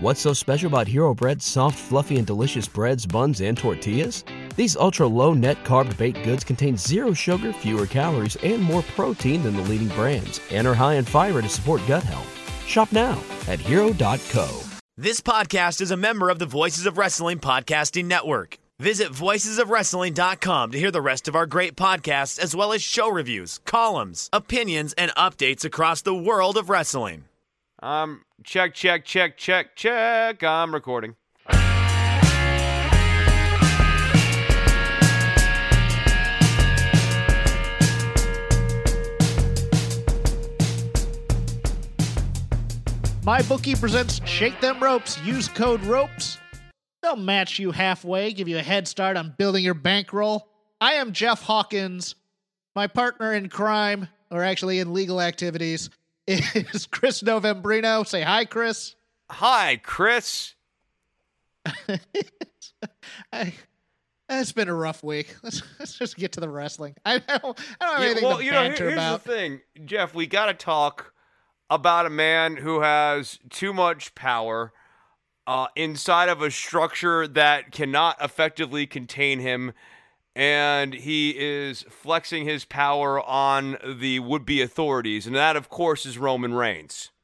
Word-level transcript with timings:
What's 0.00 0.20
so 0.20 0.32
special 0.32 0.68
about 0.68 0.86
Hero 0.86 1.12
Bread's 1.12 1.44
soft, 1.44 1.76
fluffy, 1.76 2.18
and 2.18 2.26
delicious 2.26 2.68
breads, 2.68 3.04
buns, 3.04 3.40
and 3.40 3.58
tortillas? 3.58 4.24
These 4.54 4.76
ultra 4.76 5.08
low 5.08 5.34
net 5.34 5.64
carb 5.64 5.96
baked 5.98 6.22
goods 6.22 6.44
contain 6.44 6.76
zero 6.76 7.12
sugar, 7.12 7.52
fewer 7.52 7.84
calories, 7.84 8.36
and 8.44 8.62
more 8.62 8.82
protein 8.94 9.42
than 9.42 9.56
the 9.56 9.62
leading 9.62 9.88
brands, 9.88 10.40
and 10.52 10.68
are 10.68 10.74
high 10.74 10.94
in 10.94 11.04
fiber 11.04 11.42
to 11.42 11.48
support 11.48 11.80
gut 11.88 12.04
health. 12.04 12.28
Shop 12.64 12.92
now 12.92 13.20
at 13.48 13.58
hero.co. 13.58 14.60
This 14.96 15.20
podcast 15.20 15.80
is 15.80 15.90
a 15.90 15.96
member 15.96 16.30
of 16.30 16.38
the 16.38 16.46
Voices 16.46 16.86
of 16.86 16.96
Wrestling 16.96 17.40
Podcasting 17.40 18.04
Network. 18.04 18.58
Visit 18.78 19.08
voicesofwrestling.com 19.10 20.70
to 20.70 20.78
hear 20.78 20.92
the 20.92 21.02
rest 21.02 21.26
of 21.26 21.34
our 21.34 21.46
great 21.46 21.74
podcasts, 21.74 22.38
as 22.38 22.54
well 22.54 22.72
as 22.72 22.82
show 22.82 23.08
reviews, 23.10 23.58
columns, 23.64 24.30
opinions, 24.32 24.92
and 24.92 25.10
updates 25.16 25.64
across 25.64 26.02
the 26.02 26.14
world 26.14 26.56
of 26.56 26.70
wrestling. 26.70 27.24
Um, 27.82 28.22
check, 28.44 28.74
check, 28.74 29.04
check, 29.04 29.36
check, 29.36 29.76
check. 29.76 30.42
I'm 30.42 30.72
recording. 30.72 31.16
My 43.24 43.42
bookie 43.42 43.74
presents 43.74 44.26
Shake 44.26 44.58
Them 44.62 44.82
Ropes. 44.82 45.20
Use 45.22 45.48
code 45.48 45.82
ROPES. 45.82 46.38
They'll 47.02 47.16
match 47.16 47.58
you 47.58 47.72
halfway, 47.72 48.32
give 48.32 48.48
you 48.48 48.56
a 48.56 48.62
head 48.62 48.88
start 48.88 49.18
on 49.18 49.34
building 49.36 49.62
your 49.62 49.74
bankroll. 49.74 50.48
I 50.80 50.94
am 50.94 51.12
Jeff 51.12 51.42
Hawkins. 51.42 52.14
My 52.74 52.86
partner 52.86 53.34
in 53.34 53.50
crime, 53.50 54.08
or 54.30 54.42
actually 54.42 54.78
in 54.78 54.94
legal 54.94 55.20
activities, 55.20 55.90
is 56.28 56.86
Chris 56.86 57.22
Novembrino. 57.22 58.06
Say 58.06 58.22
hi, 58.22 58.44
Chris. 58.44 58.94
Hi, 59.30 59.80
Chris. 59.82 60.54
I, 63.32 63.52
it's 64.28 64.52
been 64.52 64.68
a 64.68 64.74
rough 64.74 65.02
week. 65.02 65.34
Let's, 65.42 65.62
let's 65.78 65.98
just 65.98 66.16
get 66.16 66.32
to 66.32 66.40
the 66.40 66.48
wrestling. 66.48 66.94
I 67.04 67.18
don't, 67.18 67.30
I 67.32 67.38
don't 67.40 67.58
have 67.80 68.00
Yeah, 68.00 68.04
anything 68.06 68.24
well, 68.24 68.38
to 68.38 68.44
you 68.44 68.52
know, 68.52 68.62
here- 68.64 68.74
here's 68.76 68.92
about. 68.94 69.24
the 69.24 69.30
thing, 69.32 69.60
Jeff. 69.84 70.14
We 70.14 70.26
got 70.26 70.46
to 70.46 70.54
talk 70.54 71.12
about 71.70 72.06
a 72.06 72.10
man 72.10 72.56
who 72.56 72.80
has 72.80 73.38
too 73.50 73.72
much 73.72 74.14
power 74.14 74.72
uh, 75.46 75.68
inside 75.76 76.28
of 76.28 76.42
a 76.42 76.50
structure 76.50 77.26
that 77.28 77.72
cannot 77.72 78.16
effectively 78.22 78.86
contain 78.86 79.40
him, 79.40 79.72
and 80.34 80.94
he 80.94 81.34
is 81.36 81.84
flexing 81.88 82.44
his 82.44 82.64
power 82.64 83.20
on 83.20 83.76
the 83.84 84.20
would-be 84.20 84.62
authorities, 84.62 85.26
and 85.26 85.34
that, 85.34 85.56
of 85.56 85.68
course, 85.68 86.06
is 86.06 86.18
Roman 86.18 86.54
Reigns. 86.54 87.10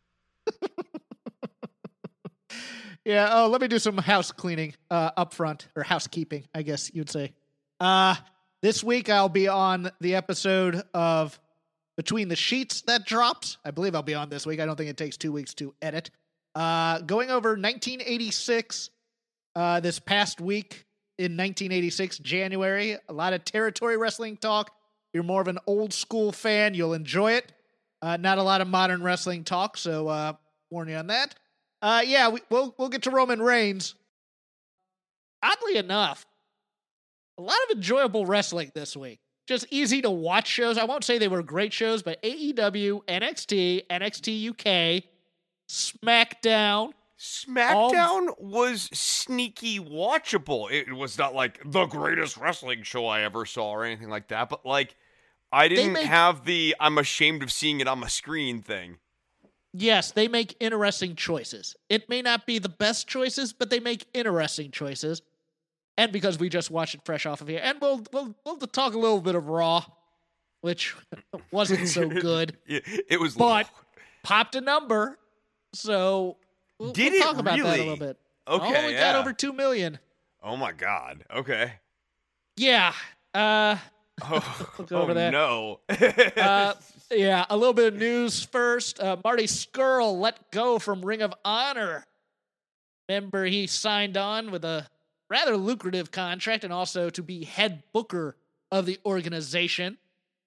Yeah. 3.05 3.29
Oh, 3.33 3.49
let 3.49 3.61
me 3.61 3.69
do 3.69 3.79
some 3.79 3.99
house 3.99 4.33
cleaning 4.33 4.75
uh, 4.91 5.11
up 5.17 5.35
front, 5.35 5.69
or 5.77 5.83
housekeeping, 5.83 6.45
I 6.55 6.63
guess 6.63 6.91
you'd 6.95 7.11
say. 7.11 7.33
Uh, 7.79 8.15
this 8.63 8.83
week 8.83 9.11
I'll 9.11 9.29
be 9.29 9.47
on 9.47 9.91
the 10.01 10.15
episode 10.15 10.83
of 10.95 11.39
Between 11.97 12.29
the 12.29 12.37
Sheets 12.37 12.81
that 12.83 13.05
drops. 13.05 13.59
I 13.65 13.73
believe 13.73 13.95
I'll 13.95 14.03
be 14.03 14.15
on 14.15 14.31
this 14.31 14.47
week. 14.47 14.59
I 14.59 14.65
don't 14.65 14.77
think 14.77 14.89
it 14.89 14.97
takes 14.97 15.19
two 15.19 15.33
weeks 15.33 15.53
to 15.55 15.75
edit. 15.83 16.11
Uh, 16.55 17.01
going 17.01 17.31
over 17.31 17.51
1986 17.51 18.89
uh, 19.55 19.81
this 19.81 19.99
past 19.99 20.41
week 20.41 20.84
in 21.19 21.33
1986, 21.37 22.19
January. 22.19 22.97
A 23.09 23.13
lot 23.13 23.33
of 23.33 23.45
territory 23.45 23.97
wrestling 23.97 24.37
talk. 24.37 24.71
You're 25.13 25.23
more 25.23 25.41
of 25.41 25.49
an 25.49 25.59
old 25.67 25.93
school 25.93 26.33
fan, 26.33 26.75
you'll 26.75 26.95
enjoy 26.95 27.33
it. 27.33 27.53
Uh, 28.03 28.17
not 28.17 28.39
a 28.39 28.43
lot 28.43 28.61
of 28.61 28.69
modern 28.69 29.03
wrestling 29.03 29.45
talk, 29.45 29.77
so 29.77 30.09
uh, 30.09 30.33
warn 30.71 30.89
you 30.89 30.97
on 30.97 31.07
that. 31.07 31.35
Uh, 31.81 32.03
yeah, 32.05 32.29
we, 32.29 32.41
we'll 32.51 32.75
we'll 32.79 32.89
get 32.89 33.03
to 33.03 33.11
Roman 33.11 33.41
Reigns. 33.41 33.95
Oddly 35.43 35.77
enough, 35.77 36.27
a 37.39 37.43
lot 37.43 37.57
of 37.69 37.77
enjoyable 37.77 38.27
wrestling 38.27 38.73
this 38.75 38.97
week. 38.97 39.21
Just 39.47 39.67
easy 39.71 40.01
to 40.03 40.11
watch 40.11 40.49
shows. 40.49 40.79
I 40.79 40.85
won't 40.85 41.05
say 41.05 41.19
they 41.19 41.29
were 41.29 41.43
great 41.43 41.73
shows, 41.73 42.03
but 42.03 42.23
AEW, 42.23 43.05
NXT, 43.05 43.87
NXT 43.89 44.51
UK, 44.51 45.05
SmackDown. 45.69 46.93
SmackDown 47.25 48.39
was 48.39 48.91
sneaky 48.93 49.81
watchable. 49.81 50.71
It 50.71 50.93
was 50.93 51.17
not 51.17 51.35
like 51.35 51.59
the 51.65 51.87
greatest 51.87 52.37
wrestling 52.37 52.83
show 52.83 53.07
I 53.07 53.23
ever 53.23 53.47
saw 53.47 53.71
or 53.71 53.85
anything 53.85 54.11
like 54.11 54.29
that, 54.29 54.51
but 54.51 54.67
like 54.67 54.95
I 55.51 55.69
didn't 55.69 55.95
make- 55.95 56.05
have 56.05 56.45
the 56.45 56.77
I'm 56.79 56.99
ashamed 56.99 57.43
of 57.43 57.51
seeing 57.51 57.81
it 57.81 57.89
on 57.89 58.01
my 58.01 58.09
screen 58.09 58.61
thing. 58.61 58.99
Yes, 59.73 60.13
they 60.13 60.29
make 60.29 60.55
interesting 60.61 61.17
choices. 61.17 61.75
It 61.89 62.09
may 62.11 62.21
not 62.21 62.47
be 62.47 62.59
the 62.59 62.69
best 62.69 63.09
choices, 63.09 63.55
but 63.55 63.71
they 63.71 63.81
make 63.81 64.07
interesting 64.13 64.71
choices. 64.71 65.23
And 65.97 66.13
because 66.13 66.39
we 66.39 66.49
just 66.51 66.71
watched 66.71 66.95
it 66.95 67.01
fresh 67.05 67.25
off 67.25 67.41
of 67.41 67.49
here, 67.49 67.61
and 67.63 67.81
we'll 67.81 68.05
we'll 68.13 68.35
we'll 68.45 68.59
talk 68.59 68.93
a 68.93 68.99
little 68.99 69.23
bit 69.23 69.35
of 69.35 69.49
Raw, 69.49 69.85
which 70.61 70.95
wasn't 71.51 71.89
so 71.89 72.07
good. 72.21 72.59
It, 72.67 72.85
it 73.09 73.19
was 73.19 73.35
but 73.35 73.71
popped 74.23 74.55
a 74.57 74.61
number. 74.61 75.19
So 75.73 76.37
we'll, 76.85 76.93
Did 76.93 77.13
we'll 77.13 77.23
talk 77.23 77.39
about 77.39 77.59
that 77.59 77.67
a 77.67 77.83
little 77.83 77.97
bit. 77.97 78.19
Okay, 78.47 78.83
oh, 78.83 78.87
we 78.87 78.93
yeah. 78.93 79.13
got 79.13 79.21
over 79.21 79.33
two 79.33 79.53
million. 79.53 79.99
Oh 80.43 80.57
my 80.57 80.73
god. 80.73 81.25
Okay. 81.35 81.73
Yeah. 82.57 82.93
Uh, 83.33 83.77
Oh, 84.23 84.63
over 84.93 85.11
oh, 85.11 85.15
that. 85.15 85.33
no. 85.33 85.81
uh, 86.41 86.75
yeah. 87.11 87.47
A 87.51 87.57
little 87.57 87.73
bit 87.73 87.95
of 87.95 87.99
news 87.99 88.45
first. 88.45 89.01
Uh, 89.01 89.17
Marty 89.25 89.45
Scurll 89.45 90.21
let 90.21 90.53
go 90.53 90.79
from 90.79 91.05
Ring 91.05 91.21
of 91.21 91.35
Honor. 91.45 92.07
Remember, 93.09 93.45
he 93.45 93.67
signed 93.67 94.17
on 94.17 94.53
with 94.53 94.65
a 94.65 94.87
rather 95.29 95.57
lucrative 95.57 96.13
contract 96.13 96.63
and 96.63 96.73
also 96.73 97.11
to 97.11 97.23
be 97.23 97.45
head 97.45 97.83
booker 97.93 98.37
of 98.71 98.87
the 98.87 98.99
organization 99.05 99.99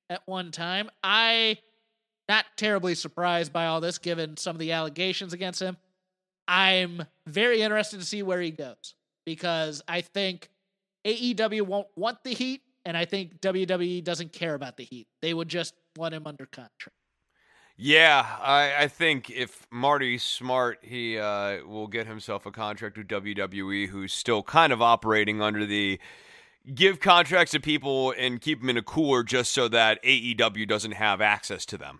at 0.09 0.21
one 0.25 0.51
time. 0.51 0.89
I 1.03 1.57
not 2.29 2.45
terribly 2.55 2.95
surprised 2.95 3.53
by 3.53 3.67
all 3.67 3.81
this 3.81 3.97
given 3.97 4.37
some 4.37 4.55
of 4.55 4.59
the 4.59 4.71
allegations 4.71 5.33
against 5.33 5.61
him. 5.61 5.77
I'm 6.47 7.03
very 7.25 7.61
interested 7.61 7.99
to 7.99 8.05
see 8.05 8.23
where 8.23 8.41
he 8.41 8.51
goes 8.51 8.95
because 9.25 9.81
I 9.87 10.01
think 10.01 10.49
AEW 11.05 11.63
won't 11.63 11.87
want 11.95 12.23
the 12.23 12.33
heat 12.33 12.61
and 12.85 12.95
I 12.95 13.03
think 13.05 13.41
WWE 13.41 14.03
doesn't 14.03 14.31
care 14.31 14.55
about 14.55 14.77
the 14.77 14.85
heat. 14.85 15.07
They 15.21 15.33
would 15.33 15.49
just 15.49 15.73
want 15.97 16.13
him 16.13 16.25
under 16.25 16.45
contract. 16.45 16.95
yeah, 17.75 18.25
I, 18.41 18.83
I 18.83 18.87
think 18.87 19.29
if 19.29 19.67
Marty's 19.69 20.23
smart, 20.23 20.79
he 20.81 21.17
uh, 21.17 21.65
will 21.65 21.87
get 21.87 22.07
himself 22.07 22.45
a 22.45 22.51
contract 22.51 22.97
with 22.97 23.07
WWE, 23.07 23.89
who's 23.89 24.13
still 24.13 24.41
kind 24.41 24.71
of 24.71 24.81
operating 24.81 25.41
under 25.41 25.65
the 25.65 25.99
give 26.73 26.99
contracts 26.99 27.51
to 27.51 27.59
people 27.59 28.13
and 28.17 28.41
keep 28.41 28.61
them 28.61 28.69
in 28.69 28.77
a 28.77 28.81
cooler 28.81 29.23
just 29.23 29.53
so 29.53 29.67
that 29.67 30.01
AEW 30.03 30.67
doesn't 30.67 30.93
have 30.93 31.21
access 31.21 31.65
to 31.67 31.77
them. 31.77 31.99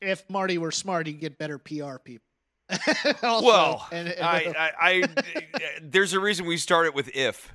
If 0.00 0.28
Marty 0.30 0.58
were 0.58 0.70
smart, 0.70 1.06
he'd 1.06 1.20
get 1.20 1.38
better 1.38 1.58
PR 1.58 1.96
people. 2.02 2.29
Also, 3.22 3.46
well, 3.46 3.88
and- 3.92 4.08
and- 4.08 4.22
I, 4.24 4.72
I, 4.80 5.02
I, 5.02 5.08
there's 5.82 6.12
a 6.12 6.20
reason 6.20 6.46
we 6.46 6.56
started 6.56 6.94
with 6.94 7.14
if. 7.14 7.52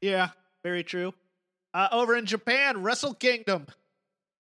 Yeah, 0.00 0.30
very 0.62 0.84
true. 0.84 1.14
Uh, 1.72 1.88
over 1.92 2.14
in 2.16 2.26
Japan, 2.26 2.82
Wrestle 2.82 3.14
Kingdom. 3.14 3.66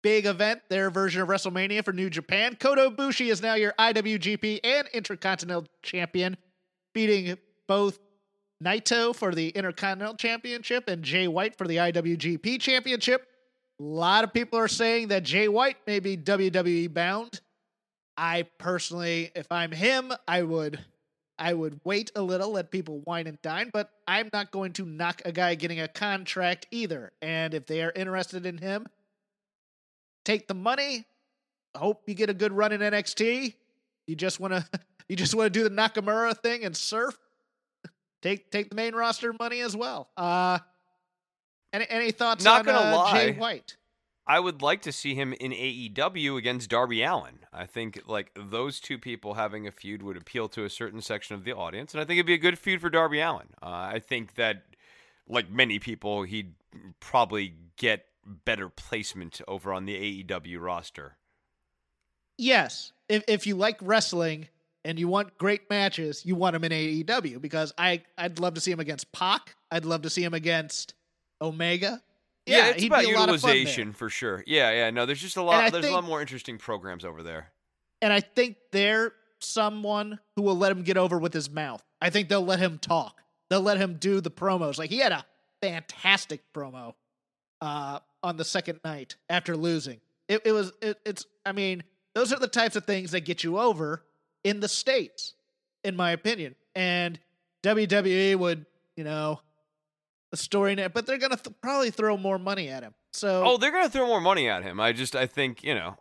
Big 0.03 0.25
event, 0.25 0.63
their 0.71 0.89
version 0.91 1.21
of 1.21 1.29
WrestleMania 1.29 1.85
for 1.85 1.93
New 1.93 2.09
Japan. 2.09 2.57
Kota 2.59 2.91
Ibushi 2.91 3.31
is 3.31 3.43
now 3.43 3.53
your 3.55 3.75
IWGP 3.79 4.61
and 4.65 4.89
Intercontinental 4.95 5.67
Champion, 5.83 6.39
beating 6.95 7.37
both 7.69 7.99
Naito 8.65 9.15
for 9.15 9.35
the 9.35 9.51
Intercontinental 9.51 10.17
Championship 10.17 10.89
and 10.89 11.03
Jay 11.03 11.29
White 11.29 11.59
for 11.59 11.67
the 11.67 11.77
IWGP 11.77 12.59
Championship. 12.61 13.27
A 13.79 13.83
lot 13.83 14.25
of 14.25 14.33
people 14.33 14.59
are 14.59 14.69
saying 14.69 15.09
that 15.09 15.23
Jay 15.23 15.49
White 15.49 15.77
may 15.87 16.01
be 16.01 16.17
WWE 16.17 16.93
bound. 16.95 17.41
I 18.21 18.43
personally, 18.59 19.33
if 19.35 19.51
I'm 19.51 19.73
him, 19.73 20.13
I 20.29 20.43
would 20.43 20.79
I 21.39 21.55
would 21.55 21.81
wait 21.85 22.13
a 22.15 22.21
little, 22.21 22.53
let 22.53 22.71
people 22.71 23.01
wine 23.07 23.27
and 23.27 23.41
dine, 23.41 23.71
but 23.73 23.91
I'm 24.07 24.29
not 24.31 24.51
going 24.51 24.75
to 24.75 24.85
knock 24.85 25.23
a 25.25 25.33
guy 25.33 25.55
getting 25.55 25.81
a 25.81 25.89
contract 25.89 26.67
either. 26.71 27.13
And 27.23 27.55
if 27.55 27.65
they 27.65 27.83
are 27.83 27.91
interested 27.97 28.45
in 28.45 28.59
him, 28.59 28.87
take 30.23 30.49
the 30.49 30.55
money. 30.55 31.07
Hope 31.75 32.03
you 32.07 32.13
get 32.13 32.29
a 32.29 32.35
good 32.35 32.53
run 32.53 32.73
in 32.73 32.83
NXT. 32.83 33.55
You 34.07 34.17
just 34.17 34.39
want 34.39 34.53
to 34.53 34.67
you 35.09 35.17
just 35.17 35.35
want 35.35 35.47
to 35.47 35.59
do 35.59 35.65
the 35.65 35.75
Nakamura 35.75 36.37
thing 36.37 36.63
and 36.65 36.77
surf. 36.77 37.19
Take 38.21 38.51
take 38.51 38.69
the 38.69 38.77
main 38.77 38.95
roster 38.95 39.35
money 39.41 39.61
as 39.63 39.75
well. 39.75 40.11
Uh 40.19 40.59
any 41.73 41.87
any 41.89 42.11
thoughts 42.11 42.45
Not 42.45 42.61
on 42.61 42.75
gonna 42.75 42.97
uh, 42.97 43.13
Jay. 43.15 43.33
White? 43.33 43.77
I 44.31 44.39
would 44.39 44.63
like 44.63 44.83
to 44.83 44.93
see 44.93 45.17
him 45.17 45.33
in 45.33 45.51
AEW 45.51 46.39
against 46.39 46.71
Darby 46.71 47.03
Allin. 47.03 47.41
I 47.53 47.67
think 47.67 48.05
like 48.07 48.31
those 48.37 48.79
two 48.79 48.97
people 48.97 49.35
having 49.35 49.67
a 49.67 49.73
feud 49.73 50.05
would 50.05 50.17
appeal 50.17 50.49
to 50.51 50.65
a 50.65 50.71
certain 50.71 51.01
section 51.01 51.35
of 51.35 51.43
the 51.43 51.53
audience, 51.53 51.95
and 51.95 52.01
I 52.01 52.05
think 52.05 52.19
it'd 52.19 52.27
be 52.27 52.35
a 52.35 52.39
good 52.39 52.57
feud 52.57 52.81
for 52.81 52.91
Darby 52.91 53.19
Allin. 53.19 53.49
Uh, 53.61 53.67
I 53.67 53.99
think 53.99 54.37
that, 54.37 54.63
like 55.29 55.51
many 55.51 55.81
people, 55.81 56.23
he'd 56.23 56.55
probably 57.01 57.55
get 57.77 58.07
better 58.25 58.69
placement 58.69 59.41
over 59.49 59.73
on 59.73 59.85
the 59.85 60.23
AEW 60.23 60.61
roster. 60.61 61.17
Yes. 62.39 62.93
If 63.09 63.25
if 63.27 63.49
you 63.49 63.57
like 63.57 63.79
wrestling, 63.83 64.47
and 64.85 64.97
you 64.97 65.09
want 65.09 65.39
great 65.39 65.69
matches, 65.69 66.25
you 66.25 66.37
want 66.37 66.55
him 66.55 66.63
in 66.63 66.71
AEW 66.71 67.41
because 67.41 67.75
I 67.77 68.03
I'd 68.17 68.39
love 68.39 68.55
to 68.55 68.61
see 68.61 68.71
him 68.71 68.79
against 68.79 69.11
Pac. 69.11 69.57
I'd 69.73 69.85
love 69.85 70.03
to 70.03 70.11
see 70.11 70.23
him 70.23 70.35
against 70.35 70.95
Omega. 71.43 72.01
Yeah, 72.51 72.59
Yeah, 72.59 72.71
it's 72.71 72.85
about 72.85 73.05
be 73.05 73.13
a 73.13 73.19
lot 73.19 73.29
of 73.29 73.41
fun 73.41 73.51
utilization 73.51 73.93
for 73.93 74.11
sure. 74.11 74.45
Yeah, 74.47 74.71
yeah. 74.71 74.91
No, 74.91 75.07
there's 75.07 75.21
just 75.21 75.37
a 75.37 75.43
lot. 75.43 75.73
There's 75.73 75.87
a 75.87 75.91
lot 75.93 76.05
more 76.05 76.21
interesting 76.21 76.59
programs 76.59 77.05
over 77.05 77.23
there. 77.23 77.53
And 78.03 78.13
I 78.13 78.21
think 78.21 78.57
they're 78.73 79.13
someone 79.41 80.19
who 80.37 80.43
will 80.43 80.57
let 80.57 80.73
him 80.73 80.83
get 80.83 80.97
over 80.97 81.19
with 81.19 81.33
his 81.33 81.51
mouth. 81.51 81.83
I 82.01 82.11
think 82.11 82.29
they'll 82.29 82.45
let 82.45 82.59
him 82.59 82.79
talk. 82.79 83.23
They'll 83.49 83.61
let 83.61 83.79
him 83.79 83.97
do 83.99 84.21
the 84.21 84.31
promos. 84.31 84.79
Like 84.79 84.91
he 84.91 84.99
had 84.99 85.13
a 85.13 85.25
fantastic 85.61 86.41
promo 86.55 86.95
uh, 87.61 88.01
on 88.23 88.37
the 88.37 88.45
second 88.45 88.81
night 88.85 89.17
after 89.29 89.57
losing. 89.57 90.01
It, 90.29 90.43
it 90.45 90.53
was 90.53 90.73
it, 90.81 90.99
it's. 91.05 91.27
I 91.45 91.53
mean, 91.53 91.83
those 92.15 92.33
are 92.33 92.39
the 92.39 92.49
types 92.49 92.77
of 92.77 92.85
things 92.85 93.11
that 93.13 93.25
get 93.25 93.45
you 93.45 93.59
over 93.59 94.05
in 94.45 94.61
the 94.61 94.69
states, 94.69 95.35
in 95.85 95.97
my 95.97 96.13
opinion. 96.13 96.55
And 96.75 97.19
WWE 97.63 98.37
would, 98.37 98.67
you 98.97 99.05
know, 99.05 99.41
a 100.33 100.37
story 100.37 100.75
net, 100.75 100.93
but 100.95 101.07
they're 101.07 101.19
gonna 101.19 101.37
th- 101.37 101.57
probably 101.61 101.91
throw 101.91 102.17
more 102.17 102.39
money 102.39 102.69
at 102.69 102.83
him. 102.83 102.95
So 103.13 103.43
Oh, 103.45 103.57
they're 103.57 103.73
gonna 103.73 103.89
throw 103.91 104.07
more 104.07 104.21
money 104.21 104.49
at 104.49 104.63
him. 104.63 104.79
I 104.81 104.93
just, 104.93 105.17
I 105.17 105.27
think, 105.27 105.63
you 105.63 105.75
know, 105.75 105.97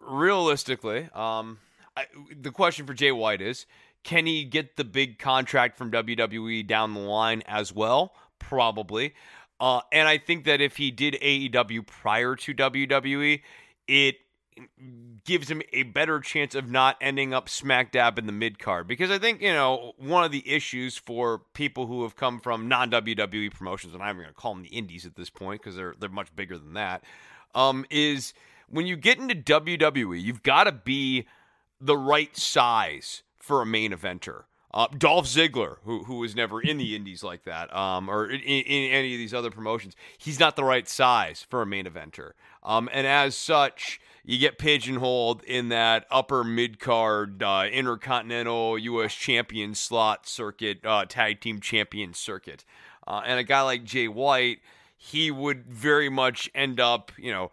realistically, 0.00 1.08
um, 1.14 1.58
I, 1.96 2.06
the 2.36 2.50
question 2.50 2.86
for 2.86 2.94
Jay 2.94 3.12
White 3.12 3.40
is, 3.40 3.66
can 4.02 4.26
he 4.26 4.44
get 4.44 4.76
the 4.76 4.84
big 4.84 5.18
contract 5.18 5.76
from 5.78 5.90
WWE 5.90 6.66
down 6.66 6.94
the 6.94 7.00
line 7.00 7.42
as 7.46 7.72
well? 7.72 8.14
Probably. 8.38 9.14
Uh, 9.60 9.80
and 9.92 10.06
I 10.08 10.18
think 10.18 10.44
that 10.44 10.60
if 10.60 10.76
he 10.76 10.90
did 10.90 11.14
AEW 11.22 11.86
prior 11.86 12.36
to 12.36 12.54
WWE, 12.54 13.40
it 13.88 14.16
gives 15.24 15.50
him 15.50 15.62
a 15.72 15.84
better 15.84 16.20
chance 16.20 16.54
of 16.54 16.70
not 16.70 16.96
ending 17.00 17.32
up 17.32 17.48
smack 17.48 17.92
dab 17.92 18.18
in 18.18 18.26
the 18.26 18.32
mid 18.32 18.58
card. 18.58 18.86
Because 18.86 19.10
I 19.10 19.18
think, 19.18 19.40
you 19.40 19.52
know, 19.52 19.92
one 19.96 20.24
of 20.24 20.32
the 20.32 20.48
issues 20.48 20.96
for 20.96 21.42
people 21.54 21.86
who 21.86 22.02
have 22.02 22.16
come 22.16 22.40
from 22.40 22.68
non 22.68 22.90
WWE 22.90 23.52
promotions, 23.52 23.94
and 23.94 24.02
I'm 24.02 24.16
going 24.16 24.28
to 24.28 24.34
call 24.34 24.54
them 24.54 24.62
the 24.62 24.68
indies 24.68 25.06
at 25.06 25.16
this 25.16 25.30
point 25.30 25.62
because 25.62 25.76
they're, 25.76 25.94
they're 25.98 26.08
much 26.08 26.34
bigger 26.36 26.58
than 26.58 26.74
that, 26.74 27.04
um, 27.54 27.84
is 27.90 28.34
when 28.68 28.86
you 28.86 28.96
get 28.96 29.18
into 29.18 29.34
WWE, 29.34 30.20
you've 30.20 30.42
got 30.42 30.64
to 30.64 30.72
be 30.72 31.26
the 31.80 31.96
right 31.96 32.36
size 32.36 33.22
for 33.38 33.62
a 33.62 33.66
main 33.66 33.92
eventer. 33.92 34.44
Uh, 34.72 34.88
Dolph 34.98 35.26
Ziggler, 35.26 35.76
who 35.84 36.02
who 36.02 36.18
was 36.18 36.34
never 36.34 36.60
in 36.60 36.78
the 36.78 36.96
indies 36.96 37.22
like 37.22 37.44
that, 37.44 37.72
um, 37.72 38.10
or 38.10 38.26
in, 38.26 38.40
in 38.40 38.90
any 38.90 39.14
of 39.14 39.18
these 39.18 39.32
other 39.32 39.50
promotions, 39.50 39.94
he's 40.18 40.40
not 40.40 40.56
the 40.56 40.64
right 40.64 40.88
size 40.88 41.46
for 41.48 41.62
a 41.62 41.66
main 41.66 41.84
eventer. 41.84 42.32
Um, 42.64 42.88
and 42.92 43.06
as 43.06 43.36
such, 43.36 44.00
you 44.24 44.38
get 44.38 44.58
pigeonholed 44.58 45.42
in 45.44 45.68
that 45.68 46.06
upper 46.10 46.42
mid 46.42 46.80
card 46.80 47.42
uh, 47.42 47.66
intercontinental 47.70 48.78
U.S. 48.78 49.14
champion 49.14 49.74
slot 49.74 50.26
circuit, 50.26 50.84
uh, 50.84 51.04
tag 51.06 51.40
team 51.40 51.60
champion 51.60 52.14
circuit. 52.14 52.64
Uh, 53.06 53.20
and 53.26 53.38
a 53.38 53.44
guy 53.44 53.60
like 53.60 53.84
Jay 53.84 54.08
White, 54.08 54.60
he 54.96 55.30
would 55.30 55.66
very 55.66 56.08
much 56.08 56.50
end 56.54 56.80
up, 56.80 57.12
you 57.18 57.30
know, 57.30 57.50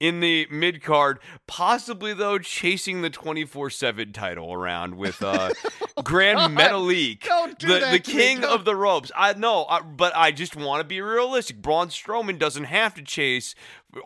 in 0.00 0.20
the 0.20 0.46
mid 0.50 0.82
card, 0.82 1.18
possibly 1.46 2.14
though 2.14 2.38
chasing 2.38 3.02
the 3.02 3.10
24 3.10 3.70
7 3.70 4.12
title 4.12 4.52
around 4.52 4.96
with 4.96 5.22
uh, 5.22 5.50
Grand 6.04 6.38
God, 6.38 6.52
Metalik, 6.52 7.58
the, 7.60 7.66
that 7.66 7.92
the 7.92 7.98
king 7.98 8.40
don't. 8.40 8.52
of 8.52 8.64
the 8.64 8.76
ropes. 8.76 9.10
I 9.16 9.32
know, 9.34 9.64
I, 9.66 9.80
but 9.80 10.14
I 10.16 10.32
just 10.32 10.56
want 10.56 10.80
to 10.80 10.84
be 10.84 11.00
realistic. 11.00 11.60
Braun 11.62 11.88
Strowman 11.88 12.38
doesn't 12.38 12.64
have 12.64 12.94
to 12.94 13.02
chase 13.02 13.54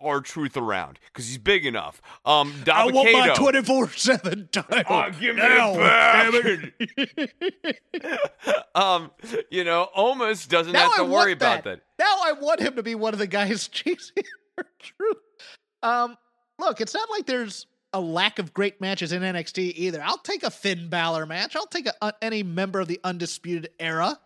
R-Truth 0.00 0.56
around 0.56 0.98
because 1.06 1.28
he's 1.28 1.38
big 1.38 1.64
enough. 1.64 2.02
Um, 2.24 2.52
I 2.70 2.86
want 2.86 3.12
my 3.12 3.34
twenty 3.34 3.62
four 3.62 3.90
seven 3.90 4.48
title. 4.52 4.82
Oh, 4.88 5.10
give 5.18 5.36
me 5.36 5.42
now, 5.42 5.74
it 5.76 6.74
damn 6.82 8.18
um, 8.74 9.10
you 9.50 9.64
know, 9.64 9.88
Omos 9.96 10.48
doesn't 10.48 10.72
Now 10.72 10.90
have 10.90 10.96
to 10.96 11.04
worry 11.04 11.32
want 11.32 11.32
about 11.32 11.64
that. 11.64 11.80
Now 11.98 12.18
I 12.24 12.32
want 12.32 12.60
him 12.60 12.76
to 12.76 12.82
be 12.82 12.94
one 12.94 13.12
of 13.12 13.18
the 13.18 13.26
guys 13.26 13.68
chasing 13.68 14.24
truth. 14.78 15.16
Um, 15.82 16.16
look, 16.58 16.80
it's 16.80 16.94
not 16.94 17.08
like 17.10 17.26
there's 17.26 17.66
a 17.92 18.00
lack 18.00 18.38
of 18.38 18.52
great 18.52 18.80
matches 18.80 19.12
in 19.12 19.22
NXT 19.22 19.72
either. 19.76 20.02
I'll 20.04 20.18
take 20.18 20.42
a 20.42 20.50
Finn 20.50 20.88
Balor 20.88 21.26
match. 21.26 21.56
I'll 21.56 21.66
take 21.66 21.86
a, 21.86 21.92
uh, 22.02 22.12
any 22.20 22.42
member 22.42 22.80
of 22.80 22.88
the 22.88 23.00
Undisputed 23.04 23.70
Era. 23.78 24.18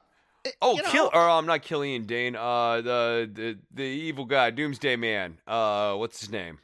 Eh, 0.45 0.51
Oh, 0.61 0.75
you 0.75 0.83
know, 0.83 0.91
kill 0.91 1.11
or 1.13 1.29
I'm 1.31 1.47
not 1.47 1.63
Killian 1.63 2.05
Dain. 2.07 2.35
Uh, 2.35 2.81
the 2.81 3.31
the 3.33 3.59
the 3.73 3.83
evil 3.85 4.25
guy, 4.25 4.51
Doomsday 4.51 4.97
Man. 4.97 5.39
Uh, 5.47 5.95
what's 5.95 6.21
his 6.21 6.31
name? 6.31 6.59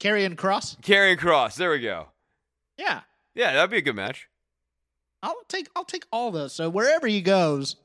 Karrion 0.00 0.36
Kross. 0.36 0.80
Karrion 0.80 1.18
Kross. 1.18 1.56
There 1.56 1.70
we 1.70 1.80
go. 1.80 2.08
Yeah, 2.78 3.00
Yeah, 3.34 3.52
that'd 3.54 3.70
be 3.70 3.78
a 3.78 3.82
good 3.82 3.96
match. 3.96 4.28
I'll 5.22 5.34
take 5.48 5.68
I'll 5.74 5.84
take 5.84 6.06
all 6.12 6.30
those. 6.30 6.54
So 6.54 6.70
wherever 6.70 7.06
he 7.08 7.20
goes, 7.20 7.76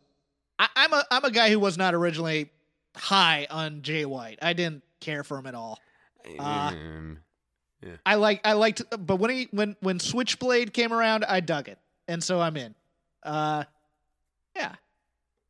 I, 0.60 0.68
I'm 0.76 0.94
a 0.94 1.04
I'm 1.12 1.26
a 1.26 1.32
guy 1.32 1.50
who 1.50 1.60
was 1.60 1.78
not 1.78 1.94
originally 1.96 2.52
high 2.96 3.48
on 3.50 3.82
Jay 3.82 4.06
White. 4.06 4.38
I 4.42 4.54
didn't 4.54 4.84
care 5.04 5.24
for 5.24 5.38
him 5.38 5.46
at 5.46 5.56
all. 5.56 5.80
Uh, 6.40 6.42
Um, 6.42 7.20
I 8.06 8.16
like 8.16 8.42
I 8.46 8.54
liked 8.54 8.82
but 8.98 9.18
when 9.18 9.30
he 9.30 9.48
when 9.52 9.76
when 9.82 10.00
Switchblade 10.00 10.74
came 10.74 10.94
around, 10.94 11.26
I 11.26 11.42
dug 11.42 11.68
it. 11.68 11.78
And 12.08 12.24
so 12.24 12.40
I'm 12.40 12.56
in. 12.58 12.76
Uh 13.24 13.64
yeah. 14.56 14.76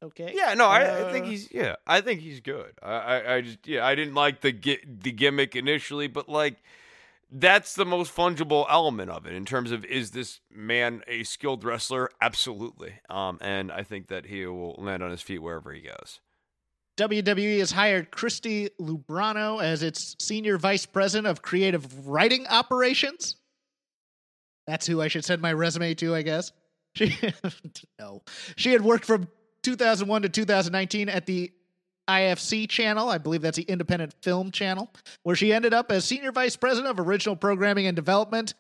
Okay. 0.02 0.34
yeah, 0.36 0.54
no, 0.54 0.66
I, 0.68 1.08
I 1.08 1.12
think 1.14 1.26
Uh, 1.26 1.30
he's 1.30 1.50
yeah, 1.52 1.76
I 1.88 2.02
think 2.02 2.20
he's 2.20 2.42
good. 2.42 2.74
I, 2.82 2.92
I, 2.94 3.36
I 3.36 3.42
just 3.42 3.66
yeah, 3.66 3.86
I 3.86 3.96
didn't 3.96 4.16
like 4.16 4.42
the 4.42 4.52
gi- 4.52 4.84
the 4.86 5.12
gimmick 5.12 5.56
initially, 5.56 6.08
but 6.08 6.28
like 6.28 6.58
that's 7.32 7.74
the 7.74 7.86
most 7.86 8.14
fungible 8.16 8.66
element 8.70 9.10
of 9.10 9.26
it 9.26 9.34
in 9.34 9.46
terms 9.46 9.72
of 9.72 9.86
is 9.86 10.12
this 10.12 10.42
man 10.52 11.04
a 11.08 11.24
skilled 11.24 11.64
wrestler? 11.64 12.10
Absolutely. 12.22 12.96
Um, 13.10 13.38
and 13.42 13.72
I 13.72 13.84
think 13.84 14.08
that 14.10 14.26
he 14.26 14.46
will 14.46 14.76
land 14.78 15.02
on 15.04 15.10
his 15.12 15.22
feet 15.22 15.40
wherever 15.40 15.72
he 15.72 15.82
goes. 15.82 16.20
WWE 16.98 17.60
has 17.60 17.72
hired 17.72 18.12
Christy 18.12 18.70
Lubrano 18.80 19.62
as 19.62 19.82
its 19.84 20.16
senior 20.20 20.58
vice 20.58 20.86
president 20.86 21.28
of 21.28 21.42
creative 21.42 22.08
writing 22.08 22.46
operations. 22.48 23.38
That's 24.68 24.86
who 24.86 25.02
I 25.02 25.08
should 25.08 25.26
send 25.26 25.42
my 25.42 25.54
resume 25.54 25.94
to, 25.96 26.16
I 26.16 26.22
guess. 26.22 26.52
She 26.96 27.18
no. 28.00 28.22
She 28.56 28.72
had 28.72 28.84
worked 28.84 29.06
from 29.06 29.28
2001 29.64 30.22
to 30.22 30.30
2019 30.30 31.10
at 31.10 31.26
the 31.26 31.52
IFC 32.08 32.70
channel. 32.70 33.10
I 33.10 33.18
believe 33.18 33.42
that's 33.42 33.58
the 33.58 33.64
independent 33.64 34.14
film 34.22 34.52
channel, 34.52 34.92
where 35.24 35.36
she 35.36 35.52
ended 35.52 35.74
up 35.74 35.92
as 35.92 36.06
senior 36.06 36.32
vice 36.32 36.56
president 36.56 36.92
of 36.92 37.04
original 37.04 37.36
programming 37.36 37.88
and 37.88 37.96
development. 37.96 38.54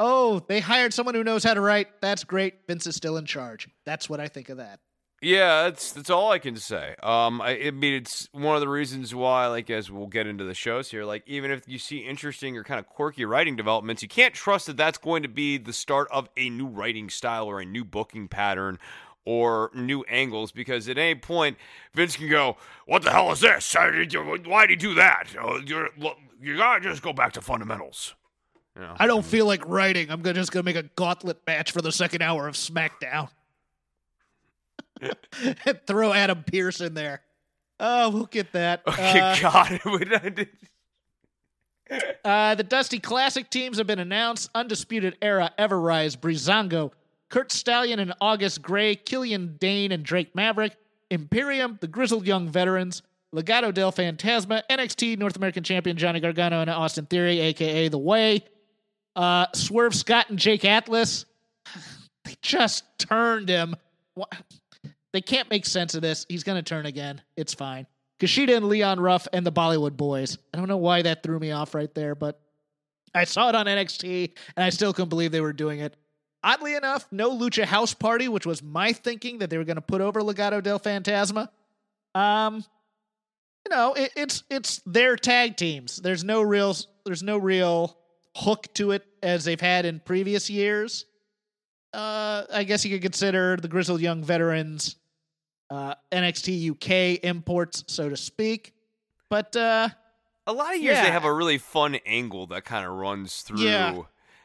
Oh, 0.00 0.40
they 0.48 0.58
hired 0.58 0.92
someone 0.92 1.14
who 1.14 1.22
knows 1.22 1.44
how 1.44 1.54
to 1.54 1.60
write. 1.60 2.00
That's 2.00 2.24
great. 2.24 2.66
Vince 2.66 2.88
is 2.88 2.96
still 2.96 3.16
in 3.16 3.26
charge. 3.26 3.68
That's 3.86 4.10
what 4.10 4.18
I 4.18 4.26
think 4.26 4.48
of 4.48 4.56
that. 4.56 4.80
Yeah, 5.20 5.64
that's 5.64 5.90
that's 5.92 6.10
all 6.10 6.30
I 6.30 6.38
can 6.38 6.54
say. 6.56 6.94
Um, 7.02 7.40
I, 7.40 7.58
I 7.66 7.70
mean, 7.72 7.94
it's 7.94 8.28
one 8.30 8.54
of 8.54 8.60
the 8.60 8.68
reasons 8.68 9.12
why, 9.12 9.48
like, 9.48 9.68
as 9.68 9.90
we'll 9.90 10.06
get 10.06 10.28
into 10.28 10.44
the 10.44 10.54
shows 10.54 10.90
here, 10.90 11.04
like, 11.04 11.24
even 11.26 11.50
if 11.50 11.66
you 11.66 11.78
see 11.78 11.98
interesting 11.98 12.56
or 12.56 12.62
kind 12.62 12.78
of 12.78 12.86
quirky 12.86 13.24
writing 13.24 13.56
developments, 13.56 14.00
you 14.00 14.08
can't 14.08 14.32
trust 14.32 14.66
that 14.66 14.76
that's 14.76 14.96
going 14.96 15.24
to 15.24 15.28
be 15.28 15.58
the 15.58 15.72
start 15.72 16.06
of 16.12 16.28
a 16.36 16.50
new 16.50 16.68
writing 16.68 17.10
style 17.10 17.46
or 17.46 17.60
a 17.60 17.64
new 17.64 17.84
booking 17.84 18.28
pattern 18.28 18.78
or 19.24 19.72
new 19.74 20.02
angles. 20.04 20.52
Because 20.52 20.88
at 20.88 20.98
any 20.98 21.16
point, 21.16 21.56
Vince 21.94 22.14
can 22.14 22.28
go, 22.28 22.56
"What 22.86 23.02
the 23.02 23.10
hell 23.10 23.32
is 23.32 23.40
this? 23.40 23.74
Why 23.74 23.90
did 23.90 24.70
he 24.70 24.76
do 24.76 24.94
that? 24.94 25.34
Uh, 25.36 25.58
You're, 25.66 25.88
you 26.40 26.56
gotta 26.56 26.80
just 26.80 27.02
go 27.02 27.12
back 27.12 27.32
to 27.32 27.40
fundamentals." 27.40 28.14
You 28.76 28.82
know? 28.82 28.94
I 28.96 29.08
don't 29.08 29.24
feel 29.24 29.46
like 29.46 29.66
writing. 29.66 30.12
I'm 30.12 30.22
gonna, 30.22 30.34
just 30.34 30.52
to 30.52 30.62
make 30.62 30.76
a 30.76 30.84
gauntlet 30.84 31.38
match 31.44 31.72
for 31.72 31.82
the 31.82 31.90
second 31.90 32.22
hour 32.22 32.46
of 32.46 32.54
SmackDown. 32.54 33.30
throw 35.86 36.12
Adam 36.12 36.42
Pearce 36.44 36.80
in 36.80 36.94
there. 36.94 37.22
Oh, 37.80 38.10
we'll 38.10 38.26
get 38.26 38.52
that. 38.52 38.82
Okay, 38.86 39.20
Uh, 39.20 39.36
God, 39.40 39.80
Uh, 42.24 42.54
the 42.54 42.62
Dusty 42.62 42.98
Classic 42.98 43.48
teams 43.48 43.78
have 43.78 43.86
been 43.86 43.98
announced. 43.98 44.50
Undisputed 44.54 45.16
Era, 45.22 45.50
Everrise, 45.58 46.18
Breezango, 46.18 46.90
Curt 47.30 47.50
Stallion 47.50 47.98
and 47.98 48.12
August 48.20 48.60
Grey, 48.60 48.94
Killian 48.94 49.56
Dain 49.58 49.90
and 49.92 50.02
Drake 50.04 50.34
Maverick, 50.34 50.76
Imperium, 51.10 51.78
the 51.80 51.86
Grizzled 51.86 52.26
Young 52.26 52.46
Veterans, 52.48 53.00
Legado 53.34 53.72
del 53.72 53.90
Fantasma, 53.90 54.62
NXT 54.70 55.18
North 55.18 55.36
American 55.36 55.62
Champion 55.62 55.96
Johnny 55.96 56.20
Gargano 56.20 56.60
and 56.60 56.68
Austin 56.68 57.06
Theory, 57.06 57.40
aka 57.40 57.88
The 57.88 57.96
Way, 57.98 58.44
uh, 59.16 59.46
Swerve 59.54 59.94
Scott 59.94 60.28
and 60.28 60.38
Jake 60.38 60.64
Atlas. 60.64 61.24
They 62.24 62.36
just 62.42 62.84
turned 62.98 63.48
him. 63.48 63.74
Wha- 64.14 64.26
They 65.18 65.22
can't 65.22 65.50
make 65.50 65.66
sense 65.66 65.96
of 65.96 66.00
this. 66.00 66.24
He's 66.28 66.44
going 66.44 66.62
to 66.62 66.62
turn 66.62 66.86
again. 66.86 67.20
It's 67.36 67.52
fine. 67.52 67.88
Kushida 68.20 68.56
and 68.56 68.68
Leon 68.68 69.00
Ruff 69.00 69.26
and 69.32 69.44
the 69.44 69.50
Bollywood 69.50 69.96
Boys. 69.96 70.38
I 70.54 70.58
don't 70.58 70.68
know 70.68 70.76
why 70.76 71.02
that 71.02 71.24
threw 71.24 71.40
me 71.40 71.50
off 71.50 71.74
right 71.74 71.92
there, 71.92 72.14
but 72.14 72.40
I 73.12 73.24
saw 73.24 73.48
it 73.48 73.56
on 73.56 73.66
NXT 73.66 74.30
and 74.56 74.62
I 74.64 74.70
still 74.70 74.92
couldn't 74.92 75.08
believe 75.08 75.32
they 75.32 75.40
were 75.40 75.52
doing 75.52 75.80
it. 75.80 75.96
Oddly 76.44 76.76
enough, 76.76 77.08
no 77.10 77.36
Lucha 77.36 77.64
House 77.64 77.94
Party, 77.94 78.28
which 78.28 78.46
was 78.46 78.62
my 78.62 78.92
thinking 78.92 79.38
that 79.38 79.50
they 79.50 79.58
were 79.58 79.64
going 79.64 79.74
to 79.74 79.82
put 79.82 80.00
over 80.00 80.20
Legado 80.20 80.62
del 80.62 80.78
Fantasma. 80.78 81.48
Um, 82.14 82.64
you 83.66 83.74
know, 83.74 83.94
it, 83.94 84.12
it's 84.14 84.44
it's 84.48 84.80
their 84.86 85.16
tag 85.16 85.56
teams. 85.56 85.96
There's 85.96 86.22
no 86.22 86.42
real 86.42 86.76
there's 87.04 87.24
no 87.24 87.38
real 87.38 87.98
hook 88.36 88.72
to 88.74 88.92
it 88.92 89.04
as 89.20 89.44
they've 89.44 89.60
had 89.60 89.84
in 89.84 89.98
previous 89.98 90.48
years. 90.48 91.06
uh, 91.92 92.44
I 92.52 92.62
guess 92.62 92.84
you 92.84 92.92
could 92.94 93.02
consider 93.02 93.56
the 93.56 93.66
grizzled 93.66 94.00
young 94.00 94.22
veterans 94.22 94.94
uh, 95.70 95.94
NXT 96.12 96.70
UK 96.72 97.24
imports, 97.24 97.84
so 97.88 98.08
to 98.08 98.16
speak. 98.16 98.72
But 99.28 99.54
uh, 99.56 99.88
a 100.46 100.52
lot 100.52 100.74
of 100.74 100.80
years 100.82 100.96
yeah. 100.96 101.04
they 101.04 101.10
have 101.10 101.24
a 101.24 101.32
really 101.32 101.58
fun 101.58 101.96
angle 102.06 102.46
that 102.48 102.64
kind 102.64 102.86
of 102.86 102.92
runs 102.92 103.42
through. 103.42 103.60
Yeah. 103.62 104.02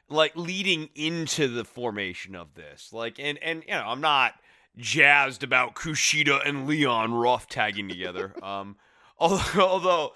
Like 0.10 0.36
leading 0.36 0.90
into 0.96 1.48
the 1.48 1.64
formation 1.64 2.36
of 2.36 2.54
this, 2.56 2.92
like, 2.92 3.20
and 3.20 3.38
and 3.42 3.64
you 3.66 3.74
know, 3.74 3.84
I'm 3.86 4.02
not 4.02 4.34
jazzed 4.78 5.44
about 5.44 5.76
Kushida 5.76 6.46
and 6.48 6.68
Leon 6.68 7.14
Ruff 7.14 7.48
tagging 7.48 7.88
together. 7.88 8.34
um, 8.44 8.76
although, 9.18 9.42
although, 9.62 10.14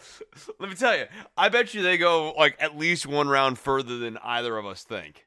let 0.59 0.69
me 0.69 0.75
tell 0.75 0.95
you, 0.95 1.05
I 1.37 1.49
bet 1.49 1.73
you 1.73 1.81
they 1.81 1.97
go 1.97 2.33
like 2.37 2.57
at 2.59 2.77
least 2.77 3.07
one 3.07 3.29
round 3.29 3.57
further 3.57 3.97
than 3.97 4.17
either 4.23 4.57
of 4.57 4.65
us 4.65 4.83
think. 4.83 5.25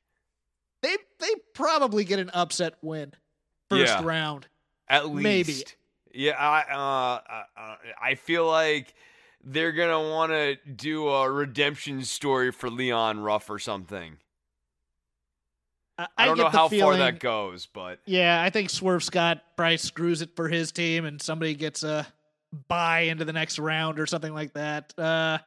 they 0.83 0.97
they 1.19 1.35
probably 1.55 2.05
get 2.05 2.19
an 2.19 2.31
upset 2.35 2.75
win 2.83 3.15
first 3.71 3.87
Yeah. 3.95 4.05
round. 4.05 4.47
At 4.91 5.09
least, 5.09 5.49
Maybe. 5.49 5.65
Yeah, 6.13 6.33
I 6.33 6.65
uh, 6.75 7.21
uh, 7.57 7.77
I 8.03 8.17
feel 8.17 8.47
like 8.47 8.93
they're 9.45 9.73
gonna 9.73 10.11
want 10.11 10.33
to 10.33 10.57
do 10.57 11.09
a 11.09 11.31
redemption 11.31 12.03
story 12.03 12.51
for 12.51 12.69
Leon 12.69 13.21
Ruff 13.21 13.49
or 13.49 13.61
something. 13.61 14.17
I, 15.97 16.07
I 16.17 16.27
don't 16.27 16.39
know 16.39 16.49
how 16.49 16.69
feeling, 16.69 16.99
far 16.99 16.99
that 16.99 17.21
goes, 17.21 17.67
but 17.67 18.01
Yeah, 18.07 18.43
I 18.43 18.51
think 18.51 18.71
Swerve 18.71 19.05
Scott 19.05 19.43
Bryce 19.57 19.83
screws 19.83 20.23
it 20.23 20.35
for 20.35 20.49
his 20.49 20.73
team, 20.73 21.05
and 21.05 21.23
somebody 21.23 21.55
gets 21.55 21.85
a 21.85 22.07
buy 22.67 23.01
into 23.03 23.25
the 23.25 23.33
next 23.33 23.61
round 23.61 24.01
or 24.01 24.07
something 24.07 24.35
like 24.35 24.53
that. 24.55 24.93
Uh, 24.99 25.39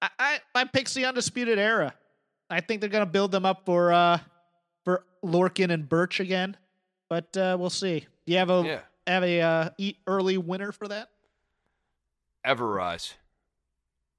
I 0.00 0.08
I, 0.18 0.38
I 0.56 0.64
pick 0.64 0.90
the 0.90 1.04
undisputed 1.04 1.60
era. 1.60 1.94
I 2.50 2.60
think 2.60 2.80
they're 2.80 2.90
gonna 2.90 3.06
build 3.06 3.30
them 3.30 3.46
up 3.46 3.64
for 3.64 3.92
uh 3.92 4.18
for 4.84 5.04
Lorcan 5.24 5.70
and 5.70 5.88
Burch 5.88 6.18
again, 6.18 6.56
but 7.08 7.36
uh, 7.36 7.56
we'll 7.58 7.70
see. 7.70 8.06
Do 8.26 8.32
you 8.32 8.38
have 8.38 8.50
a 8.50 8.62
yeah, 8.64 8.80
have 9.06 9.24
a 9.24 9.40
uh, 9.40 9.70
e- 9.78 9.96
early 10.06 10.38
winner 10.38 10.72
for 10.72 10.88
that? 10.88 11.08
Everrise. 12.46 13.14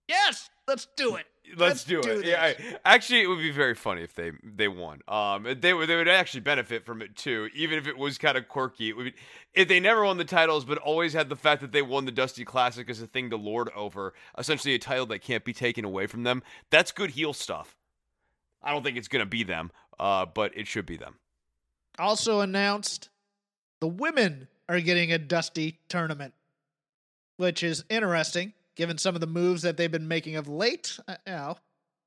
Yes, 0.08 0.50
let's 0.68 0.88
do 0.98 1.16
it. 1.16 1.26
Let's, 1.58 1.84
do, 1.84 2.00
it. 2.00 2.06
this. 2.06 2.26
Yeah, 2.26 2.42
I- 2.42 2.78
actually, 2.86 3.22
it 3.22 3.28
would 3.28 3.40
be 3.40 3.52
very 3.52 3.76
funny 3.76 4.02
if 4.02 4.16
they 4.16 4.32
they 4.44 4.68
won. 4.70 5.00
Um, 5.08 5.46
they 5.60 5.74
would 5.74 5.88
they 5.90 5.96
would 5.96 6.08
actually 6.08 6.40
benefit 6.40 6.86
from 6.86 7.02
it 7.02 7.16
too, 7.16 7.50
even 7.54 7.78
if 7.78 7.86
it 7.88 7.98
was 7.98 8.18
kind 8.18 8.38
of 8.38 8.48
quirky. 8.48 8.90
It 8.90 8.98
would 8.98 9.06
be, 9.06 9.14
if 9.54 9.68
they 9.68 9.80
never 9.80 10.04
won 10.06 10.18
the 10.18 10.26
titles, 10.26 10.64
but 10.66 10.78
always 10.78 11.14
had 11.14 11.30
the 11.30 11.36
fact 11.36 11.62
that 11.62 11.72
they 11.72 11.82
won 11.82 12.06
the 12.06 12.12
Dusty 12.12 12.46
Classic 12.46 12.90
as 12.90 13.02
a 13.02 13.08
thing 13.08 13.30
to 13.30 13.38
lord 13.38 13.70
over, 13.76 14.14
essentially 14.38 14.74
a 14.74 14.80
title 14.80 15.06
that 15.08 15.20
can't 15.20 15.44
be 15.44 15.54
taken 15.54 15.84
away 15.86 16.08
from 16.08 16.24
them. 16.24 16.44
That's 16.70 16.92
good 16.92 17.12
heel 17.12 17.34
stuff. 17.34 17.76
I 18.62 18.72
don't 18.72 18.84
think 18.84 18.98
it's 18.98 19.10
gonna 19.10 19.26
be 19.26 19.44
them, 19.44 19.72
uh, 20.00 20.26
but 20.26 20.58
it 20.58 20.68
should 20.68 20.86
be 20.86 20.98
them. 20.98 21.20
also 22.00 22.40
announced 22.40 23.10
the 23.84 23.88
women 23.90 24.48
are 24.70 24.80
getting 24.80 25.12
a 25.12 25.18
Dusty 25.18 25.78
tournament, 25.90 26.34
which 27.36 27.64
is 27.64 27.84
interesting 27.90 28.54
given 28.78 28.98
some 28.98 29.14
of 29.14 29.20
the 29.20 29.28
moves 29.28 29.64
that 29.64 29.76
they've 29.76 29.92
been 29.92 30.08
making 30.08 30.38
of 30.38 30.48
late. 30.48 30.98
Uh, 31.06 31.16
you 31.28 31.34
know, 31.34 31.58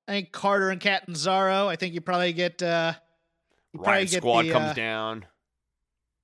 I 0.08 0.12
think 0.12 0.32
Carter 0.32 0.70
and 0.70 0.80
Catanzaro. 0.80 1.68
I 1.68 1.76
think 1.76 1.92
you 1.92 2.00
probably 2.00 2.32
get. 2.32 2.62
Uh, 2.62 2.94
you 3.74 3.80
probably 3.80 3.92
Riot 3.92 4.10
get 4.10 4.22
Squad 4.22 4.46
the, 4.46 4.52
comes 4.52 4.70
uh, 4.70 4.72
down. 4.72 5.26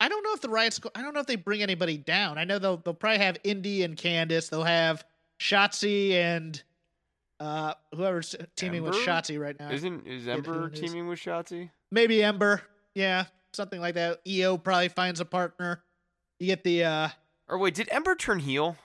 I 0.01 0.09
don't 0.09 0.25
know 0.25 0.33
if 0.33 0.41
the 0.41 0.49
Riot 0.49 0.73
Squad. 0.73 0.93
I 0.95 1.03
don't 1.03 1.13
know 1.13 1.21
if 1.21 1.27
they 1.27 1.37
bring 1.37 1.63
anybody 1.63 1.99
down. 1.99 2.39
I 2.39 2.45
know 2.45 2.59
they'll 2.59 2.79
they'll 2.79 2.95
probably 2.95 3.23
have 3.23 3.37
Indi 3.45 3.83
and 3.83 3.95
Candice. 3.95 4.49
They'll 4.49 4.65
have 4.65 5.05
Shotzi 5.39 6.13
and 6.13 6.63
uh 7.41 7.75
whoever's 7.95 8.35
teaming 8.57 8.85
with 8.85 8.95
Ember? 8.95 9.07
Shotzi 9.07 9.39
right 9.39 9.61
now. 9.61 9.71
Isn't 9.71 10.07
is 10.07 10.27
Ember 10.27 10.69
it 10.69 10.73
is. 10.73 10.81
teaming 10.81 11.09
with 11.09 11.19
Shotzi? 11.19 11.69
Maybe 11.91 12.25
Ember. 12.25 12.63
Yeah, 12.95 13.27
something 13.53 13.81
like 13.81 13.95
that. 13.95 14.21
Io 14.29 14.57
probably 14.59 14.89
finds 14.89 15.21
a 15.21 15.25
partner. 15.25 15.83
You 16.39 16.47
get 16.47 16.65
the 16.65 16.85
uh 16.85 17.09
Or 17.49 17.59
wait, 17.59 17.75
did 17.75 17.89
Ember 17.91 18.15
turn 18.15 18.39
heel? 18.39 18.77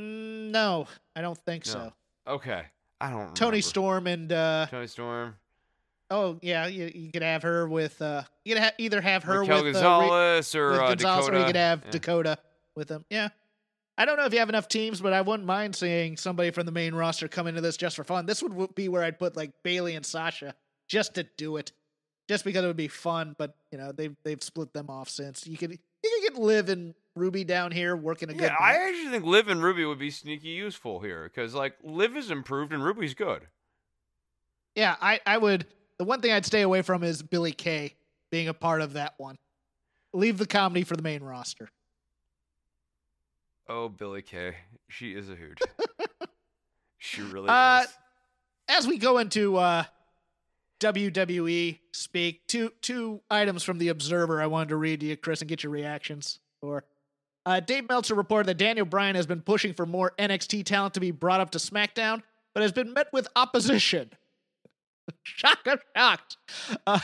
mm, 0.00 0.50
no, 0.50 0.86
I 1.16 1.20
don't 1.20 1.38
think 1.38 1.66
No. 1.66 1.72
so. 1.72 1.92
Okay, 2.26 2.62
I 3.00 3.10
don't. 3.10 3.28
Know. 3.28 3.32
Tony 3.34 3.48
remember. 3.50 3.62
Storm 3.62 4.06
and 4.06 4.32
uh 4.32 4.66
Toni 4.70 4.86
Storm. 4.86 5.36
oh 6.10 6.38
yeah, 6.42 6.66
you, 6.66 6.90
you 6.94 7.10
could 7.10 7.22
have 7.22 7.42
her 7.42 7.68
with 7.68 8.00
uh 8.02 8.22
you 8.44 8.54
could 8.54 8.62
ha- 8.62 8.72
either 8.78 9.00
have 9.00 9.24
her 9.24 9.40
Raquel 9.40 9.64
with 9.64 9.76
uh, 9.76 9.80
Ra- 9.80 10.00
Gonzalez 10.00 10.54
or 10.54 10.70
with 10.72 10.80
uh, 10.80 10.88
Gonzalez, 10.88 11.24
Dakota. 11.26 11.36
or 11.36 11.40
you 11.40 11.46
could 11.46 11.56
have 11.56 11.82
Yeah. 11.84 11.90
Dakota 11.90 12.38
with 12.74 12.88
them. 12.88 13.04
Yeah. 13.10 13.28
I 14.00 14.04
don't 14.04 14.16
know 14.16 14.26
if 14.26 14.32
you 14.32 14.38
have 14.38 14.48
enough 14.48 14.68
teams, 14.68 15.00
but 15.00 15.12
I 15.12 15.22
wouldn't 15.22 15.44
mind 15.46 15.74
seeing 15.74 16.16
somebody 16.16 16.52
from 16.52 16.66
the 16.66 16.70
main 16.72 16.94
roster 16.94 17.26
come 17.26 17.48
into 17.48 17.60
this 17.60 17.76
just 17.76 17.96
for 17.96 18.04
fun. 18.04 18.26
This 18.26 18.40
would 18.44 18.74
be 18.76 18.88
where 18.88 19.02
I'd 19.02 19.18
put 19.18 19.36
like 19.36 19.50
Bayley 19.64 19.96
and 19.96 20.06
Sasha 20.06 20.54
just 20.86 21.14
to 21.14 21.24
do 21.24 21.56
it, 21.56 21.72
just 22.28 22.44
because 22.44 22.62
it 22.62 22.66
would 22.66 22.76
be 22.76 22.88
fun. 22.88 23.34
But 23.38 23.54
you 23.72 23.78
know 23.78 23.90
they've 23.92 24.14
they've 24.22 24.42
split 24.42 24.72
them 24.72 24.88
off 24.90 25.08
since. 25.08 25.46
You 25.46 25.56
could 25.56 25.70
you 25.72 26.20
could 26.22 26.34
get 26.34 26.40
Liv 26.40 26.68
and 26.68 26.94
Ruby 27.16 27.42
down 27.44 27.72
here 27.72 27.96
working 27.96 28.30
a 28.30 28.34
good. 28.34 28.42
Yeah, 28.42 28.56
I 28.60 28.72
match. 28.72 28.80
actually 28.90 29.10
think 29.10 29.24
Liv 29.24 29.48
and 29.48 29.62
Ruby 29.62 29.84
would 29.84 29.98
be 29.98 30.10
sneaky 30.10 30.48
useful 30.50 31.00
here 31.00 31.24
because 31.24 31.54
like 31.54 31.74
Liv 31.82 32.16
is 32.16 32.30
improved 32.30 32.72
and 32.72 32.84
Ruby's 32.84 33.14
good. 33.14 33.42
yeah, 34.74 34.96
I 35.00 35.20
I 35.26 35.38
would. 35.38 35.66
The 35.98 36.04
one 36.04 36.20
thing 36.20 36.30
I'd 36.32 36.46
stay 36.46 36.62
away 36.62 36.82
from 36.82 37.02
is 37.02 37.22
Billie 37.22 37.50
Kay 37.52 37.94
being 38.30 38.46
a 38.46 38.54
part 38.54 38.80
of 38.82 38.92
that 38.92 39.14
one. 39.18 39.36
Leave 40.12 40.38
the 40.38 40.46
comedy 40.46 40.84
for 40.84 40.94
the 40.96 41.02
main 41.02 41.22
roster. 41.24 41.68
Oh, 43.68 43.88
Billie 43.88 44.22
Kay, 44.22 44.54
she 44.88 45.12
is 45.12 45.28
a 45.28 45.34
hoot. 45.34 45.60
she 46.98 47.20
really 47.22 47.48
Uh, 47.48 47.82
is. 47.84 47.88
as 48.68 48.86
we 48.86 48.96
go 48.96 49.18
into 49.18 49.56
uh, 49.56 49.84
WWE 50.80 51.78
speak, 51.92 52.46
two 52.46 52.72
two 52.80 53.20
items 53.30 53.62
from 53.62 53.78
the 53.78 53.88
Observer 53.88 54.40
I 54.40 54.46
wanted 54.46 54.70
to 54.70 54.76
read 54.76 55.00
to 55.00 55.06
you, 55.06 55.16
Chris, 55.16 55.40
and 55.40 55.48
get 55.48 55.62
your 55.62 55.72
reactions. 55.72 56.40
Or 56.62 56.84
uh, 57.46 57.60
Dave 57.60 57.88
Meltzer 57.88 58.14
reported 58.14 58.46
that 58.48 58.58
Daniel 58.58 58.86
Bryan 58.86 59.16
has 59.16 59.26
been 59.26 59.40
pushing 59.40 59.72
for 59.72 59.86
more 59.86 60.12
NXT 60.18 60.64
talent 60.64 60.94
to 60.94 61.00
be 61.00 61.10
brought 61.10 61.40
up 61.40 61.50
to 61.52 61.58
SmackDown, 61.58 62.22
but 62.54 62.62
has 62.62 62.72
been 62.72 62.92
met 62.92 63.08
with 63.12 63.26
opposition. 63.36 64.10
Shocked, 65.22 65.68
shocked. 65.96 66.36
Uh, 66.86 66.98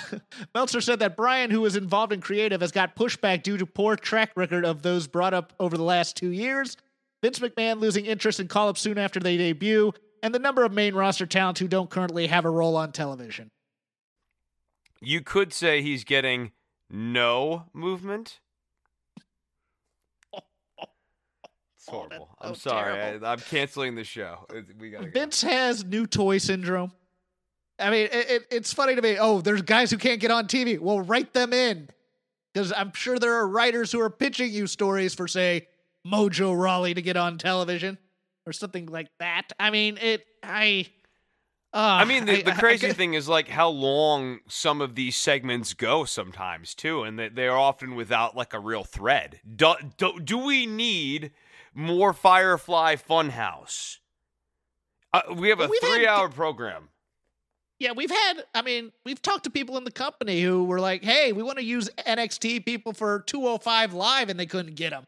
Meltzer 0.54 0.82
said 0.82 0.98
that 0.98 1.16
Bryan, 1.16 1.50
who 1.50 1.62
was 1.62 1.74
involved 1.74 2.12
in 2.12 2.20
creative, 2.20 2.60
has 2.60 2.70
got 2.70 2.94
pushback 2.96 3.42
due 3.42 3.56
to 3.56 3.64
poor 3.64 3.96
track 3.96 4.32
record 4.36 4.66
of 4.66 4.82
those 4.82 5.06
brought 5.06 5.32
up 5.32 5.54
over 5.58 5.78
the 5.78 5.82
last 5.82 6.14
two 6.14 6.30
years. 6.30 6.76
Vince 7.22 7.38
McMahon 7.38 7.80
losing 7.80 8.04
interest 8.04 8.40
in 8.40 8.46
call 8.48 8.68
up 8.68 8.76
soon 8.76 8.98
after 8.98 9.20
they 9.20 9.38
debut, 9.38 9.90
and 10.22 10.34
the 10.34 10.38
number 10.38 10.64
of 10.64 10.72
main 10.72 10.94
roster 10.94 11.24
talent 11.24 11.58
who 11.58 11.66
don't 11.66 11.88
currently 11.88 12.26
have 12.26 12.44
a 12.44 12.50
role 12.50 12.76
on 12.76 12.92
television. 12.92 13.50
You 15.06 15.20
could 15.20 15.52
say 15.52 15.82
he's 15.82 16.04
getting 16.04 16.52
no 16.90 17.64
movement. 17.72 18.40
It's 20.32 21.88
Oh, 21.92 22.06
that's 22.08 22.08
horrible. 22.08 22.28
I'm 22.40 22.54
sorry. 22.54 22.94
terrible. 22.94 23.26
I, 23.26 23.32
I'm 23.32 23.38
canceling 23.40 23.94
the 23.94 24.04
show. 24.04 24.46
It- 24.50 24.76
We 24.78 24.90
gotta 24.90 25.06
go. 25.06 25.10
Vince 25.12 25.42
has 25.42 25.84
new 25.84 26.06
toy 26.06 26.38
syndrome. 26.38 26.92
I 27.78 27.90
mean, 27.90 28.06
it, 28.12 28.30
it, 28.30 28.46
it's 28.50 28.72
funny 28.72 28.94
to 28.94 29.02
me. 29.02 29.16
Oh, 29.18 29.40
there's 29.40 29.62
guys 29.62 29.90
who 29.90 29.98
can't 29.98 30.20
get 30.20 30.30
on 30.30 30.46
TV. 30.46 30.78
Well, 30.78 31.00
write 31.00 31.32
them 31.32 31.52
in. 31.52 31.88
Because 32.52 32.72
I'm 32.72 32.92
sure 32.94 33.18
there 33.18 33.34
are 33.34 33.48
writers 33.48 33.90
who 33.90 34.00
are 34.00 34.10
pitching 34.10 34.52
you 34.52 34.68
stories 34.68 35.12
for, 35.12 35.26
say, 35.26 35.66
Mojo 36.06 36.56
Rawley 36.56 36.94
to 36.94 37.02
get 37.02 37.16
on 37.16 37.36
television 37.36 37.98
or 38.46 38.52
something 38.52 38.86
like 38.86 39.08
that. 39.18 39.52
I 39.58 39.70
mean, 39.70 39.98
it, 40.00 40.24
I. 40.42 40.86
Uh, 41.74 41.98
I 42.00 42.04
mean, 42.04 42.24
the, 42.24 42.38
I- 42.38 42.42
the 42.42 42.52
crazy 42.52 42.88
I- 42.88 42.92
thing 42.92 43.14
is 43.14 43.28
like 43.28 43.48
how 43.48 43.68
long 43.68 44.38
some 44.48 44.80
of 44.80 44.94
these 44.94 45.16
segments 45.16 45.74
go 45.74 46.04
sometimes 46.04 46.74
too, 46.74 47.02
and 47.02 47.18
that 47.18 47.34
they're 47.34 47.56
often 47.58 47.96
without 47.96 48.36
like 48.36 48.54
a 48.54 48.60
real 48.60 48.84
thread. 48.84 49.40
Do, 49.56 49.74
do, 49.96 50.20
do 50.20 50.38
we 50.38 50.66
need 50.66 51.32
more 51.74 52.12
Firefly 52.12 52.94
Funhouse? 52.96 53.96
Uh, 55.12 55.22
we 55.36 55.48
have 55.48 55.60
a 55.60 55.68
three-hour 55.68 56.28
program. 56.28 56.90
Yeah, 57.80 57.90
we've 57.92 58.10
had. 58.10 58.44
I 58.54 58.62
mean, 58.62 58.92
we've 59.04 59.20
talked 59.20 59.44
to 59.44 59.50
people 59.50 59.76
in 59.76 59.82
the 59.84 59.90
company 59.90 60.40
who 60.42 60.64
were 60.64 60.80
like, 60.80 61.02
"Hey, 61.02 61.32
we 61.32 61.42
want 61.42 61.58
to 61.58 61.64
use 61.64 61.90
NXT 62.06 62.64
people 62.64 62.92
for 62.92 63.20
205 63.26 63.94
live," 63.94 64.28
and 64.28 64.38
they 64.38 64.46
couldn't 64.46 64.74
get 64.76 64.90
them. 64.90 65.04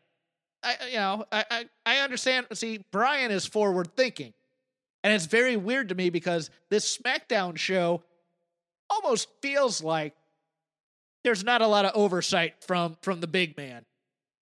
I, 0.64 0.74
you 0.88 0.96
know, 0.96 1.24
I, 1.30 1.44
I, 1.50 1.64
I 1.86 1.98
understand. 1.98 2.46
See, 2.54 2.84
Bryan 2.90 3.30
is 3.30 3.46
forward 3.46 3.94
thinking, 3.96 4.32
and 5.06 5.14
it's 5.14 5.26
very 5.26 5.56
weird 5.56 5.90
to 5.90 5.94
me 5.94 6.10
because 6.10 6.50
this 6.68 6.98
SmackDown 6.98 7.56
show 7.56 8.02
almost 8.90 9.28
feels 9.40 9.80
like 9.80 10.16
there's 11.22 11.44
not 11.44 11.62
a 11.62 11.66
lot 11.68 11.84
of 11.84 11.92
oversight 11.94 12.54
from 12.64 12.96
from 13.02 13.20
the 13.20 13.28
big 13.28 13.56
man. 13.56 13.84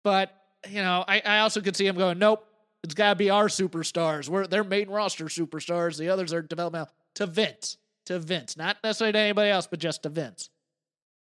But 0.03 0.35
you 0.67 0.81
know, 0.81 1.05
I, 1.07 1.21
I 1.21 1.39
also 1.41 1.61
could 1.61 1.77
see 1.77 1.87
him 1.87 1.97
going, 1.97 2.19
"Nope, 2.19 2.43
it's 2.83 2.95
got 2.95 3.11
to 3.11 3.17
be 3.17 3.29
our 3.29 3.49
superstars. 3.49 4.31
We're 4.31 4.47
they're 4.47 4.65
main 4.65 4.89
roster 4.89 5.27
superstars. 5.27 5.99
The 5.99 6.09
others 6.09 6.33
are 6.33 6.41
developmental." 6.41 6.89
To 7.17 7.27
Vince 7.27 7.77
to 8.07 8.19
Vince, 8.19 8.57
not 8.57 8.79
necessarily 8.83 9.13
to 9.13 9.19
anybody 9.19 9.51
else, 9.51 9.67
but 9.67 9.79
just 9.79 10.05
to 10.05 10.09
Vince. 10.09 10.49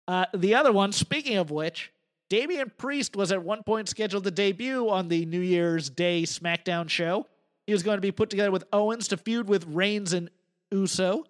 Uh, 0.08 0.26
the 0.34 0.56
other 0.56 0.72
one, 0.72 0.92
speaking 0.92 1.38
of 1.38 1.52
which, 1.52 1.92
Damian 2.32 2.72
Priest 2.80 3.16
was 3.16 3.32
at 3.32 3.44
one 3.44 3.62
point 3.62 3.90
scheduled 3.90 4.24
to 4.24 4.32
debut 4.32 4.90
on 4.90 5.08
the 5.08 5.26
New 5.26 5.40
Year's 5.40 5.90
Day 5.90 6.24
SmackDown 6.24 6.90
show. 6.90 7.28
He 7.70 7.74
was 7.74 7.84
going 7.84 7.98
to 7.98 8.02
be 8.02 8.12
put 8.12 8.32
together 8.32 8.50
with 8.50 8.64
Owens 8.74 9.10
to 9.10 9.18
feud 9.18 9.48
with 9.48 9.64
Reigns 9.68 10.12
and 10.12 10.32
Uso. 10.72 11.26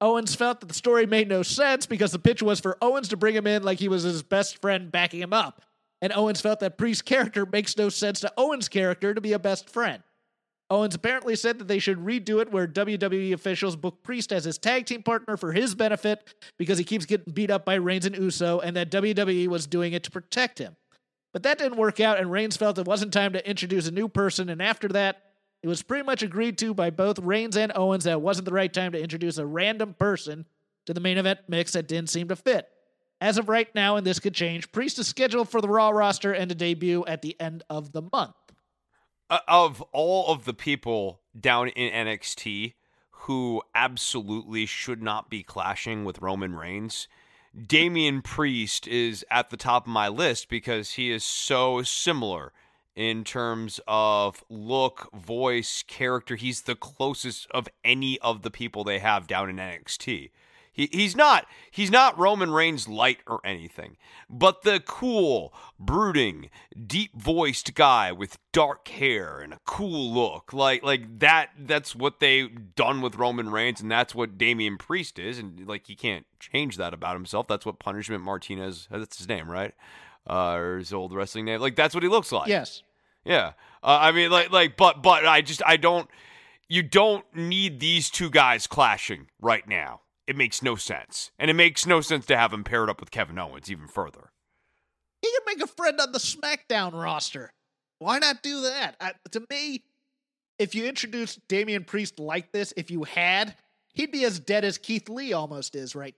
Owens 0.00 0.34
felt 0.34 0.58
that 0.58 0.66
the 0.66 0.74
story 0.74 1.06
made 1.06 1.28
no 1.28 1.44
sense 1.44 1.86
because 1.86 2.10
the 2.10 2.18
pitch 2.18 2.42
was 2.42 2.58
for 2.58 2.76
Owens 2.82 3.06
to 3.10 3.16
bring 3.16 3.36
him 3.36 3.46
in 3.46 3.62
like 3.62 3.78
he 3.78 3.86
was 3.86 4.02
his 4.02 4.24
best 4.24 4.60
friend 4.60 4.90
backing 4.90 5.20
him 5.20 5.32
up. 5.32 5.62
And 6.02 6.12
Owens 6.12 6.40
felt 6.40 6.58
that 6.58 6.78
Priest's 6.78 7.02
character 7.02 7.46
makes 7.46 7.76
no 7.76 7.90
sense 7.90 8.18
to 8.22 8.32
Owens' 8.36 8.68
character 8.68 9.14
to 9.14 9.20
be 9.20 9.34
a 9.34 9.38
best 9.38 9.70
friend. 9.70 10.02
Owens 10.68 10.96
apparently 10.96 11.36
said 11.36 11.60
that 11.60 11.68
they 11.68 11.78
should 11.78 11.98
redo 11.98 12.40
it 12.40 12.50
where 12.50 12.66
WWE 12.66 13.32
officials 13.32 13.76
book 13.76 14.02
Priest 14.02 14.32
as 14.32 14.42
his 14.42 14.58
tag 14.58 14.86
team 14.86 15.04
partner 15.04 15.36
for 15.36 15.52
his 15.52 15.76
benefit 15.76 16.34
because 16.58 16.76
he 16.76 16.82
keeps 16.82 17.06
getting 17.06 17.32
beat 17.32 17.52
up 17.52 17.64
by 17.64 17.74
Reigns 17.74 18.04
and 18.04 18.16
Uso, 18.16 18.58
and 18.58 18.74
that 18.74 18.90
WWE 18.90 19.46
was 19.46 19.68
doing 19.68 19.92
it 19.92 20.02
to 20.02 20.10
protect 20.10 20.58
him. 20.58 20.74
But 21.32 21.44
that 21.44 21.58
didn't 21.58 21.78
work 21.78 22.00
out, 22.00 22.18
and 22.18 22.32
Reigns 22.32 22.56
felt 22.56 22.78
it 22.78 22.84
wasn't 22.84 23.12
time 23.12 23.34
to 23.34 23.48
introduce 23.48 23.86
a 23.86 23.92
new 23.92 24.08
person, 24.08 24.48
and 24.48 24.60
after 24.60 24.88
that, 24.88 25.23
it 25.64 25.68
was 25.68 25.80
pretty 25.80 26.04
much 26.04 26.22
agreed 26.22 26.58
to 26.58 26.74
by 26.74 26.90
both 26.90 27.18
Reigns 27.18 27.56
and 27.56 27.72
Owens 27.74 28.04
that 28.04 28.12
it 28.12 28.20
wasn't 28.20 28.44
the 28.44 28.52
right 28.52 28.70
time 28.70 28.92
to 28.92 29.02
introduce 29.02 29.38
a 29.38 29.46
random 29.46 29.94
person 29.94 30.44
to 30.84 30.92
the 30.92 31.00
main 31.00 31.16
event 31.16 31.38
mix 31.48 31.72
that 31.72 31.88
didn't 31.88 32.10
seem 32.10 32.28
to 32.28 32.36
fit. 32.36 32.68
As 33.18 33.38
of 33.38 33.48
right 33.48 33.74
now, 33.74 33.96
and 33.96 34.06
this 34.06 34.20
could 34.20 34.34
change, 34.34 34.70
Priest 34.72 34.98
is 34.98 35.06
scheduled 35.06 35.48
for 35.48 35.62
the 35.62 35.68
Raw 35.70 35.88
roster 35.88 36.34
and 36.34 36.50
to 36.50 36.54
debut 36.54 37.02
at 37.06 37.22
the 37.22 37.34
end 37.40 37.62
of 37.70 37.92
the 37.92 38.02
month. 38.12 38.34
Uh, 39.30 39.38
of 39.48 39.80
all 39.90 40.30
of 40.30 40.44
the 40.44 40.52
people 40.52 41.22
down 41.40 41.68
in 41.68 42.06
NXT 42.06 42.74
who 43.10 43.62
absolutely 43.74 44.66
should 44.66 45.02
not 45.02 45.30
be 45.30 45.42
clashing 45.42 46.04
with 46.04 46.20
Roman 46.20 46.54
Reigns, 46.54 47.08
Damian 47.58 48.20
Priest 48.20 48.86
is 48.86 49.24
at 49.30 49.48
the 49.48 49.56
top 49.56 49.86
of 49.86 49.90
my 49.90 50.08
list 50.08 50.50
because 50.50 50.90
he 50.92 51.10
is 51.10 51.24
so 51.24 51.80
similar 51.80 52.52
in 52.96 53.24
terms 53.24 53.80
of 53.86 54.44
look, 54.48 55.10
voice, 55.14 55.82
character. 55.86 56.36
He's 56.36 56.62
the 56.62 56.76
closest 56.76 57.46
of 57.50 57.68
any 57.84 58.18
of 58.20 58.42
the 58.42 58.50
people 58.50 58.84
they 58.84 58.98
have 58.98 59.26
down 59.26 59.50
in 59.50 59.56
NXT. 59.56 60.30
He, 60.74 60.88
he's 60.90 61.14
not 61.14 61.46
he's 61.70 61.90
not 61.90 62.18
Roman 62.18 62.50
Reigns 62.50 62.88
light 62.88 63.20
or 63.28 63.40
anything, 63.44 63.96
but 64.28 64.62
the 64.62 64.82
cool, 64.84 65.54
brooding, 65.78 66.50
deep-voiced 66.86 67.74
guy 67.74 68.10
with 68.10 68.38
dark 68.50 68.88
hair 68.88 69.38
and 69.38 69.52
a 69.52 69.60
cool 69.64 70.12
look, 70.12 70.52
like 70.52 70.82
like 70.82 71.20
that. 71.20 71.50
That's 71.56 71.94
what 71.94 72.18
they've 72.18 72.74
done 72.74 73.02
with 73.02 73.14
Roman 73.14 73.50
Reigns, 73.50 73.80
and 73.80 73.90
that's 73.90 74.16
what 74.16 74.36
Damian 74.36 74.76
Priest 74.76 75.20
is, 75.20 75.38
and 75.38 75.64
like 75.64 75.86
he 75.86 75.94
can't 75.94 76.26
change 76.40 76.76
that 76.76 76.92
about 76.92 77.14
himself. 77.14 77.46
That's 77.46 77.64
what 77.64 77.78
Punishment 77.78 78.24
Martinez. 78.24 78.88
That's 78.90 79.18
his 79.18 79.28
name, 79.28 79.48
right? 79.48 79.74
Uh, 80.28 80.54
or 80.54 80.78
his 80.78 80.92
old 80.92 81.12
wrestling 81.12 81.44
name. 81.44 81.60
Like 81.60 81.76
that's 81.76 81.94
what 81.94 82.02
he 82.02 82.08
looks 82.08 82.32
like. 82.32 82.48
Yes. 82.48 82.82
Yeah. 83.24 83.52
Uh, 83.82 83.98
I 84.00 84.12
mean, 84.12 84.30
like 84.30 84.50
like, 84.50 84.76
but 84.76 85.02
but 85.02 85.26
I 85.26 85.42
just 85.42 85.62
I 85.66 85.76
don't. 85.76 86.08
You 86.66 86.82
don't 86.82 87.24
need 87.34 87.78
these 87.78 88.08
two 88.08 88.30
guys 88.30 88.66
clashing 88.66 89.28
right 89.38 89.68
now 89.68 90.00
it 90.26 90.36
makes 90.36 90.62
no 90.62 90.76
sense. 90.76 91.30
And 91.38 91.50
it 91.50 91.54
makes 91.54 91.86
no 91.86 92.00
sense 92.00 92.26
to 92.26 92.36
have 92.36 92.52
him 92.52 92.64
paired 92.64 92.88
up 92.88 93.00
with 93.00 93.10
Kevin 93.10 93.38
Owens 93.38 93.70
even 93.70 93.88
further. 93.88 94.30
He 95.22 95.30
could 95.32 95.46
make 95.46 95.62
a 95.62 95.72
friend 95.72 96.00
on 96.00 96.12
the 96.12 96.18
SmackDown 96.18 96.92
roster. 96.92 97.52
Why 97.98 98.18
not 98.18 98.42
do 98.42 98.62
that? 98.62 98.96
I, 99.00 99.12
to 99.30 99.44
me, 99.50 99.84
if 100.58 100.74
you 100.74 100.86
introduced 100.86 101.46
Damian 101.48 101.84
Priest 101.84 102.18
like 102.18 102.52
this, 102.52 102.72
if 102.76 102.90
you 102.90 103.04
had, 103.04 103.54
he'd 103.94 104.12
be 104.12 104.24
as 104.24 104.38
dead 104.38 104.64
as 104.64 104.78
Keith 104.78 105.08
Lee 105.08 105.32
almost 105.32 105.74
is 105.74 105.94
right. 105.94 106.14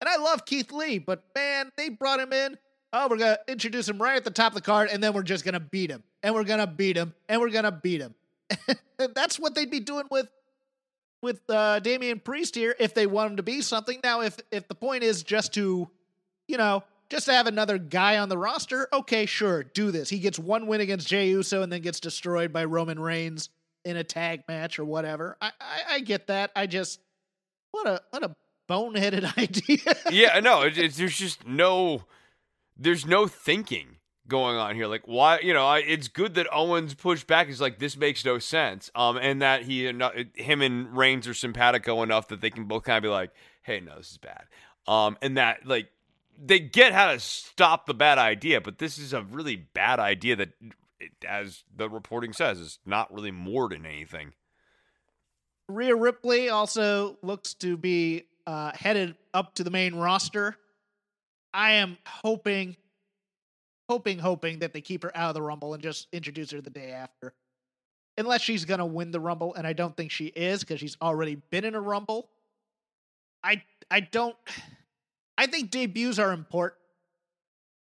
And 0.00 0.08
I 0.08 0.16
love 0.16 0.44
Keith 0.44 0.72
Lee, 0.72 0.98
but 0.98 1.24
man, 1.34 1.70
they 1.76 1.88
brought 1.88 2.20
him 2.20 2.32
in. 2.32 2.58
Oh, 2.98 3.08
we're 3.10 3.18
gonna 3.18 3.38
introduce 3.46 3.86
him 3.86 4.00
right 4.00 4.16
at 4.16 4.24
the 4.24 4.30
top 4.30 4.52
of 4.52 4.54
the 4.54 4.62
card, 4.62 4.88
and 4.90 5.02
then 5.02 5.12
we're 5.12 5.22
just 5.22 5.44
gonna 5.44 5.60
beat 5.60 5.90
him, 5.90 6.02
and 6.22 6.34
we're 6.34 6.44
gonna 6.44 6.66
beat 6.66 6.96
him, 6.96 7.12
and 7.28 7.42
we're 7.42 7.50
gonna 7.50 7.70
beat 7.70 8.00
him. 8.00 8.14
that's 9.14 9.38
what 9.38 9.54
they'd 9.54 9.70
be 9.70 9.80
doing 9.80 10.06
with 10.10 10.30
with 11.20 11.40
uh, 11.50 11.78
Damian 11.80 12.20
Priest 12.20 12.54
here 12.54 12.74
if 12.78 12.94
they 12.94 13.06
want 13.06 13.32
him 13.32 13.36
to 13.36 13.42
be 13.42 13.60
something. 13.60 14.00
Now, 14.02 14.22
if 14.22 14.38
if 14.50 14.66
the 14.66 14.74
point 14.74 15.02
is 15.02 15.22
just 15.22 15.52
to, 15.54 15.90
you 16.48 16.56
know, 16.56 16.84
just 17.10 17.26
to 17.26 17.34
have 17.34 17.46
another 17.46 17.76
guy 17.76 18.16
on 18.16 18.30
the 18.30 18.38
roster, 18.38 18.88
okay, 18.90 19.26
sure, 19.26 19.62
do 19.62 19.90
this. 19.90 20.08
He 20.08 20.18
gets 20.18 20.38
one 20.38 20.66
win 20.66 20.80
against 20.80 21.06
Jey 21.06 21.28
Uso 21.28 21.60
and 21.60 21.70
then 21.70 21.82
gets 21.82 22.00
destroyed 22.00 22.50
by 22.50 22.64
Roman 22.64 22.98
Reigns 22.98 23.50
in 23.84 23.98
a 23.98 24.04
tag 24.04 24.44
match 24.48 24.78
or 24.78 24.86
whatever. 24.86 25.36
I 25.42 25.50
I, 25.60 25.80
I 25.90 26.00
get 26.00 26.28
that. 26.28 26.50
I 26.56 26.66
just 26.66 27.00
what 27.72 27.86
a 27.86 28.00
what 28.08 28.22
a 28.22 28.34
boneheaded 28.70 29.36
idea. 29.38 29.96
yeah, 30.10 30.40
no, 30.40 30.62
it, 30.62 30.78
it, 30.78 30.94
there's 30.94 31.18
just 31.18 31.46
no 31.46 32.04
there's 32.76 33.06
no 33.06 33.26
thinking 33.26 33.96
going 34.28 34.56
on 34.56 34.74
here. 34.74 34.86
Like, 34.86 35.02
why? 35.06 35.40
You 35.40 35.54
know, 35.54 35.72
it's 35.74 36.08
good 36.08 36.34
that 36.34 36.46
Owens 36.52 36.94
pushed 36.94 37.26
back. 37.26 37.46
He's 37.46 37.60
like, 37.60 37.78
this 37.78 37.96
makes 37.96 38.24
no 38.24 38.38
sense. 38.38 38.90
Um, 38.94 39.16
and 39.16 39.42
that 39.42 39.62
he, 39.62 39.86
him 39.86 40.62
and 40.62 40.96
Reigns 40.96 41.28
are 41.28 41.34
simpatico 41.34 42.02
enough 42.02 42.28
that 42.28 42.40
they 42.40 42.50
can 42.50 42.64
both 42.64 42.84
kind 42.84 42.98
of 42.98 43.02
be 43.02 43.08
like, 43.08 43.30
hey, 43.62 43.80
no, 43.80 43.96
this 43.96 44.12
is 44.12 44.18
bad. 44.18 44.44
Um, 44.86 45.16
and 45.20 45.36
that 45.36 45.66
like 45.66 45.88
they 46.40 46.58
get 46.58 46.92
how 46.92 47.12
to 47.12 47.20
stop 47.20 47.86
the 47.86 47.94
bad 47.94 48.18
idea, 48.18 48.60
but 48.60 48.78
this 48.78 48.98
is 48.98 49.12
a 49.12 49.22
really 49.22 49.56
bad 49.56 49.98
idea 49.98 50.36
that, 50.36 50.50
as 51.26 51.64
the 51.74 51.88
reporting 51.88 52.32
says, 52.32 52.58
is 52.58 52.78
not 52.84 53.12
really 53.12 53.30
more 53.30 53.68
than 53.68 53.86
anything. 53.86 54.32
Rhea 55.68 55.96
Ripley 55.96 56.48
also 56.48 57.16
looks 57.22 57.54
to 57.54 57.76
be 57.76 58.26
uh, 58.46 58.72
headed 58.74 59.16
up 59.34 59.54
to 59.56 59.64
the 59.64 59.70
main 59.70 59.94
roster. 59.94 60.56
I 61.56 61.72
am 61.72 61.96
hoping 62.06 62.76
hoping, 63.88 64.18
hoping 64.18 64.58
that 64.60 64.72
they 64.72 64.80
keep 64.80 65.02
her 65.02 65.16
out 65.16 65.30
of 65.30 65.34
the 65.34 65.42
Rumble 65.42 65.74
and 65.74 65.82
just 65.82 66.08
introduce 66.12 66.50
her 66.50 66.60
the 66.60 66.70
day 66.70 66.90
after. 66.90 67.32
Unless 68.18 68.42
she's 68.42 68.64
going 68.64 68.78
to 68.78 68.86
win 68.86 69.10
the 69.10 69.20
Rumble, 69.20 69.54
and 69.54 69.66
I 69.66 69.72
don't 69.72 69.96
think 69.96 70.10
she 70.10 70.26
is 70.26 70.60
because 70.60 70.80
she's 70.80 70.96
already 71.02 71.36
been 71.50 71.64
in 71.64 71.74
a 71.74 71.80
Rumble. 71.80 72.28
I 73.44 73.62
I 73.90 74.00
don't. 74.00 74.36
I 75.38 75.46
think 75.46 75.70
debuts 75.70 76.18
are 76.18 76.32
important, 76.32 76.80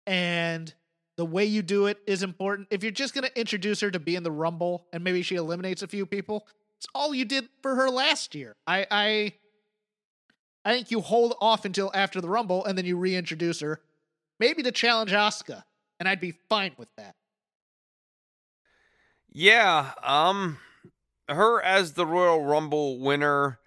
and 0.08 0.74
the 1.18 1.26
way 1.26 1.44
you 1.44 1.62
do 1.62 1.88
it 1.88 1.98
is 2.08 2.24
important. 2.24 2.70
If 2.72 2.84
you're 2.84 2.92
just 2.92 3.14
going 3.14 3.26
to 3.26 3.40
introduce 3.40 3.82
her 3.82 3.92
to 3.92 4.00
be 4.00 4.16
in 4.16 4.24
the 4.24 4.32
Rumble 4.32 4.88
and 4.94 5.04
maybe 5.04 5.22
she 5.22 5.36
eliminates 5.36 5.84
a 5.84 5.88
few 5.88 6.06
people, 6.06 6.48
it's 6.78 6.88
all 6.96 7.14
you 7.14 7.26
did 7.26 7.50
for 7.62 7.76
her 7.76 7.90
last 7.90 8.34
year. 8.34 8.56
I 8.66 8.88
I 8.90 9.34
I 10.66 10.74
think 10.74 10.92
you 10.92 11.02
hold 11.02 11.36
off 11.42 11.66
until 11.66 11.92
after 11.94 12.22
the 12.22 12.30
Rumble 12.30 12.64
and 12.64 12.78
then 12.78 12.86
you 12.86 12.98
reintroduce 12.98 13.60
her, 13.60 13.82
maybe 14.40 14.64
to 14.64 14.72
challenge 14.72 15.12
Asuka 15.12 15.64
and 16.00 16.10
I'd 16.10 16.20
be 16.20 16.32
fine 16.32 16.74
with 16.78 16.90
that. 16.98 17.16
Yeah, 19.32 19.92
um 20.04 20.58
her 21.30 21.62
as 21.62 21.94
the 21.94 22.06
Royal 22.06 22.44
Rumble 22.44 23.00
winner 23.00 23.60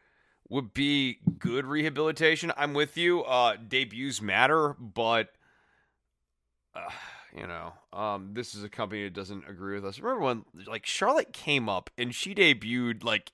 would 0.49 0.73
be 0.75 1.19
good 1.39 1.67
rehabilitation. 1.67 2.53
I'm 2.57 2.75
with 2.75 2.97
you. 2.97 3.23
Uh 3.25 3.57
debuts 3.57 4.21
matter, 4.21 4.75
but 4.79 5.31
uh, 6.75 6.91
you 7.35 7.47
know, 7.47 7.73
um 7.93 8.31
this 8.35 8.55
is 8.55 8.63
a 8.63 8.69
company 8.69 9.05
that 9.05 9.15
doesn't 9.15 9.49
agree 9.49 9.75
with 9.75 9.85
us. 9.85 9.99
Remember 9.99 10.25
when 10.25 10.45
like 10.67 10.87
Charlotte 10.87 11.33
came 11.33 11.69
up 11.69 11.91
and 11.99 12.15
she 12.15 12.35
debuted 12.35 13.03
like 13.03 13.33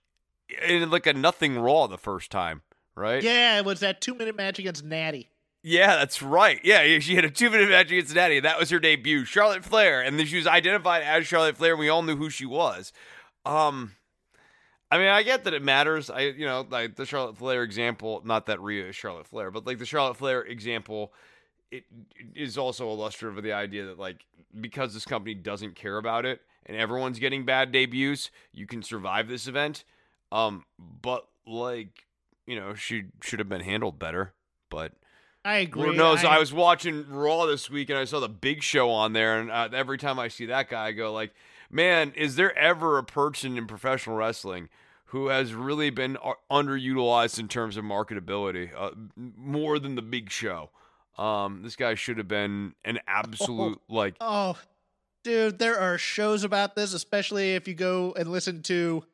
in 0.66 0.90
like 0.90 1.07
a 1.07 1.12
nothing 1.12 1.59
raw 1.59 1.87
the 1.87 1.98
first 1.98 2.31
time, 2.31 2.62
right? 2.94 3.22
Yeah, 3.22 3.59
it 3.59 3.64
was 3.64 3.81
that 3.81 4.00
2-minute 4.00 4.37
match 4.37 4.59
against 4.59 4.85
Natty. 4.85 5.28
Yeah, 5.62 5.96
that's 5.96 6.20
right. 6.22 6.61
Yeah, 6.64 6.98
she 6.98 7.14
had 7.14 7.24
a 7.24 7.31
two 7.31 7.48
minute 7.48 7.70
match 7.70 7.92
against 7.92 8.14
Natty. 8.14 8.40
That 8.40 8.59
was 8.59 8.70
her 8.70 8.81
debut. 8.81 9.24
Charlotte 9.24 9.64
Flair. 9.64 10.00
And 10.00 10.18
then 10.18 10.26
she 10.26 10.37
was 10.37 10.46
identified 10.46 11.02
as 11.02 11.26
Charlotte 11.26 11.57
Flair, 11.57 11.72
and 11.72 11.81
we 11.81 11.88
all 11.88 12.02
knew 12.02 12.16
who 12.16 12.31
she 12.31 12.46
was. 12.46 12.92
Um, 13.46 13.92
I 14.90 14.98
mean, 14.98 15.09
I 15.09 15.22
get 15.22 15.44
that 15.44 15.55
it 15.55 15.62
matters. 15.62 16.11
I, 16.11 16.20
you 16.22 16.46
know, 16.46 16.66
like 16.68 16.96
the 16.96 17.07
Charlotte 17.07 17.37
Flair 17.37 17.62
example, 17.62 18.22
not 18.24 18.46
that 18.46 18.61
Rhea 18.61 18.88
is 18.88 18.96
Charlotte 18.96 19.28
Flair, 19.28 19.50
but 19.52 19.64
like 19.64 19.78
the 19.78 19.87
Charlotte 19.87 20.16
Flair 20.16 20.42
example, 20.42 21.12
it 21.70 21.85
is 22.35 22.59
also 22.59 22.90
illustrative 22.90 23.38
of 23.38 23.44
the 23.44 23.52
idea 23.52 23.87
that, 23.87 23.98
like, 23.98 24.26
because 24.61 24.92
this 24.92 25.07
company 25.07 25.35
doesn't 25.35 25.76
care 25.76 25.96
about 25.96 26.26
it 26.26 26.40
and 26.66 26.76
everyone's 26.76 27.18
getting 27.20 27.44
bad 27.44 27.72
debuts, 27.72 28.31
you 28.52 28.66
can 28.66 28.83
survive 28.83 29.28
this 29.28 29.46
event. 29.46 29.85
Um, 30.33 30.64
but 30.78 31.26
like, 31.46 32.05
you 32.46 32.59
know, 32.59 32.74
she 32.74 33.05
should 33.22 33.38
have 33.38 33.48
been 33.48 33.61
handled 33.61 33.98
better. 33.98 34.35
But 34.70 34.92
I 35.44 35.59
agree. 35.59 35.85
Lord 35.85 35.96
knows 35.96 36.24
I, 36.24 36.37
I, 36.37 36.38
was 36.38 36.52
watching 36.52 37.09
Raw 37.09 37.46
this 37.46 37.68
week 37.68 37.90
and 37.90 37.98
I 37.98 38.05
saw 38.05 38.20
the 38.20 38.28
Big 38.28 38.62
Show 38.62 38.90
on 38.90 39.12
there, 39.12 39.40
and 39.40 39.50
uh, 39.50 39.68
every 39.72 39.98
time 39.98 40.18
I 40.18 40.28
see 40.28 40.46
that 40.46 40.68
guy, 40.68 40.87
I 40.87 40.92
go 40.92 41.12
like, 41.12 41.33
"Man, 41.70 42.12
is 42.16 42.37
there 42.37 42.57
ever 42.57 42.98
a 42.98 43.05
person 43.05 43.57
in 43.59 43.66
professional 43.66 44.16
wrestling 44.16 44.68
who 45.07 45.28
has 45.28 45.52
really 45.52 45.90
been 45.90 46.16
uh, 46.24 46.35
underutilized 46.50 47.38
in 47.38 47.48
terms 47.48 47.76
of 47.76 47.85
marketability, 47.85 48.70
uh, 48.76 48.90
more 49.16 49.78
than 49.78 49.94
the 49.94 50.02
Big 50.02 50.31
Show?" 50.31 50.70
Um, 51.18 51.62
this 51.62 51.76
guy 51.76 51.94
should 51.94 52.18
have 52.18 52.28
been 52.28 52.74
an 52.85 53.00
absolute 53.07 53.78
oh, 53.81 53.94
like. 53.94 54.16
Oh, 54.20 54.57
dude, 55.24 55.59
there 55.59 55.78
are 55.78 55.98
shows 55.98 56.44
about 56.44 56.76
this, 56.76 56.92
especially 56.92 57.55
if 57.55 57.66
you 57.66 57.74
go 57.74 58.14
and 58.16 58.31
listen 58.31 58.62
to. 58.62 59.05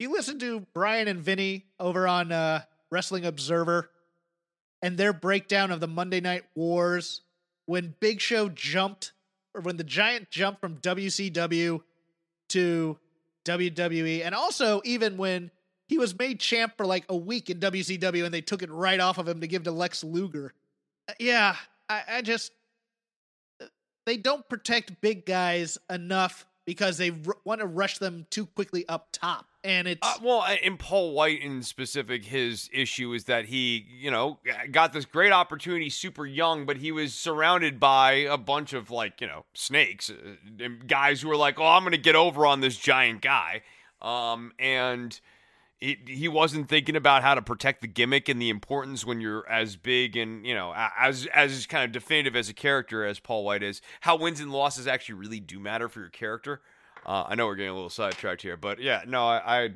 You 0.00 0.10
listen 0.10 0.38
to 0.38 0.60
Bryan 0.72 1.08
and 1.08 1.20
Vinny 1.20 1.66
over 1.78 2.08
on 2.08 2.32
uh, 2.32 2.62
Wrestling 2.90 3.26
Observer 3.26 3.90
and 4.80 4.96
their 4.96 5.12
breakdown 5.12 5.70
of 5.70 5.80
the 5.80 5.86
Monday 5.86 6.22
Night 6.22 6.44
Wars 6.54 7.20
when 7.66 7.94
Big 8.00 8.18
Show 8.18 8.48
jumped, 8.48 9.12
or 9.54 9.60
when 9.60 9.76
the 9.76 9.84
Giant 9.84 10.30
jumped 10.30 10.62
from 10.62 10.78
WCW 10.78 11.82
to 12.48 12.98
WWE, 13.44 14.24
and 14.24 14.34
also 14.34 14.80
even 14.86 15.18
when 15.18 15.50
he 15.86 15.98
was 15.98 16.18
made 16.18 16.40
champ 16.40 16.78
for 16.78 16.86
like 16.86 17.04
a 17.10 17.16
week 17.16 17.50
in 17.50 17.60
WCW 17.60 18.24
and 18.24 18.32
they 18.32 18.40
took 18.40 18.62
it 18.62 18.70
right 18.70 19.00
off 19.00 19.18
of 19.18 19.28
him 19.28 19.42
to 19.42 19.46
give 19.46 19.64
to 19.64 19.70
Lex 19.70 20.02
Luger. 20.02 20.54
Uh, 21.10 21.12
yeah, 21.20 21.56
I, 21.90 22.02
I 22.08 22.22
just 22.22 22.52
uh, 23.60 23.66
they 24.06 24.16
don't 24.16 24.48
protect 24.48 25.02
big 25.02 25.26
guys 25.26 25.76
enough 25.90 26.46
because 26.64 26.96
they 26.96 27.10
r- 27.10 27.36
want 27.44 27.60
to 27.60 27.66
rush 27.66 27.98
them 27.98 28.26
too 28.30 28.46
quickly 28.46 28.88
up 28.88 29.08
top. 29.12 29.44
And 29.62 29.86
it's 29.86 30.00
Uh, 30.06 30.14
well, 30.22 30.46
in 30.62 30.78
Paul 30.78 31.12
White 31.12 31.42
in 31.42 31.62
specific, 31.62 32.24
his 32.24 32.70
issue 32.72 33.12
is 33.12 33.24
that 33.24 33.46
he, 33.46 33.86
you 33.90 34.10
know, 34.10 34.38
got 34.70 34.92
this 34.92 35.04
great 35.04 35.32
opportunity 35.32 35.90
super 35.90 36.26
young, 36.26 36.64
but 36.64 36.78
he 36.78 36.90
was 36.92 37.12
surrounded 37.12 37.78
by 37.78 38.12
a 38.12 38.38
bunch 38.38 38.72
of 38.72 38.90
like, 38.90 39.20
you 39.20 39.26
know, 39.26 39.44
snakes, 39.52 40.10
uh, 40.10 40.68
guys 40.86 41.20
who 41.20 41.28
were 41.28 41.36
like, 41.36 41.60
"Oh, 41.60 41.66
I'm 41.66 41.84
to 41.90 41.98
get 41.98 42.16
over 42.16 42.46
on 42.46 42.60
this 42.60 42.76
giant 42.76 43.20
guy," 43.20 43.62
um, 44.00 44.52
and 44.58 45.20
he 45.78 45.98
he 46.06 46.28
wasn't 46.28 46.68
thinking 46.68 46.96
about 46.96 47.22
how 47.22 47.34
to 47.34 47.42
protect 47.42 47.80
the 47.80 47.86
gimmick 47.88 48.28
and 48.28 48.40
the 48.40 48.50
importance 48.50 49.04
when 49.04 49.20
you're 49.20 49.48
as 49.48 49.76
big 49.76 50.16
and 50.16 50.46
you 50.46 50.54
know 50.54 50.74
as 50.98 51.26
as 51.34 51.66
kind 51.66 51.84
of 51.84 51.92
definitive 51.92 52.36
as 52.36 52.48
a 52.48 52.54
character 52.54 53.04
as 53.04 53.18
Paul 53.18 53.44
White 53.44 53.62
is. 53.62 53.80
How 54.02 54.16
wins 54.16 54.40
and 54.40 54.52
losses 54.52 54.86
actually 54.86 55.16
really 55.16 55.40
do 55.40 55.58
matter 55.58 55.88
for 55.88 56.00
your 56.00 56.10
character. 56.10 56.60
Uh, 57.06 57.24
I 57.28 57.34
know 57.34 57.46
we're 57.46 57.56
getting 57.56 57.70
a 57.70 57.74
little 57.74 57.90
sidetracked 57.90 58.42
here, 58.42 58.56
but 58.56 58.80
yeah, 58.80 59.02
no, 59.06 59.26
I, 59.26 59.64
I 59.64 59.70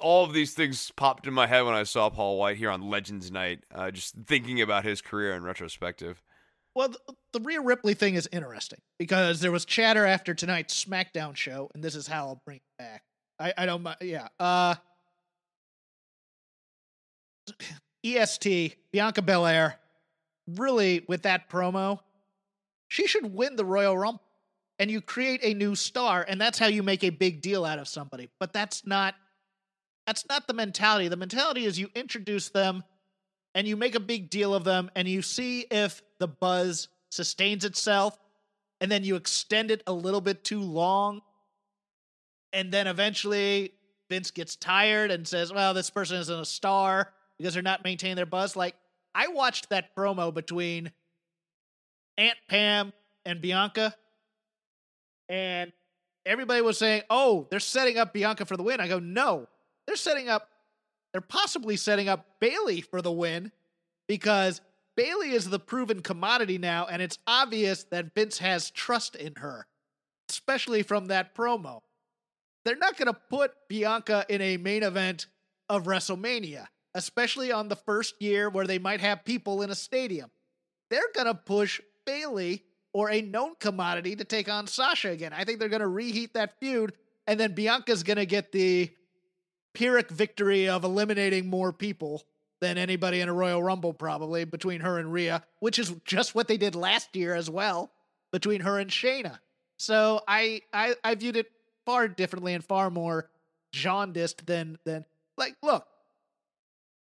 all 0.00 0.24
of 0.24 0.32
these 0.32 0.54
things 0.54 0.90
popped 0.96 1.26
in 1.26 1.32
my 1.32 1.46
head 1.46 1.62
when 1.62 1.74
I 1.74 1.84
saw 1.84 2.10
Paul 2.10 2.38
White 2.38 2.56
here 2.56 2.70
on 2.70 2.82
Legends 2.82 3.30
Night. 3.30 3.60
Uh, 3.74 3.90
just 3.90 4.14
thinking 4.26 4.60
about 4.60 4.84
his 4.84 5.00
career 5.00 5.34
in 5.34 5.42
retrospective. 5.42 6.22
Well, 6.74 6.88
the, 6.88 6.98
the 7.32 7.40
Rhea 7.40 7.60
Ripley 7.60 7.94
thing 7.94 8.16
is 8.16 8.28
interesting 8.32 8.80
because 8.98 9.40
there 9.40 9.52
was 9.52 9.64
chatter 9.64 10.04
after 10.04 10.34
tonight's 10.34 10.84
SmackDown 10.84 11.34
show, 11.34 11.70
and 11.74 11.82
this 11.82 11.94
is 11.94 12.06
how 12.06 12.26
I'll 12.26 12.42
bring 12.44 12.58
it 12.58 12.62
back. 12.78 13.02
I, 13.38 13.54
I 13.56 13.66
don't 13.66 13.82
mind. 13.82 13.96
Yeah. 14.02 14.28
Uh, 14.38 14.74
EST, 18.04 18.76
Bianca 18.92 19.22
Belair, 19.22 19.78
really, 20.46 21.04
with 21.08 21.22
that 21.22 21.48
promo, 21.48 22.00
she 22.88 23.06
should 23.06 23.34
win 23.34 23.56
the 23.56 23.64
Royal 23.64 23.96
Rumble. 23.96 24.22
And 24.78 24.90
you 24.90 25.00
create 25.00 25.40
a 25.42 25.54
new 25.54 25.74
star, 25.74 26.24
and 26.28 26.40
that's 26.40 26.58
how 26.58 26.66
you 26.66 26.82
make 26.82 27.02
a 27.02 27.10
big 27.10 27.40
deal 27.40 27.64
out 27.64 27.78
of 27.78 27.88
somebody. 27.88 28.28
But 28.38 28.52
that's 28.52 28.86
not 28.86 29.14
that's 30.06 30.24
not 30.28 30.46
the 30.46 30.54
mentality. 30.54 31.08
The 31.08 31.16
mentality 31.16 31.64
is 31.64 31.78
you 31.78 31.88
introduce 31.94 32.50
them 32.50 32.84
and 33.54 33.66
you 33.66 33.76
make 33.76 33.96
a 33.96 34.00
big 34.00 34.30
deal 34.30 34.54
of 34.54 34.62
them 34.62 34.88
and 34.94 35.08
you 35.08 35.20
see 35.20 35.62
if 35.62 36.00
the 36.20 36.28
buzz 36.28 36.88
sustains 37.10 37.64
itself 37.64 38.16
and 38.80 38.90
then 38.90 39.02
you 39.02 39.16
extend 39.16 39.72
it 39.72 39.82
a 39.86 39.92
little 39.92 40.20
bit 40.20 40.44
too 40.44 40.60
long 40.60 41.22
and 42.52 42.72
then 42.72 42.86
eventually 42.86 43.72
Vince 44.08 44.30
gets 44.30 44.56
tired 44.56 45.10
and 45.10 45.26
says, 45.26 45.52
"Well, 45.52 45.74
this 45.74 45.90
person 45.90 46.18
isn't 46.18 46.40
a 46.40 46.44
star 46.44 47.12
because 47.38 47.54
they're 47.54 47.62
not 47.62 47.84
maintaining 47.84 48.16
their 48.16 48.26
buzz." 48.26 48.54
Like 48.56 48.76
I 49.14 49.28
watched 49.28 49.70
that 49.70 49.94
promo 49.96 50.32
between 50.32 50.92
Aunt 52.16 52.38
Pam 52.48 52.92
and 53.24 53.40
Bianca 53.40 53.94
and 55.28 55.72
everybody 56.24 56.60
was 56.60 56.78
saying, 56.78 57.02
"Oh, 57.10 57.46
they're 57.50 57.60
setting 57.60 57.98
up 57.98 58.12
Bianca 58.12 58.44
for 58.44 58.56
the 58.56 58.62
win." 58.62 58.80
I 58.80 58.88
go, 58.88 58.98
"No. 58.98 59.48
They're 59.86 59.96
setting 59.96 60.28
up 60.28 60.48
they're 61.16 61.22
possibly 61.22 61.78
setting 61.78 62.10
up 62.10 62.26
Bayley 62.40 62.82
for 62.82 63.00
the 63.00 63.10
win 63.10 63.50
because 64.06 64.60
Bayley 64.98 65.30
is 65.30 65.48
the 65.48 65.58
proven 65.58 66.02
commodity 66.02 66.58
now 66.58 66.84
and 66.84 67.00
it's 67.00 67.18
obvious 67.26 67.84
that 67.84 68.14
Vince 68.14 68.36
has 68.36 68.70
trust 68.70 69.16
in 69.16 69.34
her, 69.36 69.66
especially 70.28 70.82
from 70.82 71.06
that 71.06 71.34
promo. 71.34 71.80
They're 72.66 72.76
not 72.76 72.98
going 72.98 73.06
to 73.06 73.18
put 73.30 73.52
Bianca 73.66 74.26
in 74.28 74.42
a 74.42 74.58
main 74.58 74.82
event 74.82 75.28
of 75.70 75.84
WrestleMania, 75.84 76.66
especially 76.94 77.50
on 77.50 77.68
the 77.68 77.76
first 77.76 78.20
year 78.20 78.50
where 78.50 78.66
they 78.66 78.78
might 78.78 79.00
have 79.00 79.24
people 79.24 79.62
in 79.62 79.70
a 79.70 79.74
stadium. 79.74 80.30
They're 80.90 81.00
going 81.14 81.28
to 81.28 81.34
push 81.34 81.80
Bayley 82.04 82.62
or 82.96 83.10
a 83.10 83.20
known 83.20 83.54
commodity 83.60 84.16
to 84.16 84.24
take 84.24 84.48
on 84.48 84.66
Sasha 84.66 85.10
again. 85.10 85.34
I 85.34 85.44
think 85.44 85.58
they're 85.58 85.68
going 85.68 85.80
to 85.82 85.86
reheat 85.86 86.32
that 86.32 86.58
feud, 86.60 86.94
and 87.26 87.38
then 87.38 87.52
Bianca's 87.52 88.02
going 88.02 88.16
to 88.16 88.24
get 88.24 88.52
the 88.52 88.90
Pyrrhic 89.74 90.08
victory 90.08 90.70
of 90.70 90.82
eliminating 90.82 91.46
more 91.46 91.74
people 91.74 92.22
than 92.62 92.78
anybody 92.78 93.20
in 93.20 93.28
a 93.28 93.34
Royal 93.34 93.62
Rumble, 93.62 93.92
probably 93.92 94.46
between 94.46 94.80
her 94.80 94.98
and 94.98 95.12
Rhea, 95.12 95.42
which 95.60 95.78
is 95.78 95.92
just 96.06 96.34
what 96.34 96.48
they 96.48 96.56
did 96.56 96.74
last 96.74 97.14
year 97.14 97.34
as 97.34 97.50
well 97.50 97.90
between 98.32 98.62
her 98.62 98.78
and 98.78 98.90
Shayna. 98.90 99.40
So 99.76 100.22
I 100.26 100.62
I, 100.72 100.94
I 101.04 101.16
viewed 101.16 101.36
it 101.36 101.50
far 101.84 102.08
differently 102.08 102.54
and 102.54 102.64
far 102.64 102.88
more 102.88 103.28
jaundiced 103.72 104.46
than 104.46 104.78
than 104.86 105.04
like 105.36 105.54
look. 105.62 105.86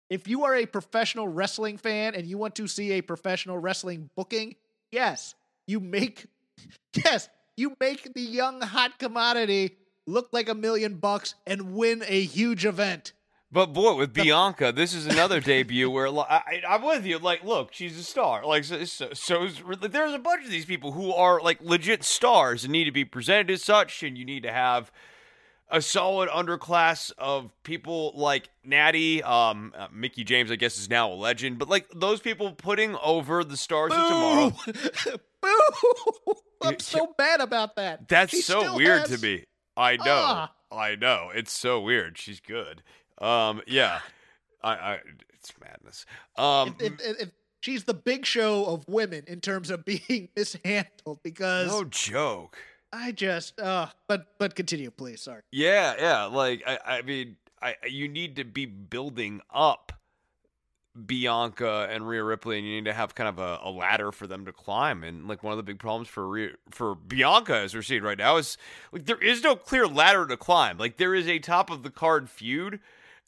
If 0.08 0.26
you 0.26 0.44
are 0.44 0.54
a 0.54 0.64
professional 0.64 1.28
wrestling 1.28 1.76
fan 1.76 2.14
and 2.14 2.26
you 2.26 2.38
want 2.38 2.54
to 2.54 2.66
see 2.66 2.92
a 2.92 3.02
professional 3.02 3.58
wrestling 3.58 4.08
booking, 4.16 4.56
yes, 4.90 5.34
you 5.66 5.80
make 5.80 6.26
yes, 7.04 7.28
you 7.56 7.76
make 7.80 8.12
the 8.14 8.20
young 8.20 8.60
hot 8.60 8.98
commodity 8.98 9.76
look 10.06 10.28
like 10.32 10.48
a 10.48 10.54
million 10.54 10.94
bucks 10.96 11.34
and 11.46 11.74
win 11.74 12.02
a 12.06 12.22
huge 12.22 12.64
event. 12.64 13.12
But 13.52 13.74
boy, 13.74 13.96
with 13.96 14.14
Bianca, 14.14 14.72
this 14.72 14.94
is 14.94 15.06
another 15.06 15.38
debut 15.38 15.90
where 15.90 16.08
I, 16.08 16.62
I'm 16.66 16.82
with 16.82 17.04
you. 17.04 17.18
Like, 17.18 17.44
look, 17.44 17.74
she's 17.74 17.98
a 17.98 18.02
star. 18.02 18.46
Like, 18.46 18.64
so, 18.64 18.82
so, 18.84 19.12
so 19.12 19.46
there's 19.78 20.14
a 20.14 20.18
bunch 20.18 20.46
of 20.46 20.50
these 20.50 20.64
people 20.64 20.92
who 20.92 21.12
are 21.12 21.38
like 21.42 21.60
legit 21.60 22.02
stars 22.02 22.64
and 22.64 22.72
need 22.72 22.84
to 22.84 22.92
be 22.92 23.04
presented 23.04 23.50
as 23.50 23.62
such, 23.62 24.02
and 24.02 24.16
you 24.16 24.24
need 24.24 24.42
to 24.44 24.52
have 24.52 24.90
a 25.72 25.82
solid 25.82 26.28
underclass 26.28 27.10
of 27.18 27.50
people 27.64 28.12
like 28.14 28.48
Natty, 28.62 29.22
um, 29.22 29.72
uh, 29.76 29.88
Mickie 29.92 30.22
James. 30.22 30.50
I 30.52 30.56
guess 30.56 30.78
is 30.78 30.88
now 30.88 31.10
a 31.10 31.14
legend, 31.14 31.58
but 31.58 31.68
like 31.68 31.88
those 31.94 32.20
people 32.20 32.52
putting 32.52 32.94
over 32.96 33.42
the 33.42 33.56
stars 33.56 33.90
of 33.92 33.98
tomorrow. 34.08 34.52
Boo! 35.42 36.34
I'm 36.62 36.78
so 36.78 37.12
bad 37.18 37.40
about 37.40 37.74
that. 37.76 38.08
That's 38.08 38.30
She 38.30 38.42
so 38.42 38.76
weird 38.76 39.00
has- 39.08 39.10
to 39.10 39.18
me. 39.18 39.44
I 39.76 39.96
know. 39.96 40.04
Ah. 40.06 40.52
I 40.70 40.94
know. 40.96 41.30
It's 41.34 41.52
so 41.52 41.80
weird. 41.80 42.16
She's 42.18 42.40
good. 42.40 42.82
Um, 43.18 43.62
yeah. 43.66 44.00
I, 44.62 44.72
I 44.74 44.98
it's 45.34 45.52
madness. 45.60 46.06
Um, 46.36 46.76
If, 46.78 46.92
if, 47.00 47.20
if 47.20 47.30
she's 47.60 47.84
the 47.84 47.94
big 47.94 48.24
show 48.26 48.64
of 48.66 48.86
women 48.88 49.24
in 49.26 49.40
terms 49.40 49.70
of 49.70 49.84
being 49.84 50.28
mishandled, 50.36 51.20
because 51.24 51.68
no 51.68 51.84
joke. 51.84 52.58
I 52.92 53.12
just, 53.12 53.58
uh, 53.58 53.86
but 54.06 54.26
but 54.38 54.54
continue, 54.54 54.90
please. 54.90 55.22
Sorry. 55.22 55.42
Yeah, 55.50 55.94
yeah. 55.98 56.24
Like 56.24 56.62
I, 56.66 56.78
I 56.98 57.02
mean, 57.02 57.36
I 57.60 57.76
you 57.88 58.08
need 58.08 58.36
to 58.36 58.44
be 58.44 58.66
building 58.66 59.40
up 59.52 59.92
Bianca 61.06 61.88
and 61.90 62.06
Rhea 62.06 62.22
Ripley, 62.22 62.58
and 62.58 62.66
you 62.66 62.74
need 62.74 62.84
to 62.84 62.92
have 62.92 63.14
kind 63.14 63.28
of 63.28 63.38
a, 63.38 63.60
a 63.62 63.70
ladder 63.70 64.12
for 64.12 64.26
them 64.26 64.44
to 64.44 64.52
climb. 64.52 65.02
And 65.04 65.26
like 65.26 65.42
one 65.42 65.52
of 65.52 65.56
the 65.56 65.62
big 65.62 65.78
problems 65.78 66.08
for 66.08 66.28
Rhea, 66.28 66.50
for 66.70 66.94
Bianca 66.94 67.56
as 67.56 67.74
we're 67.74 67.82
seeing 67.82 68.02
right 68.02 68.18
now 68.18 68.36
is 68.36 68.58
like 68.92 69.06
there 69.06 69.22
is 69.22 69.42
no 69.42 69.56
clear 69.56 69.86
ladder 69.86 70.26
to 70.26 70.36
climb. 70.36 70.76
Like 70.76 70.98
there 70.98 71.14
is 71.14 71.28
a 71.28 71.38
top 71.38 71.70
of 71.70 71.82
the 71.82 71.90
card 71.90 72.28
feud, 72.28 72.78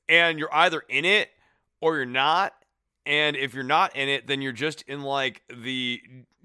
and 0.08 0.38
you're 0.38 0.54
either 0.54 0.82
in 0.88 1.06
it 1.06 1.30
or 1.80 1.96
you're 1.96 2.04
not. 2.04 2.52
And 3.06 3.36
if 3.36 3.54
you're 3.54 3.64
not 3.64 3.96
in 3.96 4.08
it, 4.08 4.26
then 4.26 4.42
you're 4.42 4.52
just 4.52 4.82
in 4.82 5.02
like 5.02 5.42
the 5.48 6.02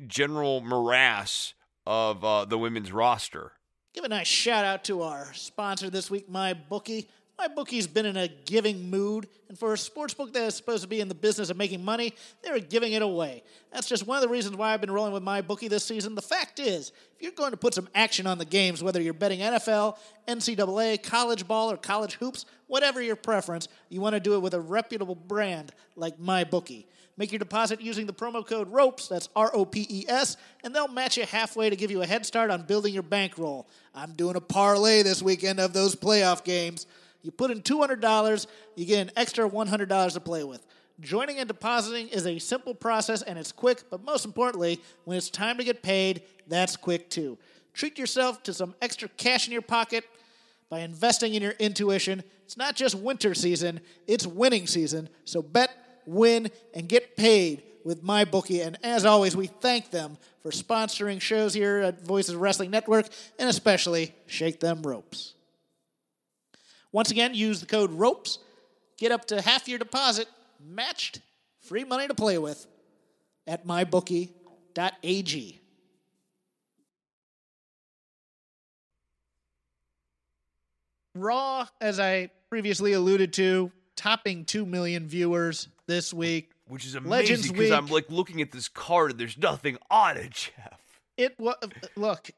general 0.07 0.61
morass 0.61 1.53
of 1.89 2.23
uh, 2.23 2.45
the 2.45 2.55
women's 2.55 2.91
roster. 2.91 3.53
Give 3.95 4.03
a 4.03 4.09
nice 4.09 4.27
shout 4.27 4.63
out 4.63 4.83
to 4.83 5.01
our 5.01 5.33
sponsor 5.33 5.89
this 5.89 6.11
week, 6.11 6.29
My 6.29 6.53
Bookie. 6.53 7.09
My 7.39 7.47
bookie's 7.47 7.87
been 7.87 8.05
in 8.05 8.17
a 8.17 8.27
giving 8.27 8.89
mood, 8.89 9.29
and 9.47 9.57
for 9.57 9.71
a 9.71 9.77
sports 9.77 10.13
book 10.13 10.33
that 10.33 10.43
is 10.43 10.55
supposed 10.55 10.81
to 10.83 10.89
be 10.89 10.99
in 10.99 11.07
the 11.07 11.15
business 11.15 11.49
of 11.49 11.55
making 11.55 11.81
money, 11.81 12.13
they're 12.43 12.59
giving 12.59 12.91
it 12.91 13.01
away. 13.01 13.43
That's 13.71 13.87
just 13.87 14.05
one 14.05 14.17
of 14.17 14.21
the 14.21 14.27
reasons 14.27 14.57
why 14.57 14.73
I've 14.73 14.81
been 14.81 14.91
rolling 14.91 15.13
with 15.13 15.23
my 15.23 15.39
bookie 15.39 15.69
this 15.69 15.85
season. 15.85 16.15
The 16.15 16.21
fact 16.21 16.59
is, 16.59 16.91
if 17.15 17.21
you're 17.21 17.31
going 17.31 17.51
to 17.51 17.57
put 17.57 17.73
some 17.73 17.87
action 17.95 18.27
on 18.27 18.39
the 18.39 18.45
games, 18.45 18.83
whether 18.83 19.01
you're 19.01 19.13
betting 19.13 19.39
NFL, 19.39 19.95
NCAA, 20.27 21.01
college 21.01 21.47
ball, 21.47 21.71
or 21.71 21.77
college 21.77 22.15
hoops, 22.15 22.45
whatever 22.67 23.01
your 23.01 23.15
preference, 23.15 23.69
you 23.87 24.01
want 24.01 24.15
to 24.15 24.19
do 24.19 24.33
it 24.33 24.39
with 24.39 24.53
a 24.53 24.59
reputable 24.59 25.15
brand 25.15 25.71
like 25.95 26.19
my 26.19 26.43
bookie. 26.43 26.87
Make 27.15 27.31
your 27.31 27.39
deposit 27.39 27.79
using 27.79 28.05
the 28.05 28.13
promo 28.13 28.45
code 28.45 28.69
ROPES, 28.69 29.07
that's 29.07 29.29
R 29.33 29.49
O 29.53 29.63
P 29.63 29.87
E 29.89 30.05
S, 30.09 30.35
and 30.65 30.75
they'll 30.75 30.89
match 30.89 31.17
you 31.17 31.25
halfway 31.25 31.69
to 31.69 31.75
give 31.77 31.89
you 31.89 32.01
a 32.01 32.05
head 32.05 32.25
start 32.25 32.51
on 32.51 32.63
building 32.63 32.93
your 32.93 33.03
bankroll. 33.03 33.67
I'm 33.95 34.13
doing 34.13 34.35
a 34.35 34.41
parlay 34.41 35.03
this 35.03 35.21
weekend 35.21 35.61
of 35.61 35.71
those 35.71 35.95
playoff 35.95 36.43
games. 36.43 36.85
You 37.21 37.31
put 37.31 37.51
in 37.51 37.61
$200, 37.61 38.47
you 38.75 38.85
get 38.85 39.01
an 39.01 39.11
extra 39.15 39.49
$100 39.49 40.13
to 40.13 40.19
play 40.19 40.43
with. 40.43 40.65
Joining 41.01 41.37
and 41.39 41.47
depositing 41.47 42.09
is 42.09 42.25
a 42.25 42.39
simple 42.39 42.73
process 42.73 43.21
and 43.21 43.39
it's 43.39 43.51
quick, 43.51 43.83
but 43.89 44.03
most 44.03 44.25
importantly, 44.25 44.81
when 45.05 45.17
it's 45.17 45.29
time 45.29 45.57
to 45.57 45.63
get 45.63 45.81
paid, 45.81 46.23
that's 46.47 46.75
quick 46.75 47.09
too. 47.09 47.37
Treat 47.73 47.97
yourself 47.97 48.43
to 48.43 48.53
some 48.53 48.75
extra 48.81 49.07
cash 49.07 49.47
in 49.47 49.53
your 49.53 49.61
pocket 49.61 50.03
by 50.69 50.79
investing 50.79 51.33
in 51.35 51.41
your 51.41 51.53
intuition. 51.53 52.23
It's 52.43 52.57
not 52.57 52.75
just 52.75 52.95
winter 52.95 53.33
season, 53.33 53.79
it's 54.07 54.27
winning 54.27 54.67
season. 54.67 55.07
So 55.23 55.41
bet, 55.41 55.71
win, 56.05 56.51
and 56.73 56.89
get 56.89 57.15
paid 57.15 57.63
with 57.85 58.03
MyBookie. 58.03 58.65
And 58.65 58.77
as 58.83 59.05
always, 59.05 59.37
we 59.37 59.47
thank 59.47 59.91
them 59.91 60.17
for 60.41 60.51
sponsoring 60.51 61.21
shows 61.21 61.53
here 61.53 61.77
at 61.77 62.01
Voices 62.05 62.35
Wrestling 62.35 62.71
Network 62.71 63.07
and 63.37 63.47
especially 63.47 64.13
Shake 64.27 64.59
Them 64.59 64.81
Ropes. 64.81 65.35
Once 66.91 67.11
again, 67.11 67.33
use 67.33 67.59
the 67.59 67.65
code 67.65 67.91
ROPES 67.91 68.39
Get 68.99 69.13
up 69.13 69.25
to 69.27 69.41
half 69.41 69.67
your 69.69 69.79
deposit 69.79 70.27
matched. 70.59 71.21
Free 71.61 71.85
money 71.85 72.07
to 72.07 72.13
play 72.13 72.37
with 72.37 72.67
at 73.47 73.65
mybookie.ag. 73.65 75.61
Raw, 81.15 81.67
as 81.79 81.99
I 81.99 82.29
previously 82.49 82.93
alluded 82.93 83.33
to, 83.33 83.71
topping 83.95 84.43
2 84.43 84.65
million 84.65 85.07
viewers 85.07 85.69
this 85.87 86.13
week. 86.13 86.51
Which 86.67 86.85
is 86.85 86.95
amazing 86.95 87.53
because 87.53 87.71
I'm 87.71 87.87
like 87.87 88.09
looking 88.09 88.41
at 88.41 88.51
this 88.51 88.67
card 88.67 89.11
and 89.11 89.19
there's 89.19 89.37
nothing 89.37 89.77
on 89.89 90.17
it, 90.17 90.31
Jeff. 90.31 90.79
It 91.17 91.39
was 91.39 91.55
look. 91.95 92.29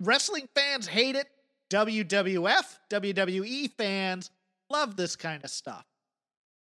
Wrestling 0.00 0.48
fans 0.54 0.86
hate 0.86 1.16
it. 1.16 1.28
WWF, 1.74 2.78
WWE 2.88 3.70
fans 3.76 4.30
love 4.70 4.96
this 4.96 5.16
kind 5.16 5.42
of 5.42 5.50
stuff. 5.50 5.84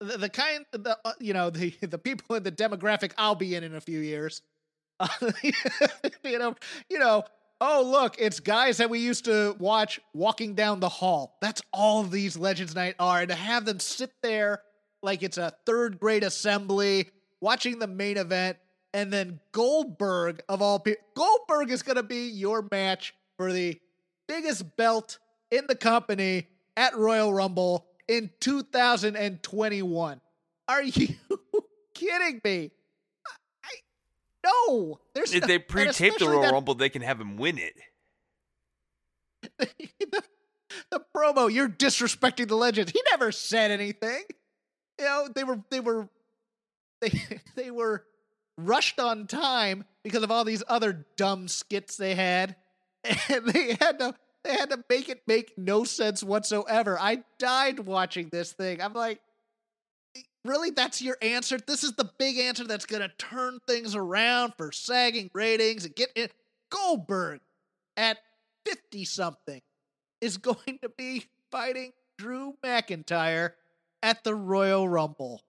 The, 0.01 0.17
the 0.17 0.29
kind, 0.29 0.65
the 0.73 0.97
uh, 1.05 1.13
you 1.21 1.33
know, 1.33 1.49
the 1.49 1.69
the 1.81 1.97
people 1.97 2.35
in 2.35 2.43
the 2.43 2.51
demographic 2.51 3.13
I'll 3.17 3.35
be 3.35 3.55
in 3.55 3.63
in 3.63 3.75
a 3.75 3.81
few 3.81 3.99
years. 3.99 4.41
Uh, 4.99 5.07
you 6.23 6.37
know, 6.37 6.55
you 6.89 6.99
know. 6.99 7.23
Oh, 7.61 7.85
look, 7.85 8.15
it's 8.17 8.39
guys 8.39 8.77
that 8.77 8.89
we 8.89 8.99
used 8.99 9.25
to 9.25 9.53
watch 9.59 9.99
walking 10.13 10.55
down 10.55 10.79
the 10.79 10.87
hall. 10.87 11.37
That's 11.41 11.61
all 11.73 12.03
these 12.03 12.37
Legends 12.37 12.73
Night 12.73 12.95
are. 12.99 13.19
And 13.19 13.27
to 13.27 13.35
have 13.35 13.65
them 13.65 13.81
sit 13.81 14.11
there 14.23 14.61
like 15.03 15.23
it's 15.23 15.37
a 15.37 15.53
third 15.65 15.99
grade 15.99 16.23
assembly, 16.23 17.09
watching 17.41 17.77
the 17.77 17.87
main 17.87 18.15
event, 18.15 18.55
and 18.93 19.11
then 19.11 19.41
Goldberg 19.51 20.41
of 20.47 20.61
all 20.61 20.79
people, 20.79 21.03
Goldberg 21.15 21.69
is 21.69 21.83
going 21.83 21.97
to 21.97 22.03
be 22.03 22.29
your 22.29 22.65
match 22.71 23.13
for 23.35 23.51
the 23.51 23.77
biggest 24.29 24.77
belt 24.77 25.17
in 25.51 25.65
the 25.67 25.75
company 25.75 26.47
at 26.77 26.95
Royal 26.95 27.33
Rumble 27.33 27.85
in 28.07 28.29
2021. 28.39 30.21
Are 30.69 30.83
you 30.83 31.07
kidding 31.93 32.39
me? 32.45 32.71
I, 33.65 33.69
no, 34.45 34.99
there's 35.13 35.33
If 35.33 35.41
no- 35.41 35.47
they 35.47 35.59
pre-tape 35.59 36.17
the 36.17 36.29
Royal 36.29 36.43
that- 36.43 36.53
Rumble, 36.53 36.75
they 36.75 36.89
can 36.89 37.01
have 37.01 37.19
him 37.19 37.35
win 37.35 37.57
it. 37.57 37.73
the, 39.57 39.67
the 40.91 41.01
promo, 41.15 41.51
you're 41.51 41.67
disrespecting 41.69 42.47
the 42.47 42.55
legend. 42.55 42.91
He 42.91 43.01
never 43.11 43.31
said 43.31 43.71
anything. 43.71 44.23
You 44.99 45.05
know, 45.05 45.27
they 45.33 45.43
were 45.43 45.59
they 45.71 45.79
were 45.79 46.09
they 47.01 47.11
they 47.55 47.71
were 47.71 48.03
rushed 48.57 48.99
on 48.99 49.25
time 49.27 49.85
because 50.03 50.23
of 50.23 50.31
all 50.31 50.43
these 50.43 50.61
other 50.67 51.05
dumb 51.15 51.47
skits 51.47 51.95
they 51.95 52.15
had. 52.15 52.55
And 53.03 53.45
they 53.47 53.77
had 53.79 53.99
to 53.99 54.13
they 54.43 54.53
had 54.53 54.69
to 54.69 54.83
make 54.89 55.09
it 55.09 55.21
make 55.27 55.53
no 55.57 55.83
sense 55.83 56.23
whatsoever. 56.23 56.97
I 56.99 57.23
died 57.37 57.79
watching 57.79 58.29
this 58.29 58.53
thing. 58.53 58.81
I'm 58.81 58.93
like, 58.93 59.19
eh, 60.15 60.21
really? 60.45 60.71
That's 60.71 61.01
your 61.01 61.17
answer? 61.21 61.57
This 61.65 61.83
is 61.83 61.93
the 61.93 62.09
big 62.17 62.37
answer 62.37 62.65
that's 62.65 62.85
gonna 62.85 63.11
turn 63.17 63.59
things 63.67 63.95
around 63.95 64.53
for 64.57 64.71
sagging 64.71 65.29
ratings 65.33 65.85
and 65.85 65.95
get 65.95 66.09
it. 66.15 66.33
Goldberg 66.69 67.41
at 67.97 68.17
50 68.65 69.05
something 69.05 69.61
is 70.21 70.37
going 70.37 70.79
to 70.81 70.89
be 70.97 71.25
fighting 71.51 71.91
Drew 72.17 72.55
McIntyre 72.63 73.51
at 74.03 74.23
the 74.23 74.35
Royal 74.35 74.87
Rumble. 74.87 75.41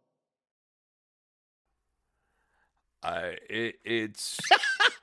I 3.02 3.36
it, 3.48 3.76
it's 3.84 4.38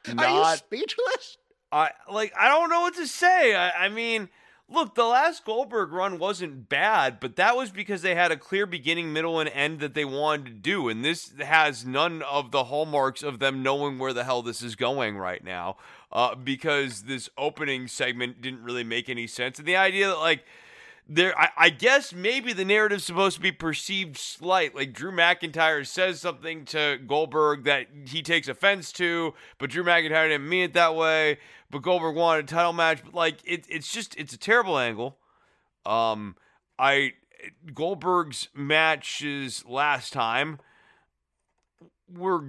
Are 0.07 0.09
you 0.09 0.15
not 0.15 0.59
speechless? 0.59 1.37
I 1.71 1.91
like 2.11 2.33
I 2.39 2.47
don't 2.47 2.69
know 2.69 2.81
what 2.81 2.95
to 2.95 3.07
say. 3.07 3.55
I, 3.55 3.85
I 3.85 3.89
mean, 3.89 4.29
look, 4.69 4.95
the 4.95 5.05
last 5.05 5.45
Goldberg 5.45 5.91
run 5.91 6.17
wasn't 6.17 6.69
bad, 6.69 7.19
but 7.19 7.35
that 7.35 7.55
was 7.55 7.71
because 7.71 8.01
they 8.01 8.15
had 8.15 8.31
a 8.31 8.37
clear 8.37 8.65
beginning, 8.65 9.13
middle, 9.13 9.39
and 9.39 9.49
end 9.49 9.79
that 9.79 9.93
they 9.93 10.05
wanted 10.05 10.45
to 10.45 10.51
do, 10.51 10.89
and 10.89 11.03
this 11.03 11.33
has 11.39 11.85
none 11.85 12.21
of 12.23 12.51
the 12.51 12.65
hallmarks 12.65 13.23
of 13.23 13.39
them 13.39 13.63
knowing 13.63 13.99
where 13.99 14.13
the 14.13 14.23
hell 14.23 14.41
this 14.41 14.61
is 14.61 14.75
going 14.75 15.17
right 15.17 15.43
now. 15.43 15.77
Uh, 16.11 16.35
because 16.35 17.03
this 17.03 17.29
opening 17.37 17.87
segment 17.87 18.41
didn't 18.41 18.63
really 18.63 18.83
make 18.83 19.09
any 19.09 19.27
sense, 19.27 19.59
and 19.59 19.67
the 19.67 19.75
idea 19.75 20.07
that 20.07 20.19
like 20.19 20.45
there 21.09 21.37
I, 21.39 21.49
I 21.57 21.69
guess 21.69 22.13
maybe 22.13 22.53
the 22.53 22.65
narrative's 22.65 23.03
supposed 23.03 23.37
to 23.37 23.41
be 23.41 23.51
perceived 23.51 24.17
slight 24.17 24.75
like 24.75 24.93
drew 24.93 25.11
mcintyre 25.11 25.85
says 25.85 26.19
something 26.19 26.65
to 26.65 26.99
goldberg 27.07 27.63
that 27.63 27.87
he 28.05 28.21
takes 28.21 28.47
offense 28.47 28.91
to 28.93 29.33
but 29.57 29.69
drew 29.69 29.83
mcintyre 29.83 30.29
didn't 30.29 30.49
mean 30.49 30.63
it 30.63 30.73
that 30.73 30.95
way 30.95 31.37
but 31.69 31.81
goldberg 31.81 32.15
wanted 32.15 32.45
a 32.45 32.47
title 32.47 32.73
match 32.73 33.01
but 33.03 33.13
like 33.13 33.39
it, 33.45 33.65
it's 33.69 33.91
just 33.91 34.15
it's 34.17 34.33
a 34.33 34.37
terrible 34.37 34.77
angle 34.77 35.17
um 35.85 36.35
i 36.79 37.13
goldberg's 37.73 38.49
matches 38.53 39.63
last 39.67 40.13
time 40.13 40.59
were 42.11 42.43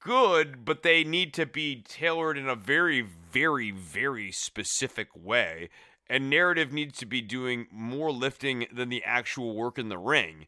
good 0.00 0.64
but 0.64 0.82
they 0.82 1.02
need 1.02 1.34
to 1.34 1.44
be 1.44 1.82
tailored 1.82 2.38
in 2.38 2.48
a 2.48 2.54
very 2.54 3.00
very 3.00 3.70
very 3.70 4.30
specific 4.30 5.08
way 5.14 5.68
and 6.10 6.30
narrative 6.30 6.72
needs 6.72 6.98
to 6.98 7.06
be 7.06 7.20
doing 7.20 7.66
more 7.70 8.10
lifting 8.10 8.66
than 8.72 8.88
the 8.88 9.02
actual 9.04 9.54
work 9.54 9.78
in 9.78 9.88
the 9.88 9.98
ring. 9.98 10.46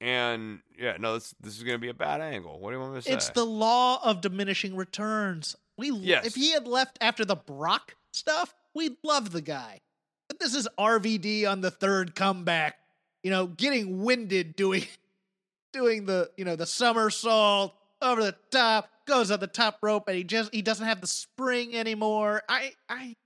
And 0.00 0.60
yeah, 0.76 0.96
no, 0.98 1.14
this 1.14 1.34
this 1.40 1.56
is 1.56 1.62
going 1.62 1.76
to 1.76 1.80
be 1.80 1.88
a 1.88 1.94
bad 1.94 2.20
angle. 2.20 2.58
What 2.58 2.70
do 2.70 2.76
you 2.76 2.80
want 2.80 2.94
me 2.94 2.98
to 3.00 3.02
say? 3.02 3.12
It's 3.12 3.30
the 3.30 3.44
law 3.44 4.00
of 4.02 4.20
diminishing 4.20 4.74
returns. 4.74 5.54
We 5.78 5.90
Yes. 5.90 6.26
if 6.26 6.34
he 6.34 6.52
had 6.52 6.66
left 6.66 6.98
after 7.00 7.24
the 7.24 7.36
Brock 7.36 7.96
stuff, 8.12 8.54
we'd 8.74 8.96
love 9.02 9.30
the 9.30 9.40
guy. 9.40 9.80
But 10.28 10.38
this 10.38 10.54
is 10.54 10.68
RVD 10.78 11.46
on 11.46 11.60
the 11.60 11.70
third 11.70 12.14
comeback. 12.14 12.76
You 13.22 13.30
know, 13.30 13.46
getting 13.46 14.02
winded 14.02 14.56
doing 14.56 14.86
doing 15.72 16.06
the, 16.06 16.30
you 16.36 16.44
know, 16.44 16.56
the 16.56 16.66
somersault 16.66 17.74
over 18.00 18.22
the 18.22 18.36
top, 18.50 18.88
goes 19.06 19.30
on 19.30 19.40
the 19.40 19.46
top 19.46 19.78
rope 19.82 20.08
and 20.08 20.16
he 20.16 20.24
just 20.24 20.54
he 20.54 20.62
doesn't 20.62 20.86
have 20.86 21.00
the 21.00 21.06
spring 21.06 21.74
anymore. 21.74 22.42
I 22.48 22.72
I 22.88 23.16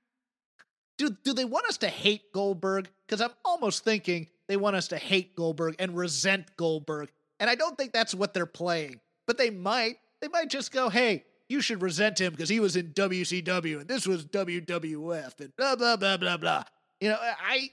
do 0.98 1.16
do 1.24 1.32
they 1.32 1.44
want 1.44 1.66
us 1.66 1.78
to 1.78 1.88
hate 1.88 2.32
Goldberg? 2.32 2.88
Because 3.06 3.20
I'm 3.20 3.32
almost 3.44 3.84
thinking 3.84 4.28
they 4.48 4.56
want 4.56 4.76
us 4.76 4.88
to 4.88 4.96
hate 4.96 5.36
Goldberg 5.36 5.76
and 5.78 5.96
resent 5.96 6.56
Goldberg. 6.56 7.10
And 7.40 7.50
I 7.50 7.54
don't 7.54 7.76
think 7.76 7.92
that's 7.92 8.14
what 8.14 8.32
they're 8.32 8.46
playing. 8.46 9.00
But 9.26 9.38
they 9.38 9.50
might. 9.50 9.96
They 10.20 10.28
might 10.28 10.48
just 10.48 10.72
go, 10.72 10.88
hey, 10.88 11.24
you 11.48 11.60
should 11.60 11.82
resent 11.82 12.20
him 12.20 12.32
because 12.32 12.48
he 12.48 12.60
was 12.60 12.76
in 12.76 12.88
WCW 12.92 13.80
and 13.80 13.88
this 13.88 14.06
was 14.06 14.24
WWF 14.26 15.40
and 15.40 15.56
blah 15.56 15.76
blah 15.76 15.96
blah 15.96 16.16
blah 16.16 16.36
blah. 16.36 16.64
You 17.00 17.10
know, 17.10 17.18
I 17.20 17.70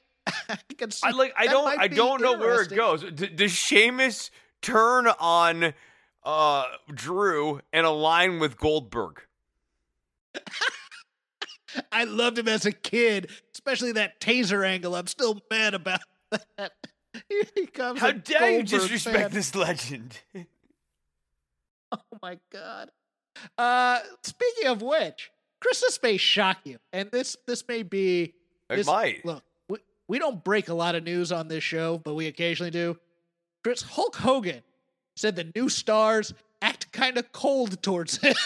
I 0.50 0.58
can 0.78 0.92
see 0.92 1.08
I 1.08 1.12
like. 1.12 1.34
I 1.38 1.48
don't. 1.48 1.80
I 1.80 1.88
don't 1.88 2.22
know 2.22 2.38
where 2.38 2.62
it 2.62 2.70
goes. 2.76 3.04
D- 3.04 3.28
does 3.28 3.52
Sheamus 3.52 4.32
turn 4.62 5.08
on 5.08 5.74
uh 6.24 6.64
Drew 6.94 7.62
and 7.72 7.86
align 7.86 8.40
with 8.40 8.58
Goldberg? 8.58 9.22
I 11.92 12.04
loved 12.04 12.38
him 12.38 12.48
as 12.48 12.66
a 12.66 12.72
kid, 12.72 13.32
especially 13.54 13.94
that 13.94 14.20
taser 14.20 14.66
angle. 14.66 14.96
I'm 14.96 15.08
still 15.08 15.42
mad 15.50 15.74
about 15.74 16.02
that. 16.58 16.72
He 17.56 17.66
comes 17.68 18.00
How 18.00 18.12
dare 18.12 18.52
you 18.58 18.64
disrespect 18.64 19.18
fan. 19.18 19.32
this 19.32 19.54
legend? 19.56 20.20
Oh 21.92 21.98
my 22.22 22.40
god. 22.52 22.90
Uh 23.58 24.00
speaking 24.24 24.68
of 24.68 24.82
which, 24.82 25.32
Chris, 25.60 25.82
this 25.82 26.00
may 26.02 26.18
shock 26.18 26.58
you. 26.64 26.78
And 26.92 27.10
this 27.12 27.36
this 27.48 27.68
may 27.68 27.84
be 27.84 28.34
It 28.70 28.76
this, 28.78 28.88
might. 28.88 29.26
Look, 29.26 29.44
we, 29.70 29.78
we 30.08 30.20
don't 30.20 30.44
break 30.44 30.70
a 30.70 30.74
lot 30.74 30.96
of 30.96 31.04
news 31.04 31.32
on 31.32 31.48
this 31.48 31.64
show, 31.64 31.98
but 31.98 32.14
we 32.16 32.28
occasionally 32.28 32.72
do. 32.72 32.98
Chris 33.64 33.82
Hulk 33.82 34.16
Hogan 34.18 34.62
said 35.16 35.36
the 35.36 35.52
new 35.56 35.70
stars 35.70 36.34
act 36.62 36.92
kind 36.92 37.18
of 37.18 37.32
cold 37.32 37.82
towards 37.82 38.18
him. 38.18 38.34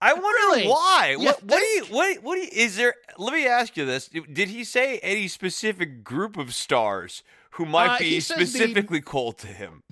I 0.00 0.12
wonder 0.12 0.26
Really? 0.26 0.66
why. 0.68 1.16
You 1.18 1.24
What, 1.26 1.42
what 1.44 1.58
do 1.58 1.64
you? 1.64 1.84
What? 1.86 2.22
What 2.22 2.34
do 2.36 2.40
you? 2.42 2.48
Is 2.52 2.76
there? 2.76 2.94
Let 3.18 3.32
me 3.32 3.46
ask 3.46 3.76
you 3.76 3.84
this: 3.86 4.08
Did 4.08 4.48
he 4.48 4.64
say 4.64 4.98
any 4.98 5.28
specific 5.28 6.04
group 6.04 6.36
of 6.36 6.54
stars 6.54 7.22
who 7.52 7.64
might 7.66 7.96
Uh, 7.96 7.98
be 7.98 8.20
says 8.20 8.36
the- 8.36 8.46
specifically 8.46 9.00
cold 9.00 9.38
to 9.38 9.46
him? 9.48 9.82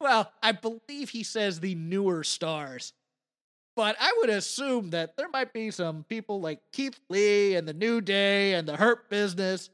Well, 0.00 0.32
I 0.42 0.52
believe 0.52 1.10
he 1.10 1.22
says 1.22 1.60
the 1.60 1.74
newer 1.74 2.24
stars. 2.24 2.92
But 3.76 3.96
I 4.00 4.12
would 4.18 4.30
assume 4.30 4.90
that 4.90 5.16
there 5.16 5.28
might 5.28 5.52
be 5.52 5.70
some 5.70 6.04
people 6.08 6.40
like 6.40 6.60
Keith 6.72 6.98
Lee 7.08 7.54
and 7.54 7.66
the 7.68 7.72
New 7.72 8.00
Day 8.00 8.54
and 8.54 8.66
the 8.66 8.76
Hurt 8.76 9.08
Business. 9.08 9.70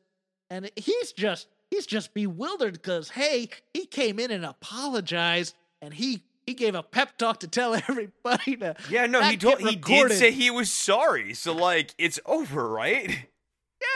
And 0.50 0.70
he's 0.76 1.12
just 1.12 1.48
he's 1.70 1.86
just 1.86 2.12
bewildered 2.12 2.74
because 2.74 3.08
hey, 3.08 3.48
he 3.72 3.86
came 3.86 4.18
in 4.18 4.30
and 4.30 4.44
apologized 4.44 5.54
and 5.80 5.94
he 5.94 6.22
he 6.46 6.52
gave 6.52 6.74
a 6.74 6.82
pep 6.82 7.16
talk 7.16 7.40
to 7.40 7.48
tell 7.48 7.74
everybody 7.88 8.56
to 8.56 8.76
Yeah, 8.90 9.06
no, 9.06 9.22
he 9.22 9.38
told 9.38 9.60
he 9.60 9.76
did 9.76 10.12
say 10.12 10.32
he 10.32 10.50
was 10.50 10.70
sorry. 10.70 11.32
So 11.32 11.54
like, 11.54 11.94
it's 11.96 12.20
over, 12.26 12.68
right? 12.68 13.08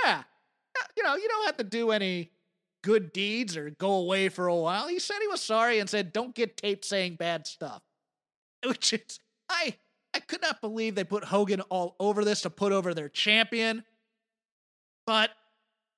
Yeah. 0.05 0.23
Uh, 0.79 0.85
You 0.97 1.03
know, 1.03 1.17
you 1.17 1.29
don't 1.29 1.45
have 1.47 1.59
to 1.59 1.65
do 1.65 1.91
any 1.91 2.31
good 2.83 3.13
deeds 3.13 3.57
or 3.57 3.71
go 3.71 3.93
away 3.93 4.29
for 4.29 4.47
a 4.47 4.55
while. 4.55 4.89
He 4.89 4.99
said 4.99 5.17
he 5.21 5.29
was 5.29 5.43
sorry 5.43 5.79
and 5.79 5.89
said, 5.89 6.13
don't 6.13 6.35
get 6.35 6.57
taped 6.57 6.85
saying 6.85 7.17
bad 7.17 7.47
stuff. 7.47 7.83
Which 8.67 8.93
is, 8.93 9.21
I, 9.49 9.75
I 10.15 10.21
could 10.21 10.43
not 10.43 10.61
believe 10.61 10.95
they 10.95 11.05
put 11.05 11.25
Hogan 11.25 11.61
all 11.63 11.97
over 12.01 12.25
this 12.25 12.43
to 12.43 12.51
put 12.51 12.73
over 12.73 12.95
their 12.95 13.09
champion. 13.09 13.85
But 15.07 15.31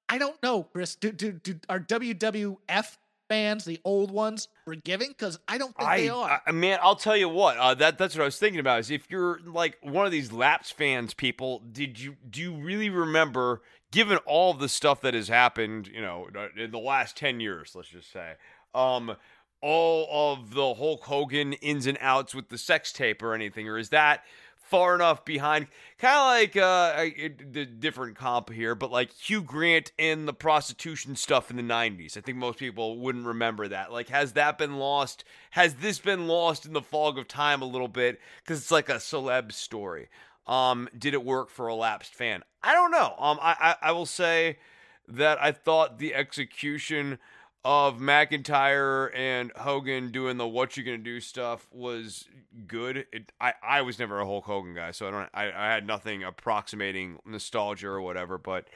I 0.08 0.18
don't 0.18 0.40
know, 0.42 0.64
Chris. 0.64 0.96
Do 0.96 1.10
do 1.12 1.32
do 1.32 1.58
are 1.68 1.80
WWF 1.80 2.96
fans 3.28 3.64
the 3.64 3.80
old 3.84 4.10
ones 4.10 4.48
forgiving? 4.64 5.08
Because 5.08 5.38
I 5.48 5.56
don't 5.56 5.74
think 5.76 5.88
I, 5.88 6.00
they 6.00 6.08
are. 6.08 6.42
I, 6.46 6.52
man, 6.52 6.78
I'll 6.82 6.96
tell 6.96 7.16
you 7.16 7.28
what. 7.28 7.56
Uh, 7.56 7.74
that 7.74 7.96
that's 7.96 8.14
what 8.14 8.22
I 8.22 8.24
was 8.24 8.38
thinking 8.38 8.60
about. 8.60 8.80
Is 8.80 8.90
if 8.90 9.10
you're 9.10 9.40
like 9.44 9.78
one 9.82 10.06
of 10.06 10.12
these 10.12 10.30
Laps 10.30 10.70
fans, 10.70 11.14
people, 11.14 11.62
did 11.72 11.98
you 11.98 12.16
do 12.28 12.40
you 12.40 12.54
really 12.54 12.90
remember? 12.90 13.62
Given 13.92 14.18
all 14.18 14.54
the 14.54 14.68
stuff 14.68 15.00
that 15.00 15.14
has 15.14 15.28
happened, 15.28 15.88
you 15.88 16.00
know, 16.00 16.28
uh, 16.36 16.48
in 16.56 16.70
the 16.70 16.78
last 16.78 17.16
ten 17.16 17.40
years, 17.40 17.72
let's 17.74 17.88
just 17.88 18.12
say, 18.12 18.34
um, 18.74 19.16
all 19.60 20.32
of 20.32 20.54
the 20.54 20.74
Hulk 20.74 21.04
Hogan 21.04 21.54
ins 21.54 21.86
and 21.86 21.98
outs 22.00 22.34
with 22.34 22.48
the 22.48 22.58
sex 22.58 22.92
tape 22.92 23.22
or 23.22 23.34
anything, 23.34 23.68
or 23.68 23.78
is 23.78 23.90
that? 23.90 24.22
far 24.70 24.94
enough 24.94 25.24
behind, 25.24 25.66
kind 25.98 26.16
of 26.16 26.26
like 26.26 26.56
uh, 26.56 27.32
the 27.52 27.66
different 27.66 28.16
comp 28.16 28.50
here, 28.50 28.76
but 28.76 28.92
like 28.92 29.12
Hugh 29.12 29.42
Grant 29.42 29.90
and 29.98 30.28
the 30.28 30.32
prostitution 30.32 31.16
stuff 31.16 31.50
in 31.50 31.56
the 31.56 31.62
90s. 31.62 32.16
I 32.16 32.20
think 32.20 32.38
most 32.38 32.58
people 32.58 33.00
wouldn't 33.00 33.26
remember 33.26 33.66
that. 33.66 33.92
Like, 33.92 34.08
has 34.08 34.34
that 34.34 34.58
been 34.58 34.78
lost? 34.78 35.24
Has 35.50 35.74
this 35.74 35.98
been 35.98 36.28
lost 36.28 36.66
in 36.66 36.72
the 36.72 36.80
fog 36.80 37.18
of 37.18 37.26
time 37.26 37.62
a 37.62 37.66
little 37.66 37.88
bit? 37.88 38.20
Because 38.42 38.60
it's 38.60 38.70
like 38.70 38.88
a 38.88 38.94
celeb 38.94 39.50
story. 39.52 40.08
Um, 40.50 40.88
did 40.98 41.14
it 41.14 41.24
work 41.24 41.48
for 41.48 41.68
a 41.68 41.74
lapsed 41.76 42.12
fan? 42.12 42.42
I 42.60 42.74
don't 42.74 42.90
know. 42.90 43.14
Um, 43.18 43.38
I, 43.40 43.76
I, 43.82 43.88
I 43.88 43.92
will 43.92 44.04
say 44.04 44.58
that 45.06 45.40
I 45.40 45.52
thought 45.52 45.98
the 45.98 46.12
execution 46.12 47.20
of 47.64 47.98
McIntyre 47.98 49.14
and 49.14 49.52
Hogan 49.52 50.10
doing 50.10 50.38
the 50.38 50.48
what 50.48 50.76
you 50.76 50.82
gonna 50.82 50.98
do 50.98 51.20
stuff 51.20 51.68
was 51.70 52.24
good. 52.66 53.06
It, 53.12 53.32
I 53.40 53.52
I 53.62 53.82
was 53.82 53.98
never 53.98 54.18
a 54.18 54.26
Hulk 54.26 54.46
Hogan 54.46 54.74
guy, 54.74 54.90
so 54.90 55.06
I 55.06 55.10
don't 55.10 55.28
I, 55.34 55.52
I 55.52 55.72
had 55.72 55.86
nothing 55.86 56.24
approximating 56.24 57.18
nostalgia 57.24 57.88
or 57.88 58.00
whatever, 58.00 58.38
but 58.38 58.66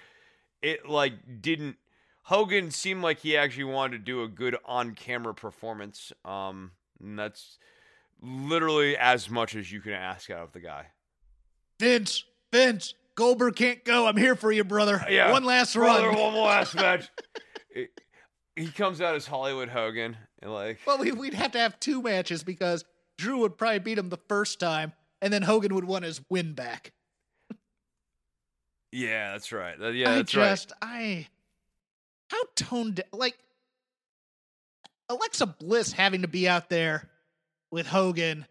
it 0.62 0.88
like 0.88 1.40
didn't 1.40 1.76
Hogan 2.24 2.70
seemed 2.70 3.02
like 3.02 3.20
he 3.20 3.36
actually 3.36 3.64
wanted 3.64 3.98
to 3.98 4.04
do 4.04 4.22
a 4.22 4.28
good 4.28 4.56
on 4.64 4.94
camera 4.94 5.34
performance. 5.34 6.12
Um 6.24 6.72
and 7.02 7.18
that's 7.18 7.58
literally 8.20 8.96
as 8.96 9.30
much 9.30 9.56
as 9.56 9.72
you 9.72 9.80
can 9.80 9.92
ask 9.92 10.30
out 10.30 10.42
of 10.42 10.52
the 10.52 10.60
guy. 10.60 10.88
Vince, 11.80 12.24
Vince, 12.52 12.94
Goldberg 13.14 13.56
can't 13.56 13.84
go. 13.84 14.06
I'm 14.06 14.16
here 14.16 14.34
for 14.34 14.50
you, 14.50 14.64
brother. 14.64 15.04
Yeah, 15.08 15.32
one 15.32 15.44
last 15.44 15.74
brother, 15.74 16.08
run. 16.08 16.18
One 16.18 16.34
last 16.34 16.74
match. 16.74 17.08
He 18.56 18.68
comes 18.68 19.00
out 19.00 19.14
as 19.16 19.26
Hollywood 19.26 19.68
Hogan 19.68 20.16
and 20.40 20.52
like 20.52 20.78
well, 20.86 20.98
we, 20.98 21.10
would 21.10 21.34
have 21.34 21.52
to 21.52 21.58
have 21.58 21.78
two 21.80 22.02
matches 22.02 22.44
because 22.44 22.84
Drew 23.18 23.38
would 23.38 23.58
probably 23.58 23.80
beat 23.80 23.98
him 23.98 24.08
the 24.08 24.20
first 24.28 24.60
time, 24.60 24.92
and 25.20 25.32
then 25.32 25.42
Hogan 25.42 25.74
would 25.74 25.84
want 25.84 26.04
his 26.04 26.20
win 26.28 26.52
back. 26.52 26.92
yeah, 28.92 29.32
that's 29.32 29.50
right. 29.52 29.76
Yeah, 29.94 30.10
I 30.10 30.14
that's 30.16 30.30
just, 30.32 30.72
right. 30.82 30.90
I 30.90 31.28
how 32.28 32.42
toned 32.56 33.02
like 33.12 33.36
Alexa 35.08 35.46
Bliss 35.46 35.92
having 35.92 36.22
to 36.22 36.28
be 36.28 36.48
out 36.48 36.68
there 36.68 37.08
with 37.70 37.86
Hogan. 37.86 38.46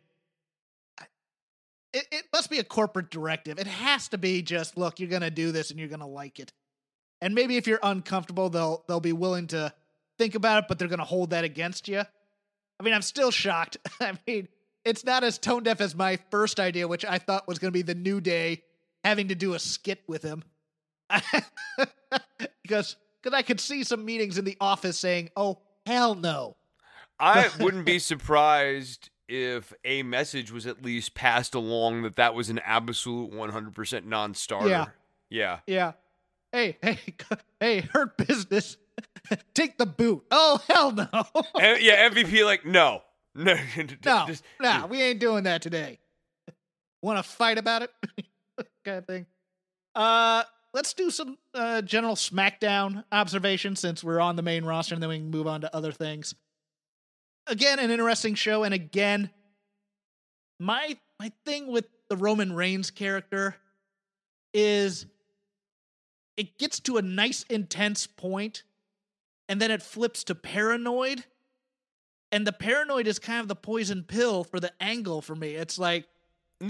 It, 1.94 2.08
it 2.12 2.26
must 2.34 2.50
be 2.50 2.60
a 2.60 2.64
corporate 2.64 3.12
directive. 3.12 3.60
It 3.60 3.68
has 3.68 4.08
to 4.10 4.18
be 4.18 4.42
just 4.42 4.78
look, 4.78 5.00
you're 5.00 5.10
gonna 5.10 5.32
do 5.32 5.52
this 5.52 5.72
and 5.72 5.80
you're 5.80 5.90
gonna 5.90 6.08
like 6.08 6.40
it. 6.40 6.52
And 7.22 7.34
maybe 7.34 7.56
if 7.56 7.68
you're 7.68 7.80
uncomfortable, 7.82 8.50
they'll 8.50 8.84
they'll 8.88 9.00
be 9.00 9.14
willing 9.14 9.48
to 9.48 9.74
think 10.18 10.36
about 10.36 10.64
it, 10.64 10.66
but 10.68 10.80
they're 10.80 10.88
going 10.88 11.00
to 11.00 11.06
hold 11.06 11.32
that 11.32 11.44
against 11.44 11.88
you. 11.88 12.00
I 12.00 12.84
mean, 12.84 12.94
I'm 12.94 13.02
still 13.02 13.32
shocked. 13.32 13.78
I 14.02 14.14
mean, 14.28 14.48
it's 14.86 15.06
not 15.06 15.24
as 15.24 15.38
tone 15.38 15.64
deaf 15.64 15.82
as 15.82 15.96
my 15.96 16.20
first 16.32 16.60
idea, 16.60 16.88
which 16.88 17.06
I 17.06 17.18
thought 17.18 17.48
was 17.48 17.60
going 17.60 17.70
to 17.70 17.74
be 17.74 17.82
the 17.82 17.96
New 17.96 18.22
Day 18.22 18.64
having 19.04 19.30
to 19.30 19.36
do 19.36 19.54
a 19.54 19.60
skit 19.60 20.02
with 20.08 20.24
him. 20.24 20.44
because 22.64 22.96
because 23.22 23.34
I 23.34 23.42
could 23.42 23.60
see 23.60 23.84
some 23.84 24.04
meetings 24.04 24.38
in 24.38 24.46
the 24.46 24.58
office 24.60 24.98
saying, 24.98 25.30
"Oh 25.36 25.60
hell 25.86 26.16
no." 26.16 26.56
I 27.20 27.50
wouldn't 27.60 27.86
be 27.86 28.00
surprised 28.00 29.10
if 29.28 29.74
a 29.84 30.04
message 30.04 30.52
was 30.52 30.66
at 30.68 30.84
least 30.84 31.14
passed 31.16 31.56
along 31.56 32.04
that 32.04 32.16
that 32.18 32.34
was 32.36 32.50
an 32.50 32.60
absolute 32.60 33.32
100% 33.32 34.06
non-starter. 34.06 34.70
Yeah. 34.70 34.86
Yeah. 35.30 35.60
Yeah. 35.68 35.92
Hey, 36.52 36.78
hey, 36.84 37.00
hey, 37.60 37.80
hurt 37.82 38.18
business. 38.18 38.78
Take 39.54 39.78
the 39.78 39.86
boot. 39.86 40.24
Oh 40.30 40.62
hell 40.68 40.92
no. 40.92 41.08
And- 41.60 41.82
yeah, 41.82 42.08
MVP 42.10 42.46
like 42.46 42.66
no. 42.66 43.02
No. 43.36 43.56
no, 44.06 44.26
just- 44.28 44.44
no, 44.62 44.86
we 44.88 45.02
ain't 45.02 45.20
doing 45.20 45.46
that 45.46 45.62
today. 45.64 46.00
Want 47.02 47.18
to 47.18 47.24
fight 47.24 47.58
about 47.58 47.82
it? 47.82 47.90
kind 48.86 48.98
of 49.00 49.06
thing. 49.08 49.26
Uh, 49.96 50.44
let's 50.74 50.94
do 50.94 51.10
some 51.10 51.38
uh, 51.54 51.82
general 51.82 52.16
SmackDown 52.16 53.04
observations 53.12 53.80
since 53.80 54.04
we're 54.04 54.20
on 54.20 54.36
the 54.36 54.42
main 54.42 54.64
roster, 54.66 54.94
and 54.94 55.02
then 55.02 55.10
we 55.10 55.18
can 55.18 55.30
move 55.32 55.48
on 55.48 55.62
to 55.62 55.76
other 55.76 55.92
things. 55.92 56.36
Again, 57.48 57.80
an 57.80 57.92
interesting 57.92 58.36
show, 58.36 58.64
and 58.64 58.74
again, 58.74 59.30
my 60.60 60.98
my 61.20 61.32
thing 61.46 61.72
with 61.72 61.86
the 62.10 62.18
Roman 62.18 62.54
Reigns 62.54 62.90
character 62.92 63.56
is 64.54 65.06
it 66.38 66.58
gets 66.58 66.80
to 66.82 66.98
a 66.98 67.02
nice 67.02 67.44
intense 67.50 68.08
point, 68.08 68.64
and 69.50 69.62
then 69.62 69.72
it 69.72 69.82
flips 69.82 70.24
to 70.26 70.36
paranoid. 70.36 71.26
And 72.32 72.48
the 72.48 72.54
paranoid 72.54 73.06
is 73.08 73.20
kind 73.20 73.42
of 73.42 73.48
the 73.48 73.56
poison 73.56 74.04
pill 74.04 74.44
for 74.44 74.60
the 74.60 74.72
angle 74.82 75.22
for 75.22 75.36
me. 75.36 75.50
It's 75.56 75.78
like 75.78 76.08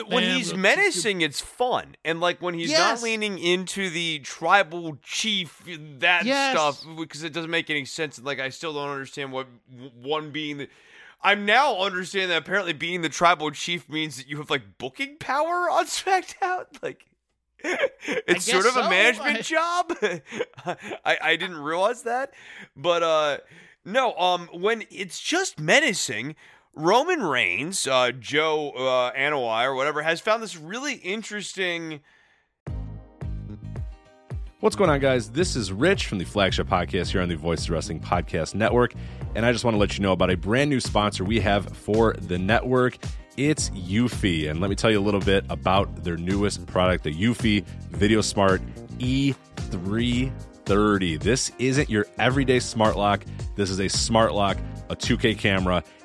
when 0.07 0.23
he's 0.23 0.55
menacing, 0.55 1.21
it's 1.21 1.41
fun, 1.41 1.95
and 2.05 2.19
like 2.21 2.41
when 2.41 2.53
he's 2.53 2.71
not 2.71 3.01
leaning 3.01 3.37
into 3.37 3.89
the 3.89 4.19
tribal 4.19 4.97
chief 5.03 5.61
that 5.99 6.25
Yes. 6.25 6.51
stuff 6.55 6.85
because 6.97 7.23
it 7.23 7.33
doesn't 7.33 7.51
make 7.51 7.69
any 7.69 7.85
sense. 7.85 8.17
And 8.17 8.25
Like 8.25 8.39
I 8.39 8.49
still 8.49 8.73
don't 8.73 8.89
understand 8.89 9.31
what 9.31 9.47
one 10.01 10.31
being 10.31 10.57
the. 10.57 10.69
I'm 11.21 11.45
now 11.45 11.77
understanding 11.77 12.29
that 12.29 12.37
apparently 12.39 12.73
being 12.73 13.01
the 13.01 13.09
tribal 13.09 13.49
chief 13.51 13.87
means 13.87 14.17
that 14.17 14.27
you 14.27 14.37
have 14.37 14.49
like 14.49 14.77
booking 14.77 15.17
power 15.17 15.69
on 15.69 15.85
SmackDown. 15.87 16.65
Like 16.81 17.05
it's 17.63 18.43
sort 18.45 18.65
of 18.65 18.75
a 18.75 18.89
management 18.89 19.37
I- 19.37 19.41
job. 19.41 19.93
I 21.05 21.17
I 21.21 21.35
didn't 21.35 21.57
realize 21.59 22.03
that, 22.03 22.33
but 22.75 23.03
uh 23.03 23.37
no 23.85 24.13
um 24.15 24.49
when 24.53 24.83
it's 24.89 25.19
just 25.19 25.59
menacing. 25.59 26.35
Roman 26.75 27.21
Reigns, 27.21 27.85
uh, 27.85 28.11
Joe 28.11 28.71
uh, 28.71 29.13
Anoa'i 29.13 29.65
or 29.65 29.75
whatever, 29.75 30.01
has 30.01 30.19
found 30.19 30.41
this 30.41 30.57
really 30.57 30.95
interesting. 30.95 31.99
What's 34.59 34.75
going 34.75 34.89
on, 34.89 34.99
guys? 34.99 35.29
This 35.29 35.55
is 35.55 35.71
Rich 35.71 36.07
from 36.07 36.17
the 36.17 36.25
flagship 36.25 36.67
podcast 36.67 37.11
here 37.11 37.21
on 37.21 37.29
the 37.29 37.35
Voices 37.35 37.69
Wrestling 37.69 37.99
Podcast 37.99 38.55
Network. 38.55 38.95
And 39.35 39.45
I 39.45 39.51
just 39.51 39.63
want 39.63 39.75
to 39.75 39.79
let 39.79 39.97
you 39.97 40.01
know 40.01 40.13
about 40.13 40.31
a 40.31 40.37
brand 40.37 40.69
new 40.69 40.79
sponsor 40.79 41.23
we 41.23 41.39
have 41.41 41.77
for 41.77 42.13
the 42.13 42.39
network. 42.39 42.97
It's 43.37 43.69
Eufy. 43.71 44.49
And 44.49 44.59
let 44.59 44.71
me 44.71 44.75
tell 44.75 44.89
you 44.89 44.99
a 44.99 45.01
little 45.01 45.19
bit 45.19 45.45
about 45.49 46.03
their 46.03 46.17
newest 46.17 46.65
product, 46.65 47.03
the 47.03 47.13
Eufy 47.13 47.63
Video 47.91 48.21
Smart 48.21 48.61
E330. 48.97 51.19
This 51.19 51.51
isn't 51.59 51.89
your 51.89 52.07
everyday 52.17 52.59
smart 52.59 52.95
lock. 52.95 53.25
This 53.55 53.69
is 53.69 53.79
a 53.79 53.89
smart 53.89 54.33
lock, 54.33 54.57
a 54.89 54.95
2K 54.95 55.37
camera, 55.37 55.83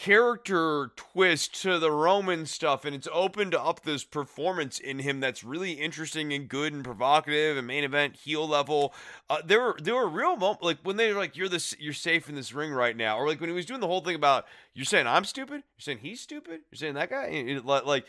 Character 0.00 0.92
twist 0.96 1.60
to 1.60 1.78
the 1.78 1.92
Roman 1.92 2.46
stuff, 2.46 2.86
and 2.86 2.96
it's 2.96 3.06
opened 3.12 3.54
up 3.54 3.82
this 3.82 4.02
performance 4.02 4.78
in 4.78 5.00
him 5.00 5.20
that's 5.20 5.44
really 5.44 5.72
interesting 5.72 6.32
and 6.32 6.48
good 6.48 6.72
and 6.72 6.82
provocative 6.82 7.58
and 7.58 7.66
main 7.66 7.84
event 7.84 8.16
heel 8.16 8.48
level. 8.48 8.94
Uh, 9.28 9.42
there 9.44 9.60
were 9.60 9.76
there 9.78 9.94
were 9.94 10.08
real 10.08 10.36
moments 10.36 10.62
like 10.62 10.78
when 10.84 10.96
they 10.96 11.12
were 11.12 11.18
like 11.18 11.36
you're 11.36 11.50
this 11.50 11.76
you're 11.78 11.92
safe 11.92 12.30
in 12.30 12.34
this 12.34 12.54
ring 12.54 12.72
right 12.72 12.96
now, 12.96 13.18
or 13.18 13.28
like 13.28 13.40
when 13.42 13.50
he 13.50 13.54
was 13.54 13.66
doing 13.66 13.80
the 13.80 13.86
whole 13.86 14.00
thing 14.00 14.14
about 14.14 14.46
you're 14.72 14.86
saying 14.86 15.06
I'm 15.06 15.24
stupid, 15.26 15.56
you're 15.56 15.80
saying 15.80 15.98
he's 15.98 16.22
stupid, 16.22 16.60
you're 16.70 16.78
saying 16.78 16.94
that 16.94 17.10
guy, 17.10 17.26
it- 17.26 17.66
like 17.66 18.06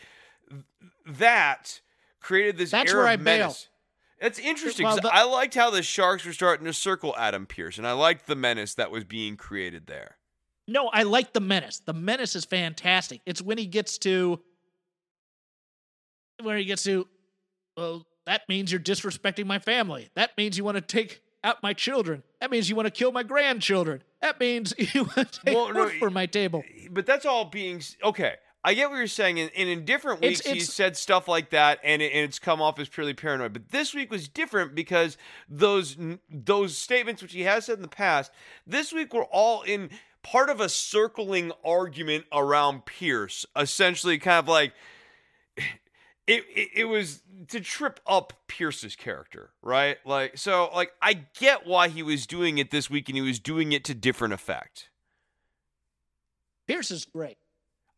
that 1.06 1.82
created 2.20 2.56
this 2.56 2.70
That's 2.70 2.94
where 2.94 3.06
I 3.06 3.16
bail. 3.16 3.24
menace. 3.40 3.68
It's 4.18 4.38
interesting. 4.38 4.86
Well, 4.86 4.96
the- 4.96 5.12
I 5.14 5.24
liked 5.24 5.54
how 5.56 5.68
the 5.68 5.82
Sharks 5.82 6.24
were 6.24 6.32
starting 6.32 6.64
to 6.64 6.72
circle 6.72 7.14
Adam 7.18 7.44
Pearce, 7.44 7.76
and 7.76 7.86
I 7.86 7.92
liked 7.92 8.26
the 8.26 8.34
menace 8.36 8.72
that 8.76 8.90
was 8.90 9.04
being 9.04 9.36
created 9.36 9.88
there. 9.88 10.16
No, 10.68 10.88
I 10.88 11.02
like 11.02 11.32
the 11.32 11.40
menace. 11.40 11.80
The 11.84 11.92
menace 11.92 12.36
is 12.36 12.44
fantastic. 12.44 13.20
It's 13.26 13.42
when 13.42 13.58
he 13.58 13.66
gets 13.66 13.98
to 13.98 14.40
where 16.42 16.56
he 16.56 16.64
gets 16.64 16.82
to 16.84 17.06
well, 17.76 18.06
that 18.26 18.42
means 18.48 18.70
you're 18.70 18.80
disrespecting 18.80 19.46
my 19.46 19.58
family. 19.58 20.10
That 20.14 20.30
means 20.36 20.58
you 20.58 20.64
want 20.64 20.76
to 20.76 20.80
take 20.82 21.22
out 21.42 21.62
my 21.62 21.72
children. 21.72 22.22
That 22.40 22.50
means 22.50 22.68
you 22.68 22.76
want 22.76 22.86
to 22.86 22.90
kill 22.92 23.10
my 23.12 23.22
grandchildren. 23.22 24.02
That 24.20 24.38
means 24.38 24.74
you 24.94 25.04
want 25.04 25.32
to 25.32 25.40
take 25.44 25.54
Well, 25.54 25.72
no, 25.72 25.88
for 25.98 26.10
my 26.10 26.26
table. 26.26 26.62
but 26.90 27.06
that's 27.06 27.26
all 27.26 27.46
being 27.46 27.82
okay. 28.04 28.34
I 28.64 28.74
get 28.74 28.90
what 28.90 28.96
you're 28.98 29.08
saying, 29.08 29.40
and, 29.40 29.50
in 29.50 29.84
different 29.84 30.22
It's- 30.22 30.38
weeks 30.38 30.46
he's 30.46 30.52
it's- 30.64 30.72
said 30.74 30.96
stuff 30.96 31.26
like 31.26 31.50
that, 31.50 31.80
and, 31.82 32.00
it, 32.00 32.12
and 32.12 32.22
it's 32.24 32.38
come 32.38 32.62
off 32.62 32.78
as 32.78 32.88
purely 32.88 33.12
paranoid. 33.12 33.52
But 33.52 33.70
this 33.70 33.92
week 33.92 34.08
was 34.12 34.28
different 34.28 34.76
because 34.76 35.16
those 35.48 35.96
those 36.30 36.76
statements, 36.78 37.22
which 37.22 37.32
he 37.32 37.42
has 37.42 37.64
said 37.66 37.78
in 37.78 37.82
the 37.82 37.88
past, 37.88 38.30
this 38.64 38.92
week 38.92 39.12
were 39.14 39.24
all 39.24 39.62
in 39.62 39.90
part 40.22 40.50
of 40.50 40.60
a 40.60 40.68
circling 40.68 41.52
argument 41.64 42.24
around 42.32 42.86
Pearce, 42.86 43.46
essentially, 43.56 44.18
kind 44.18 44.38
of 44.38 44.48
like 44.48 44.72
it, 46.26 46.44
it, 46.54 46.68
it 46.74 46.84
was 46.84 47.22
to 47.48 47.60
trip 47.60 48.00
up 48.06 48.32
Pearce's 48.46 48.96
character, 48.96 49.50
right? 49.60 49.98
Like 50.06 50.38
so 50.38 50.70
like 50.74 50.92
I 51.00 51.14
get 51.38 51.66
why 51.66 51.88
he 51.88 52.02
was 52.02 52.26
doing 52.26 52.58
it 52.58 52.70
this 52.70 52.88
week 52.88 53.08
and 53.08 53.16
he 53.16 53.22
was 53.22 53.38
doing 53.38 53.72
it 53.72 53.84
to 53.84 53.94
different 53.94 54.34
effect. 54.34 54.88
Pearce 56.68 56.90
is 56.90 57.04
great. 57.04 57.38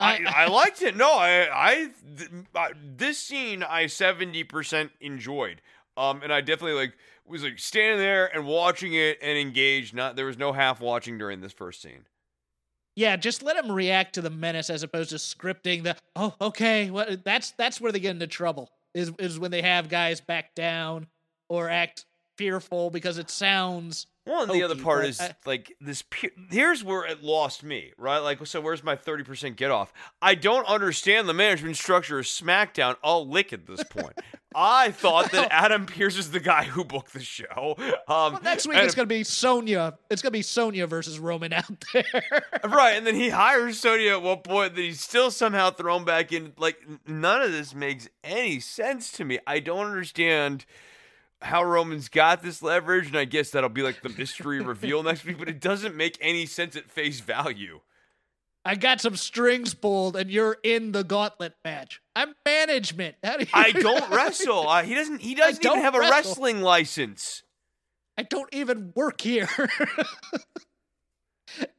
I, 0.01 0.25
I 0.27 0.49
liked 0.51 0.83
it. 0.83 0.97
No, 0.97 1.13
I 1.13 1.49
I 1.53 1.91
th- 2.17 2.31
uh, 2.55 2.69
this 2.97 3.19
scene 3.19 3.63
I 3.63 3.85
70% 3.85 4.91
enjoyed. 5.01 5.61
Um 5.97 6.23
and 6.23 6.33
I 6.33 6.41
definitely 6.41 6.79
like 6.79 6.95
was 7.27 7.43
like 7.43 7.59
standing 7.59 7.99
there 7.99 8.35
and 8.35 8.47
watching 8.47 8.95
it 8.95 9.19
and 9.21 9.37
engaged. 9.37 9.95
Not 9.95 10.17
there 10.17 10.27
was 10.27 10.39
no 10.39 10.53
half 10.53 10.81
watching 10.81 11.19
during 11.19 11.41
this 11.43 11.53
first 11.53 11.83
scene. 11.83 12.07
Yeah, 12.97 13.17
just 13.17 13.43
let 13.43 13.57
them 13.57 13.73
react 13.73 14.15
to 14.15 14.23
the 14.23 14.31
menace 14.31 14.71
as 14.71 14.83
opposed 14.83 15.11
to 15.11 15.17
scripting 15.17 15.83
the 15.83 15.97
oh, 16.15 16.35
okay, 16.41 16.91
well 16.91 17.17
that's 17.25 17.51
that's 17.53 17.81
where 17.81 17.91
they 17.93 18.01
get 18.01 18.11
into 18.11 18.27
trouble. 18.27 18.71
Is 18.95 19.13
is 19.19 19.39
when 19.39 19.51
they 19.51 19.63
have 19.63 19.89
guys 19.89 20.21
back 20.21 20.55
down 20.55 21.09
or 21.49 21.69
act 21.69 22.05
fearful 22.37 22.91
because 22.91 23.19
it 23.19 23.31
sounds 23.31 24.07
Well, 24.27 24.45
and 24.45 24.51
the 24.53 24.63
other 24.63 24.77
part 24.77 25.05
is 25.05 25.21
I- 25.21 25.35
like 25.45 25.77
this. 25.81 26.03
Pe- 26.09 26.31
here's 26.51 26.83
where 26.83 27.05
it 27.05 27.23
lost 27.23 27.63
me, 27.63 27.93
right? 27.99 28.19
Like, 28.19 28.47
so 28.47 28.61
where's 28.61 28.83
my 28.83 28.97
thirty 28.97 29.23
percent 29.23 29.57
get 29.57 29.71
off? 29.71 29.93
I 30.23 30.35
don't 30.35 30.67
understand 30.67 31.29
the 31.29 31.35
management 31.35 31.77
structure 31.77 32.19
of 32.19 32.25
SmackDown. 32.25 32.97
I'll 33.05 33.29
lick 33.29 33.53
at 33.53 33.67
this 33.67 33.83
point. 33.85 34.15
I 34.57 34.93
thought 34.93 35.33
that 35.33 35.49
Adam 35.51 35.85
Pearce 35.85 36.17
is 36.17 36.31
the 36.31 36.39
guy 36.39 36.63
who 36.63 36.85
booked 36.85 37.13
the 37.13 37.21
show. 37.21 37.75
Um, 37.77 37.95
Well, 38.35 38.41
next 38.45 38.69
week 38.69 38.79
it's 38.79 38.95
gonna 38.95 39.07
be 39.07 39.25
Sonya. 39.25 39.99
It's 40.11 40.23
gonna 40.23 40.31
be 40.31 40.43
Sonya 40.43 40.87
versus 40.87 41.19
Roman 41.19 41.53
out 41.53 41.85
there. 41.93 42.05
right, 42.65 42.93
and 42.93 43.05
then 43.07 43.15
he 43.17 43.31
hires 43.31 43.81
Sonya 43.81 44.13
at 44.13 44.23
one 44.23 44.39
point. 44.39 44.77
That 44.77 44.81
he's 44.83 45.01
still 45.01 45.31
somehow 45.33 45.71
thrown 45.71 46.05
back 46.05 46.33
in. 46.33 46.53
Like, 46.57 46.79
none 47.07 47.43
of 47.43 47.51
this 47.53 47.75
makes 47.75 48.09
any 48.23 48.61
sense 48.61 49.11
to 49.13 49.25
me. 49.25 49.39
I 49.47 49.59
don't 49.59 49.87
understand 49.87 50.65
how 51.45 51.63
Roman's 51.63 52.09
got 52.09 52.43
this 52.43 52.63
leverage, 52.63 53.07
and 53.09 53.17
I 53.17 53.25
guess 53.25 53.51
that'll 53.51 53.69
be 53.69 53.83
like 53.83 54.03
the 54.03 54.09
mystery 54.09 54.61
reveal 54.65 55.03
next 55.03 55.25
week. 55.25 55.39
But 55.39 55.49
it 55.49 55.61
doesn't 55.61 55.95
make 55.95 56.19
any 56.21 56.47
sense 56.47 56.75
at 56.77 56.91
face 56.91 57.21
value. 57.21 57.81
I 58.65 58.77
got 58.77 59.01
some 59.01 59.15
strings 59.17 59.75
pulled, 59.75 60.17
and 60.17 60.31
you're 60.31 60.57
in 60.63 60.93
the 60.93 61.05
gauntlet 61.05 61.55
match. 61.65 62.01
I'm 62.17 62.35
management. 62.47 63.17
How 63.23 63.37
do 63.37 63.45
you? 63.45 63.51
I 63.53 63.73
don't 63.73 64.11
wrestle. 64.11 64.67
Uh, 64.69 64.83
he 64.83 64.95
doesn't. 64.95 65.21
He 65.21 65.35
doesn't 65.35 65.65
even 65.65 65.81
have 65.81 65.95
a 65.95 66.01
wrestling 66.01 66.63
license. 66.63 67.43
I 68.17 68.23
don't 68.23 68.49
even 68.53 68.93
work 68.97 69.21
here. 69.21 69.49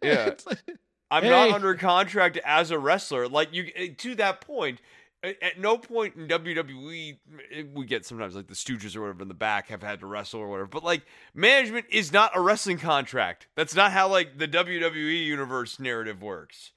Yeah. 0.01 0.35
Like- 0.45 0.59
I'm 1.11 1.23
Hey. 1.23 1.29
not 1.29 1.51
under 1.51 1.75
contract 1.75 2.37
as 2.43 2.71
a 2.71 2.79
wrestler. 2.79 3.27
Like 3.27 3.53
you, 3.53 3.71
eh, 3.75 3.89
to 3.97 4.15
that 4.15 4.41
point, 4.41 4.79
at 5.41 5.59
no 5.59 5.77
point 5.77 6.15
in 6.15 6.27
WWE 6.27 7.17
eh, 7.51 7.63
we 7.73 7.85
get 7.85 8.05
sometimes 8.05 8.35
like 8.35 8.47
the 8.47 8.53
Stooges 8.53 8.95
or 8.95 9.01
whatever 9.01 9.21
in 9.23 9.27
the 9.27 9.33
back 9.33 9.67
have 9.69 9.83
had 9.83 9.99
to 10.01 10.05
wrestle 10.05 10.39
or 10.39 10.47
whatever. 10.47 10.67
But 10.67 10.83
like 10.83 11.03
management 11.33 11.85
is 11.89 12.11
not 12.11 12.31
a 12.35 12.41
wrestling 12.41 12.77
contract. 12.77 13.47
That's 13.55 13.75
not 13.75 13.91
how 13.91 14.07
like 14.07 14.37
the 14.37 14.47
WWE 14.47 15.25
universe 15.25 15.79
narrative 15.79 16.21
works. 16.21 16.71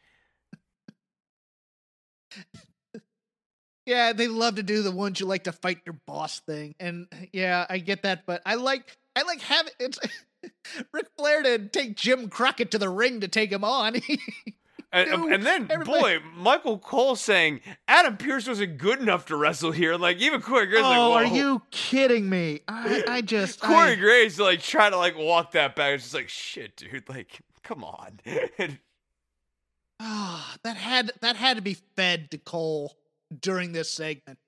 Yeah, 3.86 4.12
they 4.12 4.28
love 4.28 4.56
to 4.56 4.62
do 4.62 4.82
the 4.82 4.90
ones 4.90 5.18
you 5.18 5.24
like 5.24 5.44
to 5.44 5.52
fight 5.52 5.78
your 5.86 5.98
boss 6.06 6.40
thing, 6.40 6.74
and 6.78 7.06
yeah, 7.32 7.64
I 7.70 7.78
get 7.78 8.02
that. 8.02 8.26
But 8.26 8.42
I 8.44 8.56
like, 8.56 8.84
I 9.16 9.22
like 9.22 9.40
having 9.40 9.72
it's. 9.80 9.98
Ric 10.92 11.06
Flair 11.16 11.42
didn't 11.42 11.72
take 11.72 11.96
Jim 11.96 12.28
Crockett 12.28 12.70
to 12.72 12.78
the 12.78 12.90
ring 12.90 13.22
to 13.22 13.28
take 13.28 13.50
him 13.50 13.64
on. 13.64 13.96
And, 14.90 15.32
and 15.32 15.44
then, 15.44 15.66
everybody- 15.70 16.00
boy, 16.00 16.18
Michael 16.34 16.78
Cole 16.78 17.14
saying 17.14 17.60
Adam 17.86 18.16
Pearce 18.16 18.48
wasn't 18.48 18.78
good 18.78 19.00
enough 19.00 19.26
to 19.26 19.36
wrestle 19.36 19.70
here. 19.70 19.96
Like 19.96 20.16
even 20.18 20.40
Corey 20.40 20.66
Graves, 20.66 20.82
like, 20.82 20.98
oh, 20.98 21.12
are 21.12 21.24
you 21.24 21.60
kidding 21.70 22.28
me? 22.28 22.60
I, 22.66 23.04
I 23.06 23.20
just 23.22 23.60
Corey 23.60 23.92
I- 23.92 23.94
Graves 23.96 24.40
like 24.40 24.62
trying 24.62 24.92
to 24.92 24.96
like 24.96 25.16
walk 25.18 25.52
that 25.52 25.76
back. 25.76 25.94
It's 25.94 26.04
just 26.04 26.14
like 26.14 26.28
shit, 26.30 26.76
dude. 26.76 27.08
Like, 27.08 27.40
come 27.62 27.84
on. 27.84 28.20
Ah, 30.00 30.54
that 30.62 30.76
had 30.76 31.10
that 31.22 31.34
had 31.34 31.56
to 31.56 31.62
be 31.62 31.74
fed 31.96 32.30
to 32.30 32.38
Cole 32.38 32.96
during 33.40 33.72
this 33.72 33.90
segment, 33.90 34.38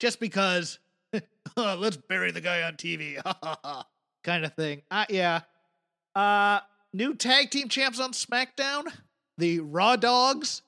just 0.00 0.18
because. 0.18 0.78
oh, 1.56 1.76
let's 1.78 1.96
bury 1.96 2.30
the 2.30 2.40
guy 2.40 2.62
on 2.62 2.72
TV, 2.74 3.16
kind 4.24 4.44
of 4.44 4.54
thing. 4.54 4.80
Uh, 4.90 5.04
yeah. 5.10 5.40
Uh, 6.14 6.60
new 6.92 7.14
tag 7.14 7.50
team 7.50 7.68
champs 7.68 8.00
on 8.00 8.12
SmackDown, 8.12 8.84
the 9.38 9.60
Raw 9.60 9.96
Dogs. 9.96 10.62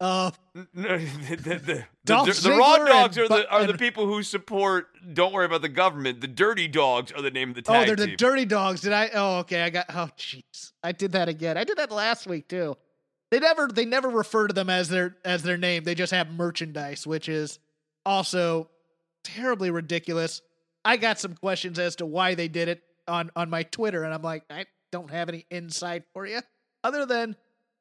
Uh, 0.00 0.30
the, 0.54 0.64
the, 0.74 1.36
the, 1.64 1.84
the, 2.04 2.56
raw 2.58 2.76
dogs 2.78 3.16
are 3.16 3.28
the 3.28 3.48
are 3.48 3.64
the 3.64 3.78
people 3.78 4.06
who 4.06 4.22
support. 4.22 4.88
Don't 5.14 5.32
worry 5.32 5.46
about 5.46 5.62
the 5.62 5.68
government. 5.68 6.20
The 6.20 6.26
dirty 6.26 6.66
dogs 6.66 7.12
are 7.12 7.22
the 7.22 7.30
name 7.30 7.50
of 7.50 7.54
the 7.54 7.62
oh, 7.68 7.84
they're 7.84 7.96
the. 7.96 8.16
Dirty 8.16 8.44
Dogs. 8.44 8.80
Did 8.80 8.92
I? 8.92 9.10
Oh, 9.14 9.38
okay. 9.38 9.62
I 9.62 9.70
got. 9.70 9.86
Oh, 9.88 10.10
jeez. 10.18 10.72
I 10.82 10.92
did 10.92 11.12
that 11.12 11.28
again. 11.28 11.56
I 11.56 11.64
did 11.64 11.78
that 11.78 11.90
last 11.92 12.26
week 12.26 12.48
too. 12.48 12.76
They 13.30 13.38
never. 13.38 13.68
They 13.68 13.84
never 13.84 14.08
refer 14.08 14.48
to 14.48 14.52
them 14.52 14.68
as 14.68 14.88
their 14.88 15.16
as 15.24 15.42
their 15.42 15.56
name. 15.56 15.84
They 15.84 15.94
just 15.94 16.12
have 16.12 16.28
merchandise, 16.28 17.06
which 17.06 17.28
is 17.28 17.58
also 18.04 18.68
terribly 19.22 19.70
ridiculous. 19.70 20.42
I 20.84 20.96
got 20.96 21.18
some 21.18 21.34
questions 21.34 21.78
as 21.78 21.96
to 21.96 22.06
why 22.06 22.34
they 22.34 22.48
did 22.48 22.68
it 22.68 22.82
on 23.08 23.30
on 23.36 23.48
my 23.48 23.62
Twitter, 23.62 24.02
and 24.02 24.12
I'm 24.12 24.22
like, 24.22 24.44
I 24.50 24.66
don't 24.90 25.10
have 25.10 25.28
any 25.28 25.46
insight 25.50 26.02
for 26.12 26.26
you, 26.26 26.40
other 26.82 27.06
than 27.06 27.36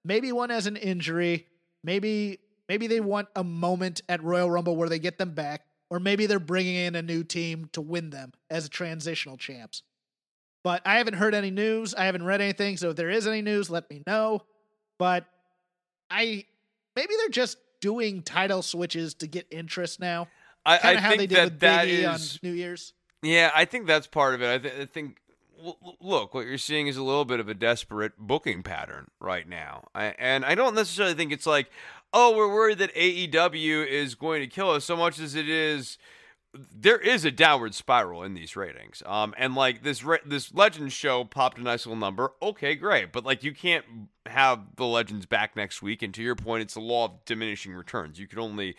maybe 0.06 0.32
one 0.32 0.50
has 0.50 0.68
an 0.68 0.76
injury, 0.76 1.48
maybe 1.84 2.40
maybe 2.70 2.88
they 2.88 3.00
want 3.00 3.28
a 3.36 3.44
moment 3.44 4.02
at 4.10 4.24
Royal 4.24 4.50
Rumble 4.50 4.76
where 4.76 4.90
they 4.90 5.00
get 5.00 5.18
them 5.18 5.32
back, 5.32 5.62
or 5.90 6.00
maybe 6.00 6.26
they're 6.26 6.40
bringing 6.40 6.76
in 6.76 6.96
a 6.96 7.02
new 7.02 7.24
team 7.24 7.70
to 7.74 7.82
win 7.82 8.10
them 8.10 8.34
as 8.50 8.66
a 8.66 8.70
transitional 8.70 9.38
champs. 9.38 9.84
But 10.64 10.82
I 10.86 10.98
haven't 10.98 11.16
heard 11.16 11.36
any 11.36 11.52
news. 11.52 11.94
I 11.94 12.06
haven't 12.06 12.24
read 12.24 12.40
anything. 12.42 12.78
So 12.78 12.92
if 12.92 12.96
there 12.96 13.10
is 13.10 13.28
any 13.28 13.42
news, 13.42 13.70
let 13.70 13.90
me 13.90 14.02
know. 14.08 14.44
But 14.98 15.26
I 16.10 16.46
maybe 16.96 17.14
they're 17.18 17.30
just 17.30 17.58
doing 17.82 18.22
title 18.22 18.62
switches 18.62 19.14
to 19.16 19.28
get 19.28 19.46
interest 19.52 20.00
now. 20.00 20.28
I, 20.66 20.80
I 20.82 20.96
how 20.96 21.10
think 21.10 21.20
they 21.20 21.28
did 21.28 21.60
that 21.60 21.86
with 21.86 22.00
that 22.00 22.06
on 22.06 22.20
New 22.42 22.54
Year's. 22.54 22.94
Yeah, 23.22 23.52
I 23.54 23.66
think 23.66 23.88
that's 23.88 24.08
part 24.08 24.36
of 24.36 24.42
it. 24.42 24.54
I, 24.54 24.58
th- 24.58 24.74
I 24.82 24.86
think, 24.86 25.18
look, 26.02 26.34
what 26.34 26.46
you're 26.46 26.58
seeing 26.58 26.88
is 26.88 26.98
a 26.98 27.04
little 27.04 27.26
bit 27.26 27.40
of 27.40 27.48
a 27.50 27.54
desperate 27.54 28.18
booking 28.18 28.64
pattern 28.64 29.10
right 29.20 29.48
now. 29.48 29.86
I, 29.94 30.16
and 30.20 30.46
I 30.46 30.56
don't 30.56 30.76
necessarily 30.76 31.16
think 31.16 31.32
it's 31.32 31.46
like, 31.46 31.70
oh, 32.14 32.36
we're 32.36 32.54
worried 32.54 32.78
that 32.80 32.94
AEW 32.96 33.88
is 33.88 34.16
going 34.16 34.42
to 34.42 34.48
kill 34.48 34.72
us 34.72 34.86
so 34.86 34.96
much 34.96 35.20
as 35.20 35.36
it 35.36 35.50
is. 35.50 35.98
There 36.54 37.00
is 37.00 37.26
a 37.26 37.32
downward 37.32 37.74
spiral 37.74 38.22
in 38.22 38.36
these 38.36 38.56
ratings, 38.56 39.02
um, 39.08 39.34
and 39.40 39.56
like 39.56 39.82
this 39.82 40.04
re- 40.04 40.20
this 40.24 40.54
Legends 40.54 40.94
show 40.94 41.24
popped 41.24 41.58
a 41.58 41.64
nice 41.64 41.88
little 41.88 42.00
number. 42.00 42.34
Okay, 42.44 42.76
great, 42.76 43.12
but 43.12 43.26
like 43.26 43.44
you 43.44 43.56
can't 43.56 43.84
have 44.28 44.60
the 44.76 44.86
Legends 44.86 45.26
back 45.26 45.56
next 45.56 45.82
week. 45.82 46.04
And 46.04 46.14
to 46.14 46.22
your 46.22 46.36
point, 46.36 46.62
it's 46.62 46.76
the 46.76 46.80
law 46.80 47.06
of 47.06 47.26
diminishing 47.26 47.74
returns. 47.74 48.20
You 48.20 48.28
can 48.28 48.38
only 48.38 48.76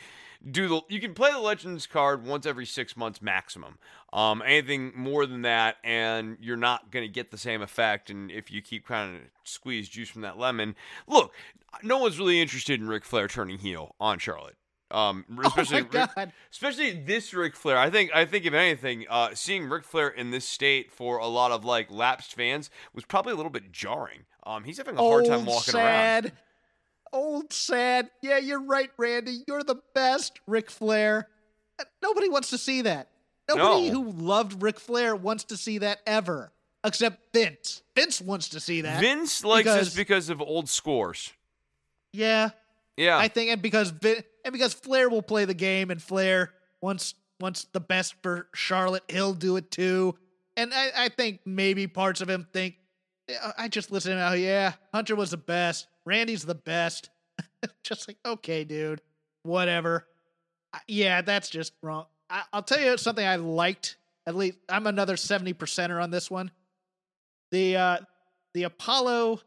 do 0.51 0.68
the 0.68 0.80
you 0.88 1.01
can 1.01 1.14
play 1.14 1.30
the 1.30 1.38
legends 1.38 1.86
card 1.86 2.24
once 2.24 2.47
every 2.47 2.66
six 2.66 2.97
months 2.97 3.22
maximum 3.22 3.78
um 4.12 4.42
anything 4.45 4.92
more 4.95 5.26
than 5.26 5.42
that 5.42 5.76
and 5.82 6.36
you're 6.40 6.57
not 6.57 6.90
going 6.90 7.05
to 7.05 7.12
get 7.12 7.30
the 7.30 7.38
same 7.38 7.62
effect 7.62 8.11
and 8.11 8.30
if 8.30 8.51
you 8.51 8.61
keep 8.61 8.86
kind 8.86 9.16
of 9.16 9.22
squeeze 9.45 9.88
juice 9.88 10.11
from 10.11 10.22
that 10.22 10.38
lemon 10.38 10.74
look 11.07 11.32
no 11.82 11.99
one's 11.99 12.18
really 12.18 12.40
interested 12.40 12.80
in 12.80 12.86
Ric 12.86 13.05
Flair 13.05 13.26
turning 13.26 13.59
heel 13.59 13.95
on 13.99 14.18
Charlotte 14.18 14.57
um 14.90 15.24
especially 15.45 15.78
oh 15.78 15.88
my 15.92 16.01
Ric- 16.01 16.14
god! 16.14 16.32
especially 16.53 16.92
this 16.92 17.32
Ric 17.34 17.57
Flair. 17.57 17.78
I 17.78 17.90
think 17.90 18.11
I 18.14 18.24
think 18.26 18.45
if 18.45 18.53
anything, 18.55 19.07
uh, 19.09 19.30
seeing 19.34 19.68
Ric 19.68 19.84
Flair 19.84 20.09
in 20.09 20.30
this 20.30 20.47
state 20.47 20.92
for 20.92 21.16
a 21.16 21.26
lot 21.26 21.51
of 21.51 21.64
like 21.64 21.90
lapsed 21.90 22.34
fans 22.34 22.70
was 22.95 23.05
probably 23.05 23.32
a 23.32 23.36
little 23.36 23.51
bit 23.51 23.72
jarring. 23.72 24.20
Um, 24.45 24.64
he's 24.64 24.78
having 24.78 24.97
a 24.97 25.01
hard 25.01 25.24
time 25.24 25.47
walking 25.47 25.72
around. 26.24 26.32
Old 27.14 27.52
sad. 27.52 28.10
Yeah, 28.22 28.38
you're 28.38 28.60
right, 28.62 28.90
Randy. 28.98 29.38
You're 29.46 29.62
the 29.62 29.76
best, 29.94 30.40
Ric 30.46 30.68
Flair. 30.70 31.28
Nobody 32.02 32.28
wants 32.28 32.50
to 32.50 32.58
see 32.58 32.82
that. 32.82 33.08
Nobody 33.48 33.90
No. 33.90 34.02
who 34.02 34.10
loved 34.10 34.62
Ric 34.62 34.80
Flair 34.80 35.14
wants 35.14 35.44
to 35.44 35.56
see 35.56 35.78
that 35.78 36.00
ever, 36.06 36.52
except 36.82 37.32
Vince. 37.32 37.82
Vince 37.94 38.20
wants 38.20 38.48
to 38.50 38.58
see 38.60 38.80
that. 38.80 39.00
Vince 39.00 39.44
likes 39.44 39.64
because- 39.64 39.86
this 39.86 39.94
because 39.94 40.28
of 40.28 40.40
old 40.42 40.68
scores. 40.68 41.32
Yeah, 42.12 42.50
Yeah, 42.96 43.18
I 43.18 43.28
think, 43.28 43.50
and 43.50 43.60
because 43.62 43.90
Vin, 43.90 44.22
and 44.44 44.52
because 44.52 44.72
Flair 44.74 45.08
will 45.08 45.22
play 45.22 45.44
the 45.46 45.54
game, 45.54 45.90
and 45.90 46.00
Flair 46.02 46.52
wants 46.80 47.14
wants 47.40 47.66
the 47.72 47.80
best 47.80 48.14
for 48.22 48.48
Charlotte, 48.54 49.02
he'll 49.08 49.34
do 49.34 49.56
it 49.56 49.70
too. 49.72 50.16
And 50.56 50.72
I, 50.72 50.90
I 50.96 51.08
think 51.08 51.40
maybe 51.44 51.86
parts 51.88 52.20
of 52.20 52.30
him 52.30 52.46
think, 52.52 52.76
I 53.58 53.66
just 53.68 53.90
listen 53.90 54.12
to 54.12 54.18
him. 54.18 54.32
Oh 54.32 54.34
yeah, 54.36 54.74
Hunter 54.92 55.16
was 55.16 55.32
the 55.32 55.36
best. 55.36 55.88
Randy's 56.07 56.44
the 56.44 56.55
best. 56.55 57.11
just 57.82 58.09
like 58.09 58.18
okay, 58.24 58.64
dude, 58.64 59.00
whatever. 59.42 60.07
I- 60.72 60.80
Yeah, 60.88 61.22
that's 61.22 61.48
just 61.50 61.72
wrong. 61.82 62.07
I, 62.30 62.42
I'll 62.52 62.62
tell 62.62 62.80
you 62.80 62.96
something 62.96 63.26
I 63.26 63.36
liked. 63.36 63.96
At 64.26 64.34
least 64.34 64.59
I'm 64.68 64.86
another 64.86 65.16
seventy 65.16 65.52
percenter 65.55 66.02
on 66.02 66.11
this 66.11 66.30
one. 66.30 66.50
The 67.50 67.76
uh 67.76 67.96
the 68.55 68.62
Apollo 68.64 69.40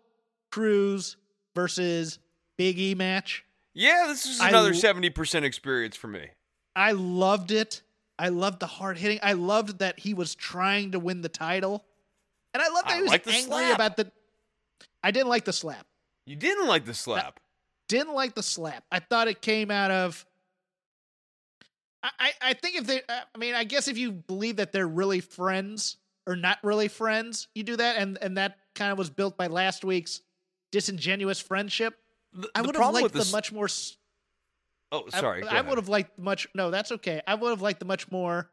Crews 0.52 1.18
versus 1.56 2.20
Big 2.58 2.78
E 2.80 2.94
match. 2.96 3.44
yeah. 3.74 4.06
This 4.08 4.26
is 4.26 4.40
another 4.40 4.74
seventy 4.74 5.10
percent 5.10 5.46
experience 5.46 5.96
for 5.96 6.08
me. 6.08 6.28
I 6.76 6.92
loved 6.92 7.52
it. 7.52 7.82
I 8.20 8.30
loved 8.30 8.60
the 8.60 8.68
hard 8.68 8.98
hitting. 9.00 9.20
I 9.24 9.34
loved 9.34 9.80
that 9.80 10.00
he 10.00 10.14
was 10.14 10.36
trying 10.36 10.92
to 10.92 11.00
win 11.00 11.22
the 11.22 11.30
title. 11.30 11.86
And 12.54 12.62
I 12.62 12.68
loved 12.70 12.88
that 12.88 12.94
I 12.94 12.98
he 12.98 13.02
was 13.04 13.12
angry 13.14 13.42
slap. 13.42 13.76
about 13.76 13.98
the 13.98 14.12
I 15.04 15.10
didn't 15.12 15.30
like 15.30 15.46
the 15.46 15.54
slap. 15.54 15.87
You 16.28 16.36
didn't 16.36 16.68
like 16.68 16.84
the 16.84 16.94
slap. 16.94 17.40
Didn't 17.88 18.14
like 18.14 18.36
the 18.36 18.44
slap. 18.44 18.84
I 18.92 19.00
thought 19.00 19.30
it 19.30 19.42
came 19.42 19.72
out 19.72 19.92
of 19.92 20.26
I, 22.04 22.10
I, 22.20 22.32
I 22.42 22.54
think 22.54 22.76
if 22.76 22.86
they 22.86 22.98
uh, 22.98 23.22
I 23.34 23.38
mean, 23.38 23.56
I 23.56 23.64
guess 23.64 23.88
if 23.88 23.98
you 23.98 24.12
believe 24.12 24.58
that 24.58 24.74
they're 24.74 24.88
really 24.88 25.22
friends 25.22 25.96
or 26.28 26.36
not 26.36 26.60
really 26.64 26.90
friends, 26.90 27.48
you 27.56 27.64
do 27.64 27.78
that 27.78 27.96
and 27.96 28.18
and 28.22 28.38
that 28.38 28.58
kind 28.76 28.92
of 28.92 28.98
was 28.98 29.10
built 29.10 29.38
by 29.38 29.48
last 29.48 29.86
week's 29.86 30.22
disingenuous 30.72 31.40
friendship. 31.40 31.96
The- 32.34 32.50
I 32.54 32.62
would 32.62 32.76
have 32.76 32.94
liked 32.94 33.14
the 33.14 33.30
much 33.32 33.54
more 33.54 33.70
Oh, 34.92 35.06
sorry. 35.10 35.42
go 35.42 35.48
I, 35.48 35.62
would 35.62 35.78
have 35.78 35.90
liked 35.90 36.20
much. 36.20 36.48
No, 36.54 36.72
that's 36.72 36.92
okay. 36.94 37.22
I 37.26 37.36
would 37.36 37.50
have 37.50 37.62
liked 37.62 37.80
the 37.80 37.86
much 37.86 38.12
more. 38.12 38.50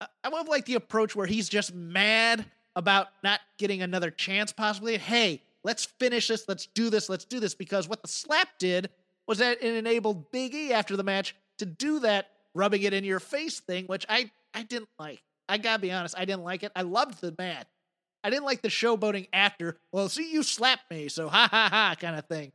I- 0.00 0.06
I 0.24 0.28
would 0.28 0.38
have 0.38 0.48
liked 0.48 0.66
the 0.66 0.74
approach 0.74 1.16
where 1.16 1.26
he's 1.26 1.48
just 1.48 1.74
mad 1.74 2.44
about 2.76 3.08
not 3.22 3.40
getting 3.58 3.82
another 3.82 4.10
chance, 4.10 4.52
possibly. 4.52 4.96
Hey, 4.96 5.42
let's 5.64 5.84
finish 5.84 6.28
this. 6.28 6.44
Let's 6.48 6.66
do 6.66 6.90
this. 6.90 7.08
Let's 7.08 7.24
do 7.24 7.40
this. 7.40 7.54
Because 7.54 7.88
what 7.88 8.02
the 8.02 8.08
slap 8.08 8.48
did 8.58 8.90
was 9.26 9.38
that 9.38 9.62
it 9.62 9.74
enabled 9.74 10.30
Big 10.32 10.54
E 10.54 10.72
after 10.72 10.96
the 10.96 11.04
match 11.04 11.34
to 11.58 11.66
do 11.66 12.00
that 12.00 12.28
rubbing 12.54 12.82
it 12.82 12.92
in 12.92 13.04
your 13.04 13.20
face 13.20 13.60
thing, 13.60 13.86
which 13.86 14.04
I 14.08 14.30
I 14.54 14.62
didn't 14.62 14.88
like. 14.98 15.22
I 15.48 15.58
gotta 15.58 15.80
be 15.80 15.92
honest, 15.92 16.14
I 16.16 16.24
didn't 16.24 16.44
like 16.44 16.62
it. 16.62 16.72
I 16.76 16.82
loved 16.82 17.20
the 17.20 17.34
match. 17.38 17.66
I 18.24 18.30
didn't 18.30 18.44
like 18.44 18.62
the 18.62 18.68
showboating 18.68 19.28
after. 19.32 19.78
Well, 19.90 20.08
see, 20.08 20.30
you 20.32 20.42
slapped 20.42 20.90
me, 20.90 21.08
so 21.08 21.28
ha 21.28 21.48
ha 21.50 21.68
ha, 21.70 21.96
kind 21.98 22.16
of 22.16 22.26
thing. 22.26 22.52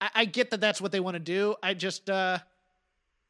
I, 0.00 0.10
I 0.14 0.24
get 0.24 0.50
that 0.50 0.60
that's 0.60 0.80
what 0.80 0.90
they 0.92 1.00
want 1.00 1.14
to 1.16 1.20
do. 1.20 1.54
I 1.62 1.74
just, 1.74 2.08
uh, 2.08 2.38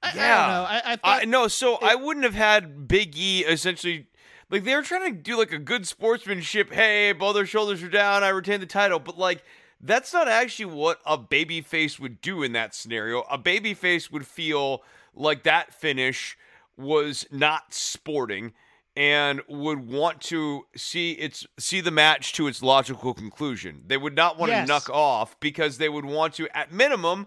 I, 0.03 0.09
I 0.09 0.11
don't 0.13 0.17
Yeah. 0.21 0.47
know. 0.47 0.63
I, 0.65 0.77
I 0.77 0.83
I 0.93 0.97
thought 0.97 1.29
no, 1.29 1.49
so 1.49 1.79
I 1.83 1.97
wouldn't 1.97 2.25
have 2.25 2.35
had 2.35 2.87
Big 2.87 3.17
E 3.17 3.45
essentially 3.45 4.07
like 4.53 4.65
they 4.65 4.77
were 4.77 4.83
trying 4.83 5.13
to 5.13 5.19
do 5.21 5.37
like 5.39 5.51
a 5.51 5.59
good 5.59 5.89
sportsmanship. 5.89 6.73
Hey, 6.73 7.11
both 7.13 7.35
their 7.35 7.47
shoulders 7.47 7.83
are 7.83 7.89
down. 7.89 8.23
I 8.23 8.29
retain 8.29 8.61
the 8.61 8.67
title, 8.67 9.01
but 9.01 9.19
like 9.19 9.43
that's 9.81 10.13
not 10.13 10.29
actually 10.29 10.67
what 10.67 11.01
a 11.05 11.19
baby 11.19 11.61
face 11.63 11.99
would 11.99 12.21
do 12.21 12.43
in 12.45 12.53
that 12.53 12.75
scenario. 12.75 13.23
A 13.23 13.39
baby 13.39 13.75
face 13.75 14.13
would 14.13 14.27
feel 14.27 14.85
like 15.15 15.43
that 15.43 15.75
finish 15.75 16.37
was 16.77 17.27
not 17.33 17.73
sporting 17.75 18.53
and 18.95 19.41
would 19.49 19.89
want 19.89 20.21
to 20.21 20.67
see 20.77 21.13
its 21.13 21.47
see 21.59 21.81
the 21.81 21.91
match 21.91 22.35
to 22.35 22.47
its 22.47 22.63
logical 22.63 23.15
conclusion. 23.15 23.83
They 23.87 23.97
would 23.97 24.15
not 24.15 24.39
want 24.39 24.53
Yes. 24.53 24.69
to 24.69 24.73
knuck 24.75 24.91
off 24.91 25.41
because 25.41 25.79
they 25.79 25.89
would 25.89 26.05
want 26.05 26.35
to 26.35 26.55
at 26.57 26.71
minimum 26.71 27.27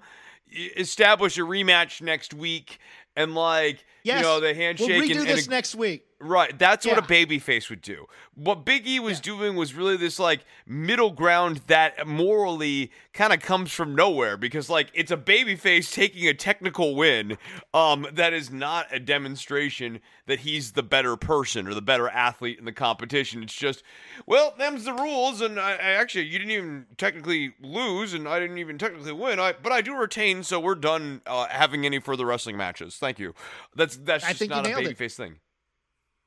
establish 0.77 1.39
a 1.39 1.41
rematch 1.41 2.01
next 2.01 2.35
week 2.35 2.77
and 3.15 3.33
like 3.33 3.83
yes, 4.05 4.17
you 4.19 4.23
know 4.23 4.39
the 4.39 4.53
handshake 4.53 4.87
We'll 4.89 5.01
redo 5.01 5.19
and, 5.19 5.27
this 5.27 5.41
and 5.41 5.49
next 5.49 5.75
week. 5.75 6.05
right. 6.19 6.57
That's 6.57 6.85
what 6.85 6.97
a 6.97 7.01
baby 7.01 7.39
face 7.39 7.69
would 7.69 7.81
do. 7.81 8.05
What 8.35 8.65
big 8.65 8.87
e 8.87 8.99
was 8.99 9.19
doing 9.19 9.55
was 9.55 9.73
really 9.73 9.97
this 9.97 10.19
like 10.19 10.45
middle 10.65 11.11
ground 11.11 11.61
that 11.67 12.07
morally 12.07 12.91
kind 13.13 13.33
of 13.33 13.39
comes 13.39 13.71
from 13.71 13.95
nowhere 13.95 14.37
because 14.37 14.69
like 14.69 14.91
it's 14.93 15.11
a 15.11 15.17
baby 15.17 15.55
face 15.55 15.91
taking 15.91 16.27
a 16.27 16.33
technical 16.33 16.95
win 16.95 17.37
um 17.73 18.05
that 18.11 18.33
is 18.33 18.51
not 18.51 18.87
a 18.91 18.99
demonstration 18.99 19.99
that 20.27 20.39
he's 20.39 20.73
the 20.73 20.83
better 20.83 21.15
person 21.15 21.67
or 21.67 21.73
the 21.73 21.81
better 21.81 22.09
athlete 22.09 22.59
in 22.59 22.65
the 22.65 22.71
competition. 22.73 23.41
It's 23.43 23.53
just 23.53 23.83
well 24.25 24.53
them's 24.57 24.85
the 24.85 24.93
rules 24.93 25.41
and 25.41 25.59
I, 25.59 25.71
I 25.71 25.91
actually 25.91 26.25
you 26.25 26.37
didn't 26.39 26.51
even 26.51 26.85
technically 26.97 27.53
lose 27.61 28.13
and 28.13 28.27
i 28.27 28.39
didn't 28.39 28.57
even 28.57 28.77
technically 28.77 29.11
win. 29.13 29.39
I, 29.39 29.53
but 29.53 29.71
i 29.71 29.81
do 29.81 29.95
retain 29.95 30.43
so 30.43 30.59
we're 30.59 30.75
done 30.75 31.21
uh, 31.25 31.47
having 31.47 31.85
any 31.85 31.99
further 31.99 32.25
wrestling 32.25 32.57
matches. 32.57 32.97
Thank 32.97 33.19
you. 33.19 33.33
That's 33.75 33.94
that's 33.97 34.23
I 34.23 34.29
just 34.29 34.39
think 34.39 34.49
you 34.51 34.55
not 34.57 34.65
a 34.65 34.69
nailed 34.69 34.85
it. 34.87 34.97
face 34.97 35.15
thing 35.15 35.35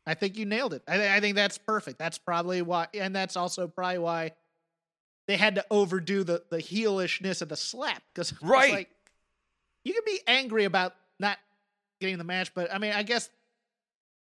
I 0.06 0.14
think 0.14 0.38
you 0.38 0.46
nailed 0.46 0.72
it. 0.72 0.82
I, 0.88 1.16
I 1.16 1.20
think 1.20 1.36
that's 1.36 1.58
perfect. 1.58 1.98
That's 1.98 2.16
probably 2.16 2.62
why, 2.62 2.86
and 2.94 3.14
that's 3.14 3.36
also 3.36 3.68
probably 3.68 3.98
why 3.98 4.30
they 5.26 5.36
had 5.36 5.56
to 5.56 5.64
overdo 5.70 6.24
the 6.24 6.42
the 6.50 6.58
heelishness 6.58 7.42
of 7.42 7.50
the 7.50 7.56
slap 7.56 8.02
because 8.14 8.32
Right. 8.42 8.72
like 8.72 8.88
you 9.84 9.92
can 9.92 10.02
be 10.06 10.20
angry 10.26 10.64
about 10.64 10.94
not 11.20 11.36
getting 12.00 12.16
the 12.18 12.24
match, 12.24 12.54
but 12.54 12.72
I 12.72 12.78
mean, 12.78 12.92
I 12.94 13.02
guess 13.02 13.28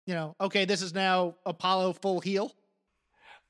you 0.06 0.14
know, 0.14 0.36
okay, 0.42 0.66
this 0.66 0.82
is 0.82 0.94
now 0.94 1.36
Apollo 1.46 1.94
full 1.94 2.20
heel. 2.22 2.54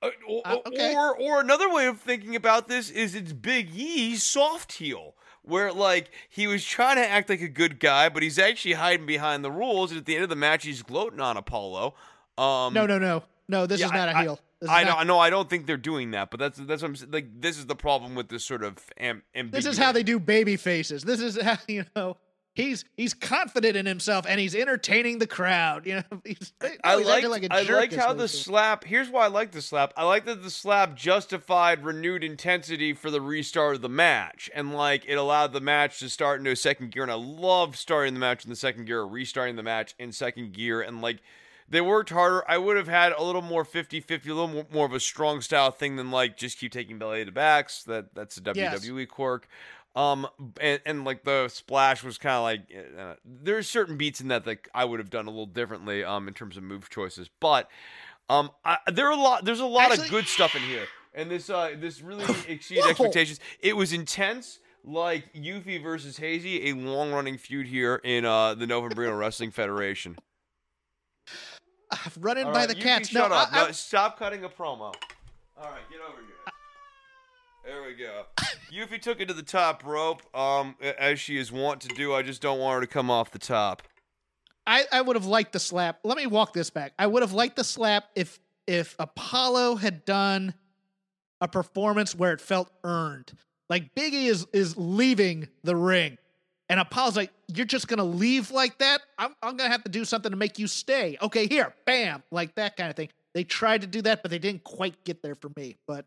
Uh, 0.01 0.09
or, 0.27 0.41
Uh, 0.45 0.57
okay. 0.67 0.93
or 0.95 1.17
or 1.19 1.39
another 1.41 1.73
way 1.73 1.87
of 1.87 1.99
thinking 1.99 2.35
about 2.35 2.67
this 2.67 2.91
is 2.91 3.15
it's 3.15 3.33
Big 3.33 3.71
E 3.75 4.15
soft 4.15 4.73
heel, 4.73 5.15
where 5.47 5.71
like 5.73 6.11
he 6.29 6.47
was 6.47 6.63
trying 6.63 6.97
to 6.97 7.07
act 7.07 7.29
like 7.29 7.41
a 7.41 7.47
good 7.47 7.79
guy, 7.79 8.09
but 8.09 8.23
he's 8.23 8.37
actually 8.39 8.73
hiding 8.73 9.05
behind 9.05 9.43
the 9.43 9.51
rules. 9.51 9.91
And 9.91 9.99
at 9.99 10.05
the 10.05 10.15
end 10.15 10.23
of 10.23 10.29
the 10.29 10.35
match, 10.35 10.65
he's 10.65 10.81
gloating 10.83 11.19
on 11.19 11.37
Apollo. 11.37 11.93
Um, 12.37 12.73
No, 12.73 12.85
no, 12.85 12.99
no, 12.99 13.23
no. 13.47 13.65
This 13.65 13.79
yeah, 13.79 13.87
is 13.87 13.91
not 13.91 14.09
a 14.09 14.17
I- 14.17 14.21
heel. 14.23 14.39
This 14.59 14.71
I 14.71 14.83
know, 15.03 15.19
I. 15.19 15.27
I 15.27 15.29
don't 15.29 15.47
think 15.47 15.67
they're 15.67 15.77
doing 15.77 16.11
that, 16.11 16.31
but 16.31 16.39
that's 16.39 16.57
that's 16.57 16.81
what 16.81 16.87
I'm 16.89 16.95
saying. 16.95 17.11
Like 17.11 17.41
this 17.41 17.59
is 17.59 17.67
the 17.67 17.75
problem 17.75 18.15
with 18.15 18.29
this 18.29 18.43
sort 18.43 18.63
of 18.63 18.77
am, 18.99 19.21
This 19.51 19.67
is 19.67 19.77
how 19.77 19.91
they 19.91 20.01
do 20.01 20.19
baby 20.19 20.55
faces. 20.57 21.03
This 21.03 21.19
is 21.21 21.39
how 21.39 21.57
you 21.67 21.85
know 21.95 22.17
he's 22.57 22.85
he's 22.95 23.13
confident 23.13 23.77
in 23.77 23.85
himself 23.85 24.25
and 24.27 24.39
he's 24.39 24.55
entertaining 24.55 25.19
the 25.19 25.27
crowd. 25.27 25.85
You 25.85 25.95
know, 25.97 26.03
he's, 26.25 26.51
I 26.83 26.97
he's 26.97 27.05
like 27.05 27.17
acting 27.17 27.29
like 27.29 27.43
a 27.43 27.53
I 27.53 27.61
like 27.61 27.93
how 27.93 28.13
the 28.13 28.27
slap. 28.27 28.83
Here's 28.83 29.09
why 29.09 29.25
I 29.25 29.27
like 29.27 29.51
the 29.51 29.61
slap. 29.61 29.93
I 29.95 30.03
like 30.03 30.25
that 30.25 30.41
the 30.41 30.49
slap 30.49 30.95
justified 30.95 31.85
renewed 31.85 32.23
intensity 32.23 32.93
for 32.93 33.11
the 33.11 33.21
restart 33.21 33.75
of 33.75 33.81
the 33.81 33.89
match, 33.89 34.49
and 34.55 34.73
like 34.73 35.05
it 35.07 35.15
allowed 35.15 35.53
the 35.53 35.61
match 35.61 35.99
to 35.99 36.09
start 36.09 36.39
into 36.39 36.51
a 36.51 36.55
second 36.55 36.91
gear. 36.91 37.03
And 37.03 37.11
I 37.11 37.15
love 37.15 37.77
starting 37.77 38.15
the 38.15 38.19
match 38.19 38.43
in 38.43 38.49
the 38.49 38.55
second 38.55 38.85
gear, 38.85 39.01
or 39.01 39.07
restarting 39.07 39.55
the 39.55 39.63
match 39.63 39.93
in 39.99 40.11
second 40.11 40.53
gear, 40.53 40.81
and 40.81 41.01
like. 41.01 41.19
They 41.69 41.81
worked 41.81 42.11
harder. 42.11 42.49
I 42.49 42.57
would 42.57 42.77
have 42.77 42.87
had 42.87 43.11
a 43.11 43.21
little 43.21 43.41
more 43.41 43.65
50-50, 43.65 44.09
a 44.09 44.33
little 44.33 44.65
more, 44.71 44.85
of 44.85 44.93
a 44.93 45.01
strong 45.01 45.41
style 45.41 45.69
thing 45.69 45.97
than 45.97 46.11
like 46.11 46.37
just 46.37 46.59
keep 46.59 46.71
taking 46.71 46.97
belly 46.97 47.25
to 47.25 47.31
backs. 47.33 47.83
That 47.83 48.15
that's 48.15 48.37
a 48.37 48.41
Yes. 48.55 48.79
WWE 48.85 49.09
quirk. 49.09 49.49
Um, 49.97 50.27
and, 50.61 50.79
and 50.85 51.05
like 51.05 51.23
the 51.23 51.47
splash 51.47 52.03
was 52.03 52.19
kind 52.19 52.35
of 52.35 52.43
like 52.43 52.87
uh, 52.99 53.15
there's 53.25 53.67
certain 53.67 53.97
beats 53.97 54.21
in 54.21 54.27
that 54.27 54.45
that 54.45 54.67
I 54.75 54.85
would 54.85 54.99
have 54.99 55.09
done 55.09 55.25
a 55.25 55.31
little 55.31 55.47
differently 55.47 56.03
um 56.03 56.27
in 56.27 56.35
terms 56.35 56.55
of 56.55 56.61
move 56.61 56.87
choices, 56.91 57.31
but 57.39 57.67
um 58.29 58.51
I, 58.63 58.77
there 58.93 59.07
are 59.07 59.11
a 59.13 59.15
lot 59.15 59.43
there's 59.43 59.59
a 59.59 59.65
lot 59.65 59.89
Actually- 59.91 60.05
of 60.05 60.11
good 60.11 60.27
stuff 60.27 60.55
in 60.55 60.61
here, 60.61 60.85
and 61.15 61.31
this 61.31 61.49
uh 61.49 61.71
this 61.79 62.01
really 62.03 62.23
exceeded 62.47 62.83
Whoa. 62.83 62.91
expectations. 62.91 63.39
It 63.59 63.75
was 63.75 63.91
intense. 63.91 64.59
Like 64.83 65.33
Yuffie 65.33 65.81
versus 65.81 66.15
Hazy, 66.17 66.69
a 66.69 66.73
long 66.73 67.11
running 67.11 67.37
feud 67.39 67.65
here 67.67 67.95
in 68.05 68.23
uh, 68.23 68.53
the 68.53 68.65
Novembrino 68.67 69.17
Wrestling 69.17 69.51
Federation. 69.51 70.15
running 72.19 72.45
All 72.45 72.53
by 72.53 72.59
right, 72.59 72.69
the 72.69 72.75
Yuffie, 72.75 72.81
cats. 72.83 73.09
shut 73.09 73.29
no, 73.31 73.35
up. 73.35 73.49
I, 73.51 73.65
no, 73.65 73.71
stop 73.71 74.17
cutting 74.17 74.45
a 74.45 74.49
promo. 74.49 74.93
All 75.57 75.71
right, 75.71 75.81
get 75.89 75.99
over 76.07 76.21
here. 76.21 76.35
There 77.67 77.83
we 77.83 77.95
go. 77.95 78.23
Yuffie 78.71 79.01
took 79.01 79.19
it 79.19 79.27
to 79.27 79.33
the 79.33 79.43
top 79.43 79.85
rope, 79.85 80.21
um, 80.33 80.77
as 80.81 81.19
she 81.19 81.37
is 81.37 81.51
wont 81.51 81.81
to 81.81 81.89
do. 81.89 82.13
I 82.13 82.21
just 82.21 82.41
don't 82.41 82.59
want 82.59 82.75
her 82.75 82.81
to 82.81 82.87
come 82.87 83.11
off 83.11 83.31
the 83.31 83.39
top. 83.39 83.83
I, 84.65 84.85
I 84.89 85.01
would 85.01 85.17
have 85.17 85.25
liked 85.25 85.51
the 85.51 85.59
slap. 85.59 85.99
Let 86.05 86.15
me 86.15 86.27
walk 86.27 86.53
this 86.53 86.69
back. 86.69 86.93
I 86.97 87.07
would 87.07 87.23
have 87.23 87.33
liked 87.33 87.57
the 87.57 87.65
slap 87.65 88.05
if 88.15 88.39
if 88.67 88.95
Apollo 88.99 89.75
had 89.75 90.05
done 90.05 90.53
a 91.41 91.47
performance 91.49 92.15
where 92.15 92.31
it 92.31 92.39
felt 92.39 92.71
earned. 92.85 93.33
Like 93.69 93.93
Biggie 93.95 94.27
is 94.27 94.47
is 94.53 94.77
leaving 94.77 95.49
the 95.65 95.75
ring, 95.75 96.17
and 96.69 96.79
Apollo's 96.79 97.17
like, 97.17 97.31
"You're 97.53 97.65
just 97.65 97.89
gonna 97.89 98.05
leave 98.05 98.49
like 98.49 98.77
that? 98.77 99.01
I'm 99.17 99.35
I'm 99.43 99.57
gonna 99.57 99.71
have 99.71 99.83
to 99.83 99.91
do 99.91 100.05
something 100.05 100.31
to 100.31 100.37
make 100.37 100.57
you 100.57 100.67
stay." 100.67 101.17
Okay, 101.21 101.47
here, 101.47 101.73
bam, 101.85 102.23
like 102.31 102.55
that 102.55 102.77
kind 102.77 102.89
of 102.89 102.95
thing. 102.95 103.09
They 103.33 103.43
tried 103.43 103.81
to 103.81 103.87
do 103.87 104.01
that, 104.03 104.21
but 104.21 104.31
they 104.31 104.39
didn't 104.39 104.63
quite 104.63 105.03
get 105.03 105.21
there 105.21 105.35
for 105.35 105.51
me. 105.57 105.75
But 105.85 106.05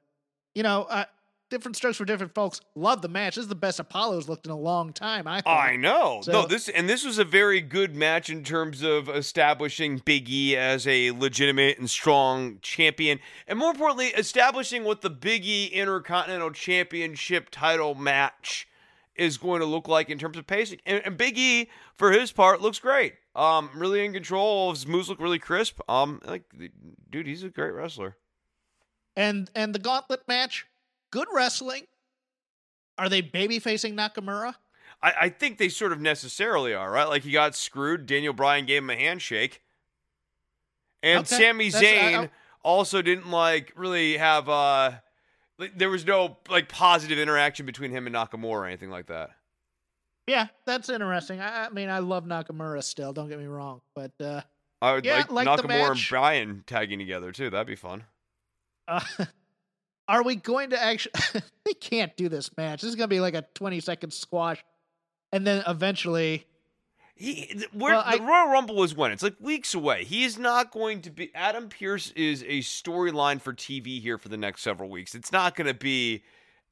you 0.55 0.63
know, 0.63 0.85
uh, 0.85 1.05
different 1.51 1.77
strokes 1.77 1.99
for 1.99 2.05
different 2.05 2.35
folks. 2.35 2.61
Love 2.75 3.03
the 3.03 3.09
match. 3.09 3.35
This 3.35 3.43
is 3.43 3.49
the 3.49 3.55
best 3.55 3.79
Apollo's 3.79 4.29
looked 4.29 4.47
in 4.47 4.53
a 4.53 4.59
long 4.59 4.93
time. 4.93 5.27
I 5.27 5.41
thought. 5.41 5.59
I 5.59 5.77
know. 5.77 6.21
So- 6.23 6.33
no, 6.33 6.47
this 6.47 6.69
and 6.69 6.89
this 6.89 7.05
was 7.05 7.19
a 7.19 7.25
very 7.25 7.61
good 7.61 7.95
match 7.95 8.31
in 8.31 8.43
terms 8.45 8.83
of 8.83 9.09
establishing 9.09 10.01
Big 10.05 10.31
E 10.31 10.57
as 10.57 10.87
a 10.87 11.11
legitimate 11.11 11.79
and 11.79 11.91
strong 11.91 12.59
champion, 12.63 13.21
and 13.47 13.59
more 13.59 13.71
importantly, 13.71 14.07
establishing 14.09 14.85
what 14.85 15.03
the 15.03 15.11
Big 15.11 15.45
E 15.45 15.67
Intercontinental 15.67 16.53
Championship 16.53 17.49
title 17.51 17.95
match 17.95 18.67
is 19.17 19.37
going 19.37 19.61
to 19.61 19.67
look 19.67 19.87
like 19.87 20.09
in 20.09 20.19
terms 20.19 20.39
of 20.39 20.47
pacing. 20.47 20.79
And, 20.87 21.03
and 21.05 21.17
Big 21.19 21.37
E, 21.37 21.69
for 21.95 22.11
his 22.11 22.33
part, 22.33 22.63
looks 22.63 22.79
great. 22.79 23.15
Um, 23.35 23.69
really 23.75 24.05
in 24.05 24.13
control. 24.13 24.71
His 24.71 24.87
moves 24.87 25.09
look 25.11 25.21
really 25.21 25.39
crisp. 25.39 25.79
Um, 25.89 26.21
like, 26.25 26.45
dude, 27.11 27.27
he's 27.27 27.43
a 27.43 27.51
great 27.51 27.73
wrestler. 27.73 28.17
And 29.17 29.51
and 29.55 29.75
the 29.75 29.79
gauntlet 29.79 30.23
match, 30.27 30.67
good 31.11 31.29
wrestling. 31.33 31.85
Are 32.99 33.09
they 33.09 33.21
baby 33.21 33.59
facing 33.59 33.97
Nakamura? 33.97 34.55
I, 35.03 35.13
I 35.23 35.29
think 35.31 35.59
they 35.59 35.69
sort 35.71 35.93
of 35.93 36.01
necessarily 36.01 36.75
are, 36.75 36.91
right? 36.91 37.09
Like 37.09 37.23
he 37.23 37.31
got 37.33 37.55
screwed. 37.55 38.07
Daniel 38.07 38.33
Bryan 38.35 38.67
gave 38.67 38.83
him 38.83 38.91
a 38.91 38.97
handshake. 38.97 39.63
And 41.03 41.21
Okay, 41.21 41.37
Sami 41.43 41.67
I- 41.67 41.69
Zayn 41.71 42.19
I- 42.25 42.31
also 42.63 43.01
didn't 43.01 43.31
like 43.31 43.73
really 43.77 44.19
have 44.19 44.49
uh 44.49 44.93
like, 45.59 45.77
there 45.79 45.89
was 45.91 46.07
no 46.07 46.37
like 46.51 46.69
positive 46.69 47.19
interaction 47.19 47.65
between 47.67 47.91
him 47.91 48.07
and 48.07 48.15
Nakamura 48.17 48.45
or 48.45 48.67
anything 48.67 48.91
like 48.91 49.07
that. 49.07 49.31
Yeah, 50.27 50.49
that's 50.67 50.89
interesting. 50.91 51.41
I, 51.41 51.67
I 51.67 51.69
mean, 51.71 51.89
I 51.89 51.99
love 52.01 52.25
Nakamura 52.25 52.83
still. 52.85 53.13
Don't 53.13 53.29
get 53.29 53.39
me 53.39 53.47
wrong, 53.47 53.81
but 53.95 54.13
uh, 54.21 54.43
I 54.83 54.93
would 54.95 55.05
Yeah, 55.05 55.17
like, 55.29 55.31
like 55.33 55.49
Nakamura 55.49 55.91
and. 55.93 56.01
Bryan 56.09 56.65
tagging 56.67 56.99
together 56.99 57.33
too. 57.33 57.49
That'd 57.51 57.67
be 57.67 57.77
fun. 57.77 58.05
uh 58.87 59.01
are 60.11 60.23
we 60.23 60.37
going 60.37 60.71
to 60.71 60.83
actually? 60.83 61.13
they 61.65 61.75
can't 61.75 62.17
do 62.17 62.29
this 62.29 62.51
match. 62.57 62.83
This 62.83 62.89
is 62.91 62.97
gonna 62.97 63.09
be 63.09 63.21
like 63.21 63.35
a 63.35 63.45
twenty 63.55 63.81
second 63.81 64.13
squash, 64.13 64.63
and 65.33 65.47
then 65.47 65.63
eventually, 65.67 66.47
He, 67.15 67.65
Well, 67.73 68.03
I- 68.05 68.17
the 68.19 68.23
Royal 68.25 68.49
Rumble 68.49 68.83
is 68.83 68.95
when 68.95 69.13
it's 69.13 69.23
like 69.23 69.37
weeks 69.41 69.75
away. 69.75 70.05
He 70.05 70.25
is 70.25 70.39
not 70.39 70.73
going 70.73 71.03
to 71.03 71.11
be. 71.11 71.31
Adam 71.35 71.69
Pearce 71.69 72.11
is 72.13 72.43
a 72.43 72.61
storyline 72.61 73.41
for 73.41 73.53
TV 73.53 74.01
here 74.01 74.19
for 74.19 74.29
the 74.29 74.37
next 74.37 74.63
several 74.63 74.89
weeks. 74.91 75.15
It's 75.15 75.33
not 75.33 75.55
going 75.55 75.69
to 75.69 75.75
be 75.75 76.23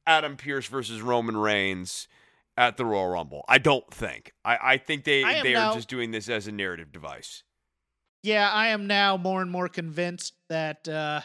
Adam 0.06 0.36
Pearce 0.36 0.66
versus 0.66 1.00
Roman 1.02 1.36
Reigns 1.36 2.08
at 2.56 2.76
the 2.76 2.84
Royal 2.84 3.08
Rumble. 3.08 3.44
I 3.48 3.58
don't 3.58 3.88
think. 3.92 4.32
I, 4.44 4.58
I 4.62 4.76
think 4.78 5.04
they 5.04 5.22
I 5.22 5.42
they 5.42 5.52
now- 5.52 5.70
are 5.70 5.74
just 5.74 5.88
doing 5.88 6.10
this 6.10 6.28
as 6.28 6.46
a 6.48 6.52
narrative 6.52 6.90
device. 6.92 7.42
yeah, 8.22 8.50
I 8.50 8.68
am 8.68 8.86
now 8.86 9.16
more 9.16 9.42
and 9.42 9.50
more 9.50 9.68
convinced 9.68 10.34
that. 10.48 10.88
uh 10.88 11.20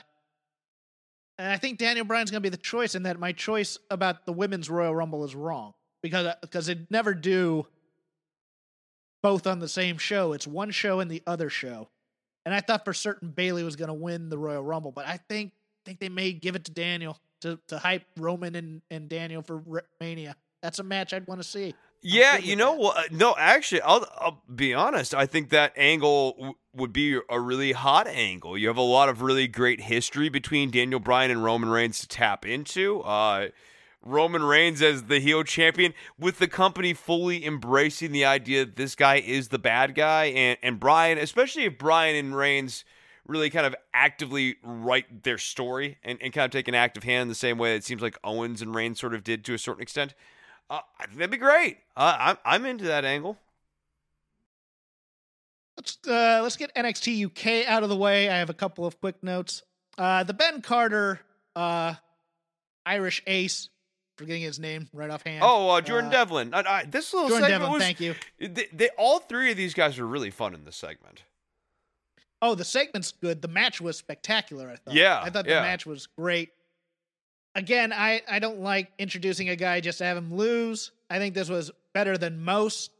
and 1.37 1.47
I 1.47 1.57
think 1.57 1.79
Daniel 1.79 2.05
Bryan's 2.05 2.31
going 2.31 2.41
to 2.41 2.49
be 2.49 2.55
the 2.55 2.57
choice, 2.57 2.95
and 2.95 3.05
that 3.05 3.19
my 3.19 3.31
choice 3.31 3.77
about 3.89 4.25
the 4.25 4.33
women's 4.33 4.69
Royal 4.69 4.95
Rumble 4.95 5.23
is 5.23 5.35
wrong 5.35 5.73
because 6.01 6.27
uh, 6.27 6.35
because 6.41 6.67
they 6.67 6.77
never 6.89 7.13
do 7.13 7.65
both 9.23 9.47
on 9.47 9.59
the 9.59 9.67
same 9.67 9.97
show. 9.97 10.33
It's 10.33 10.45
one 10.45 10.71
show 10.71 10.99
and 10.99 11.09
the 11.09 11.23
other 11.25 11.49
show. 11.49 11.89
And 12.45 12.53
I 12.53 12.59
thought 12.59 12.83
for 12.83 12.93
certain 12.93 13.29
Bayley 13.29 13.63
was 13.63 13.77
going 13.77 13.87
to 13.87 13.93
win 13.93 14.29
the 14.29 14.37
Royal 14.37 14.63
Rumble, 14.63 14.91
but 14.91 15.07
I 15.07 15.17
think 15.29 15.53
think 15.85 15.99
they 15.99 16.09
may 16.09 16.31
give 16.31 16.55
it 16.55 16.65
to 16.65 16.71
Daniel 16.71 17.17
to 17.41 17.59
to 17.67 17.79
hype 17.79 18.03
Roman 18.17 18.55
and 18.55 18.81
and 18.91 19.09
Daniel 19.09 19.41
for 19.41 19.63
Mania. 19.99 20.35
That's 20.61 20.79
a 20.79 20.83
match 20.83 21.13
I'd 21.13 21.27
want 21.27 21.41
to 21.41 21.47
see. 21.47 21.73
Yeah, 22.03 22.37
you 22.37 22.55
know 22.55 22.73
what? 22.73 22.97
uh, 22.97 23.03
No, 23.11 23.33
actually, 23.37 23.81
I'll, 23.81 24.05
I'll 24.17 24.41
be 24.53 24.73
honest. 24.73 25.15
I 25.15 25.25
think 25.25 25.49
that 25.49 25.73
angle 25.77 26.33
w- 26.33 26.53
would 26.75 26.91
be 26.93 27.19
a 27.29 27.39
really 27.39 27.71
hot 27.71 28.07
angle. 28.07 28.57
You 28.57 28.67
have 28.67 28.77
a 28.77 28.81
lot 28.81 29.09
of 29.09 29.21
really 29.21 29.47
great 29.47 29.81
history 29.81 30.27
between 30.29 30.69
Daniel 30.69 30.99
Bryan 30.99 31.31
and 31.31 31.43
Roman 31.43 31.69
Reigns 31.69 31.99
to 32.01 32.07
tap 32.07 32.45
into. 32.45 33.01
Uh, 33.01 33.47
Roman 34.05 34.43
Reigns 34.43 34.81
as 34.81 35.03
the 35.03 35.19
heel 35.21 35.43
champion, 35.43 35.93
with 36.19 36.39
the 36.39 36.47
company 36.47 36.93
fully 36.93 37.45
embracing 37.45 38.11
the 38.11 38.25
idea 38.25 38.65
that 38.65 38.75
this 38.75 38.95
guy 38.95 39.15
is 39.15 39.47
the 39.47 39.59
bad 39.59 39.95
guy, 39.95 40.25
and 40.25 40.57
and 40.61 40.77
Bryan, 40.79 41.17
especially 41.17 41.63
if 41.63 41.77
Bryan 41.77 42.17
and 42.17 42.35
Reigns 42.35 42.83
really 43.25 43.49
kind 43.49 43.65
of 43.65 43.73
actively 43.93 44.57
write 44.61 45.23
their 45.23 45.37
story 45.37 45.97
and, 46.03 46.19
and 46.21 46.33
kind 46.33 46.43
of 46.43 46.51
take 46.51 46.67
an 46.67 46.75
active 46.75 47.03
hand 47.03 47.29
the 47.31 47.35
same 47.35 47.57
way 47.57 47.73
it 47.73 47.85
seems 47.85 48.01
like 48.01 48.17
Owens 48.21 48.61
and 48.61 48.75
Reigns 48.75 48.99
sort 48.99 49.13
of 49.13 49.23
did 49.23 49.45
to 49.45 49.53
a 49.53 49.57
certain 49.57 49.81
extent. 49.81 50.13
Uh, 50.69 50.79
I 50.99 51.05
think 51.05 51.17
that'd 51.17 51.31
be 51.31 51.37
great. 51.37 51.77
Uh, 51.95 52.15
I'm 52.19 52.37
I'm 52.45 52.65
into 52.65 52.85
that 52.85 53.05
angle. 53.05 53.37
Let's 55.77 55.97
uh, 56.07 56.39
let's 56.41 56.55
get 56.55 56.73
NXT 56.75 57.25
UK 57.25 57.67
out 57.69 57.83
of 57.83 57.89
the 57.89 57.95
way. 57.95 58.29
I 58.29 58.37
have 58.37 58.49
a 58.49 58.53
couple 58.53 58.85
of 58.85 58.99
quick 58.99 59.21
notes. 59.23 59.63
Uh, 59.97 60.23
the 60.23 60.33
Ben 60.33 60.61
Carter 60.61 61.19
uh, 61.55 61.95
Irish 62.85 63.21
Ace, 63.27 63.69
forgetting 64.17 64.41
his 64.41 64.59
name 64.59 64.87
right 64.93 65.09
offhand. 65.09 65.41
Oh, 65.43 65.69
uh, 65.69 65.81
Jordan 65.81 66.09
Uh, 66.09 66.11
Devlin. 66.13 66.53
I, 66.53 66.59
I, 66.61 66.83
this 66.85 67.13
little 67.13 67.29
Jordan 67.29 67.49
segment 67.49 67.61
Devlin, 67.61 67.73
was. 67.73 67.83
thank 67.83 67.99
you. 67.99 68.15
They, 68.39 68.67
they, 68.73 68.89
all 68.97 69.19
three 69.19 69.51
of 69.51 69.57
these 69.57 69.73
guys 69.73 69.99
are 69.99 70.07
really 70.07 70.31
fun 70.31 70.53
in 70.53 70.63
this 70.65 70.75
segment. 70.75 71.23
Oh, 72.41 72.55
the 72.55 72.65
segment's 72.65 73.11
good. 73.11 73.41
The 73.41 73.47
match 73.47 73.79
was 73.79 73.97
spectacular. 73.97 74.69
I 74.69 74.75
thought. 74.75 74.93
Yeah, 74.95 75.21
I 75.23 75.29
thought 75.29 75.45
yeah. 75.45 75.55
the 75.55 75.61
match 75.61 75.85
was 75.85 76.07
great. 76.07 76.49
Again, 77.55 77.93
I 77.93 78.21
I 78.29 78.39
don't 78.39 78.59
like 78.61 78.91
introducing 78.97 79.49
a 79.49 79.55
guy 79.55 79.79
just 79.79 79.99
to 79.99 80.05
have 80.05 80.17
him 80.17 80.33
lose. 80.33 80.91
I 81.09 81.19
think 81.19 81.35
this 81.35 81.49
was 81.49 81.71
better 81.93 82.17
than 82.17 82.43
most. 82.43 82.91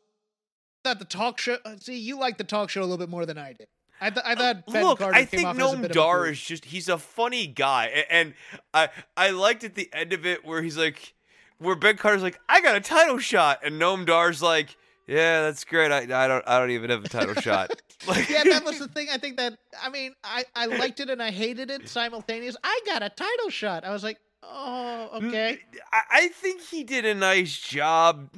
thought 0.84 1.00
the 1.00 1.06
talk 1.06 1.40
show. 1.40 1.58
uh, 1.66 1.76
See, 1.80 1.98
you 1.98 2.20
like 2.20 2.38
the 2.38 2.44
talk 2.44 2.70
show 2.70 2.82
a 2.82 2.84
little 2.84 2.98
bit 2.98 3.10
more 3.10 3.26
than 3.26 3.38
I 3.38 3.54
did. 3.54 3.68
I, 4.02 4.10
th- 4.10 4.26
I 4.26 4.36
thought 4.36 4.66
Ben 4.68 4.84
Look, 4.84 5.00
Carter 5.00 5.16
I 5.16 5.20
came 5.26 5.28
think 5.28 5.48
off 5.48 5.56
as 5.56 5.62
a 5.62 5.66
Noam 5.66 5.82
bit 5.82 5.86
of 5.86 5.92
a 5.92 5.94
Dar 5.94 6.28
is 6.28 6.42
just—he's 6.42 6.90
a 6.90 6.98
funny 6.98 7.48
guy, 7.48 7.86
A- 7.88 8.12
and 8.12 8.34
I 8.74 8.90
I 9.16 9.30
liked 9.30 9.64
at 9.64 9.76
the 9.76 9.90
end 9.94 10.12
of 10.14 10.26
it 10.26 10.44
where 10.46 10.62
he's 10.62 10.78
like, 10.78 11.14
where 11.58 11.76
Ben 11.76 11.96
Carter's 11.98 12.22
like, 12.24 12.40
"I 12.50 12.60
got 12.62 12.76
a 12.76 12.82
title 12.82 13.18
shot," 13.20 13.62
and 13.64 13.82
Noam 13.82 14.06
Dar's 14.06 14.42
like, 14.42 14.76
Yeah, 15.08 15.42
that's 15.44 15.64
great. 15.64 15.92
I, 15.92 16.00
I 16.00 16.28
don't 16.28 16.44
I 16.46 16.60
don't 16.60 16.72
even 16.72 16.90
have 16.90 17.04
a 17.06 17.10
title 17.10 17.36
shot. 17.36 17.72
Like, 18.06 18.28
yeah, 18.30 18.44
that 18.44 18.66
was 18.66 18.80
the 18.86 18.90
thing. 18.90 19.08
I 19.10 19.18
think 19.18 19.38
that 19.38 19.58
I 19.82 19.90
mean, 19.90 20.14
I 20.26 20.44
I 20.54 20.66
liked 20.66 21.00
it 21.00 21.10
and 21.10 21.24
I 21.24 21.32
hated 21.32 21.72
it 21.72 21.88
simultaneous. 21.88 22.58
I 22.62 22.82
got 22.86 23.02
a 23.02 23.08
title 23.08 23.50
shot. 23.50 23.86
I 23.86 23.92
was 23.92 24.04
like, 24.04 24.18
oh, 24.52 25.10
okay. 25.16 25.60
I, 25.92 26.28
think 26.30 26.62
he 26.62 26.84
did 26.84 27.06
a 27.06 27.14
nice 27.14 27.58
job. 27.58 28.30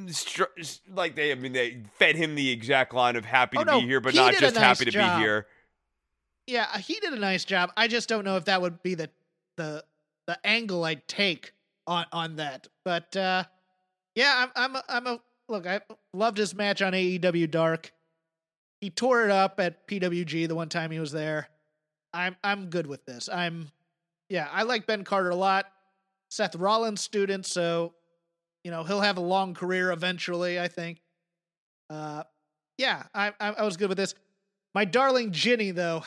Like 0.94 1.16
they, 1.16 1.32
I 1.32 1.36
mean, 1.36 1.54
they 1.54 1.84
fed 1.98 2.16
him 2.16 2.36
the 2.36 2.50
exact 2.50 2.94
line 2.94 3.16
of 3.16 3.26
"happy 3.26 3.58
Oh, 3.58 3.64
to 3.64 3.72
no, 3.72 3.82
be 3.82 3.88
here," 3.88 4.00
but 4.00 4.14
he 4.14 4.20
not 4.20 4.34
just 4.36 4.56
nice 4.56 4.64
happy 4.64 4.86
to 4.86 4.98
be 4.98 5.22
here. 5.22 5.48
Yeah, 6.48 6.78
he 6.78 7.00
did 7.00 7.14
a 7.14 7.20
nice 7.20 7.46
job. 7.46 7.72
I 7.76 7.88
just 7.88 8.08
don't 8.08 8.24
know 8.24 8.38
if 8.38 8.46
that 8.46 8.62
would 8.62 8.84
be 8.84 8.96
the 8.96 9.10
the 9.58 9.84
the 10.28 10.38
angle 10.46 10.84
I'd 10.84 11.08
take 11.08 11.54
on 11.88 12.06
on 12.12 12.36
that. 12.38 12.68
But 12.84 13.16
uh 13.16 13.46
yeah, 14.16 14.46
I'm 14.46 14.52
I'm 14.56 14.76
a, 14.76 14.84
I'm 14.88 15.08
a 15.08 15.20
look. 15.50 15.68
I 15.68 15.82
loved 16.14 16.38
his 16.38 16.54
match 16.54 16.82
on 16.82 16.94
AEW 16.94 17.50
Dark. 17.50 17.92
He 18.82 18.90
tore 18.90 19.26
it 19.26 19.32
up 19.32 19.60
at 19.60 19.88
PWG 19.88 20.48
the 20.48 20.56
one 20.56 20.70
time 20.70 20.92
he 20.92 21.00
was 21.00 21.12
there. 21.12 21.50
I'm 22.14 22.36
I'm 22.44 22.70
good 22.70 22.88
with 22.88 23.06
this. 23.06 23.28
I'm 23.30 23.72
yeah, 24.30 24.48
I 24.52 24.64
like 24.64 24.88
Ben 24.88 25.04
Carter 25.04 25.30
a 25.30 25.36
lot. 25.36 25.66
Seth 26.30 26.56
Rollins 26.56 27.02
student, 27.02 27.46
so 27.46 27.94
you 28.64 28.72
know 28.72 28.84
he'll 28.84 29.02
have 29.02 29.18
a 29.18 29.22
long 29.22 29.54
career 29.54 29.92
eventually. 29.92 30.60
I 30.60 30.68
think. 30.68 31.02
Uh, 31.90 32.24
yeah, 32.78 33.04
I 33.14 33.34
I, 33.40 33.50
I 33.52 33.64
was 33.64 33.78
good 33.78 33.90
with 33.90 33.98
this. 33.98 34.16
My 34.74 34.86
darling 34.86 35.32
Jinny, 35.32 35.72
though. 35.72 36.04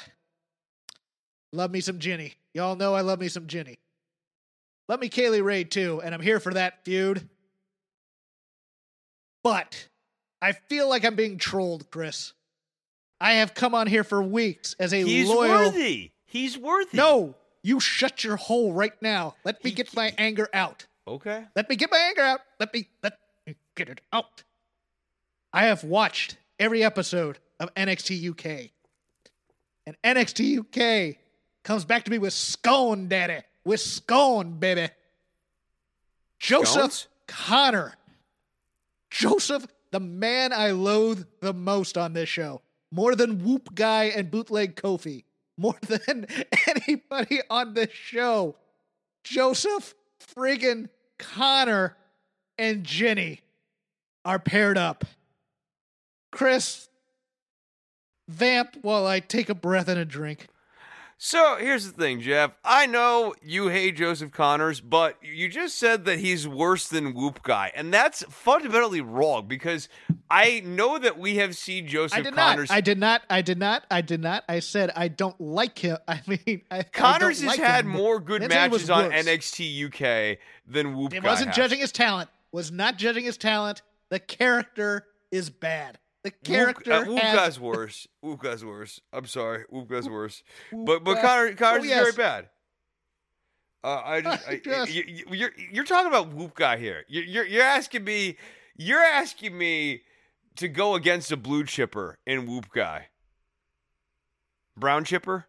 Love 1.53 1.71
me 1.71 1.81
some 1.81 1.99
Jinny. 1.99 2.35
Y'all 2.53 2.77
know 2.77 2.95
I 2.95 3.01
love 3.01 3.21
me 3.21 3.29
some 3.29 3.47
Jinny. 3.47 3.79
Love 4.89 5.01
me 5.01 5.09
Kay 5.09 5.31
Lee 5.31 5.41
Ray 5.41 5.65
too, 5.65 6.01
and 6.05 6.15
I'm 6.15 6.21
here 6.21 6.41
for 6.41 6.53
that 6.55 6.85
feud. 6.85 7.27
But 9.45 9.89
I 10.43 10.53
feel 10.53 10.89
like 10.89 11.05
I'm 11.05 11.15
being 11.15 11.39
trolled, 11.39 11.91
Chris. 11.91 12.33
I 13.21 13.35
have 13.35 13.55
come 13.55 13.75
on 13.75 13.87
here 13.87 14.05
for 14.05 14.23
weeks 14.23 14.75
as 14.79 14.93
a 14.93 15.03
He's 15.03 15.29
loyal. 15.29 15.51
worthy. 15.51 16.13
He's 16.27 16.57
worthy. 16.59 16.97
No, 16.97 17.35
you 17.63 17.81
shut 17.81 18.25
your 18.25 18.37
hole 18.37 18.73
right 18.73 19.01
now. 19.03 19.35
Let 19.45 19.63
me 19.65 19.71
get 19.71 19.95
my 19.95 20.15
anger 20.19 20.49
out. 20.53 20.87
Okay. 21.07 21.45
Let 21.57 21.69
me 21.69 21.77
get 21.77 21.91
my 21.91 21.99
anger 21.99 22.23
out. 22.23 22.41
Let 22.61 22.73
me 22.73 22.89
let 23.03 23.19
me 23.47 23.57
get 23.75 23.89
it 23.89 24.01
out. 24.13 24.43
I 25.53 25.65
have 25.65 25.85
watched 25.85 26.37
every 26.59 26.85
episode 26.85 27.39
of 27.59 27.75
NXT 27.75 28.31
UK. 28.31 28.71
And 29.87 29.97
NXT 30.05 30.59
UK 30.59 31.17
comes 31.65 31.85
back 31.85 32.05
to 32.05 32.11
me 32.11 32.19
with 32.19 32.35
scone, 32.35 33.09
daddy. 33.09 33.43
With 33.65 33.81
scone, 33.81 34.59
baby. 34.59 34.91
Joseph 36.39 36.93
Scones? 36.93 37.07
Connor. 37.27 37.95
Joseph, 39.11 39.67
the 39.91 40.01
man 40.01 40.53
I 40.53 40.73
loathe 40.73 41.25
the 41.41 41.55
most 41.55 41.97
on 41.97 42.13
this 42.13 42.29
show. 42.29 42.61
More 42.91 43.15
than 43.15 43.45
Whoop 43.45 43.75
Guy 43.75 44.05
and 44.05 44.31
Bootleg 44.31 44.77
Kofi. 44.77 45.25
More 45.59 45.77
than 45.87 46.27
anybody 46.67 47.41
on 47.51 47.75
this 47.75 47.93
show. 47.93 48.57
Joseph 49.25 49.95
friggin' 50.35 50.89
Connor 51.19 51.97
and 52.57 52.85
Jinny 52.85 53.43
are 54.25 54.39
paired 54.39 54.79
up. 54.79 55.05
Chris, 56.31 56.89
vamp 58.29 58.79
while 58.83 59.07
I 59.07 59.21
take 59.21 59.49
a 59.49 59.55
breath 59.55 59.89
and 59.89 59.99
a 59.99 60.05
drink. 60.05 60.47
So 61.21 61.57
here's 61.59 61.85
the 61.85 61.91
thing, 61.91 62.21
Jeff. 62.21 62.53
I 62.65 62.87
know 62.87 63.35
you 63.43 63.67
hate 63.69 63.97
Joseph 63.97 64.31
Conners, 64.31 64.81
but 64.81 65.17
you 65.21 65.49
just 65.49 65.77
said 65.77 66.05
that 66.05 66.21
he's 66.21 66.47
worse 66.47 66.87
than 66.87 67.13
Whoop 67.13 67.43
Guy, 67.43 67.73
and 67.75 67.93
that's 67.93 68.23
fundamentally 68.31 69.01
wrong 69.01 69.49
because 69.49 69.89
I 70.31 70.63
know 70.65 70.97
that 70.97 71.19
we 71.19 71.35
have 71.39 71.57
seen 71.57 71.89
Joseph 71.89 72.19
I 72.19 72.23
did 72.23 72.35
Conners. 72.37 72.69
not. 72.71 72.77
I 72.77 72.81
did 72.81 72.99
not. 73.01 73.23
I 73.29 73.43
did 73.43 73.59
not. 73.59 73.85
I 73.91 74.01
did 74.01 74.21
not. 74.21 74.45
I 74.49 74.61
said 74.61 74.93
I 74.95 75.09
don't 75.09 75.39
like 75.41 75.81
him. 75.81 75.99
I 76.09 76.21
mean, 76.29 76.63
I, 76.71 76.85
Conners 76.85 77.43
I 77.43 77.47
has 77.47 77.59
like 77.59 77.59
had 77.59 77.85
him. 77.85 77.91
more 77.91 78.21
good 78.21 78.43
Didn't 78.43 78.53
say 78.53 78.63
he 78.63 78.69
was 78.69 78.89
matches 78.89 78.91
on. 78.91 79.11
NXT 79.11 79.87
UK 80.35 80.39
than 80.69 80.97
Whoop 80.97 81.13
It 81.15 81.25
Guy. 81.25 81.29
wasn't 81.29 81.49
has. 81.49 81.57
judging 81.57 81.81
his 81.81 81.91
talent. 81.91 82.31
Was 82.53 82.71
not 82.71 82.97
judging 82.97 83.25
his 83.25 83.37
talent. 83.37 83.83
The 84.11 84.21
character 84.21 85.05
is 85.33 85.51
bad. 85.51 85.99
The 86.25 86.31
character 86.33 87.05
Whoop, 87.05 87.19
uh, 87.19 87.27
has 87.27 87.37
Guy's 87.37 87.61
worse. 87.61 88.09
Whoop 88.23 88.43
Guy's 88.43 88.65
worse. 88.65 89.01
I'm 89.13 89.27
sorry. 89.27 89.65
Whoop 89.71 89.89
Guy's 89.89 90.09
worse. 90.09 90.43
But 90.73 91.05
but 91.05 91.21
Connor 91.21 91.55
Conners 91.55 91.83
Oh, 91.83 91.85
is 91.85 91.91
very 91.91 92.13
bad. 92.13 92.49
Uh, 93.85 94.03
I 94.05 94.21
just, 94.23 94.49
I, 94.49 94.61
Yes. 94.65 94.93
you, 94.93 95.05
you, 95.07 95.25
you're 95.33 95.53
you're 95.71 95.85
talking 95.85 96.09
about 96.09 96.33
Whoop 96.35 96.55
Guy 96.57 96.77
here. 96.79 97.05
You're, 97.09 97.25
you're 97.25 97.47
you're 97.47 97.63
asking 97.63 98.05
me 98.05 98.37
you're 98.77 99.03
asking 99.03 99.57
me 99.57 100.03
to 100.57 100.67
go 100.69 100.97
against 100.97 101.31
a 101.31 101.37
blue 101.37 101.65
chipper 101.65 102.19
in 102.27 102.47
Whoop 102.47 102.67
Guy. 102.75 103.09
Brown 104.77 105.05
chipper. 105.05 105.47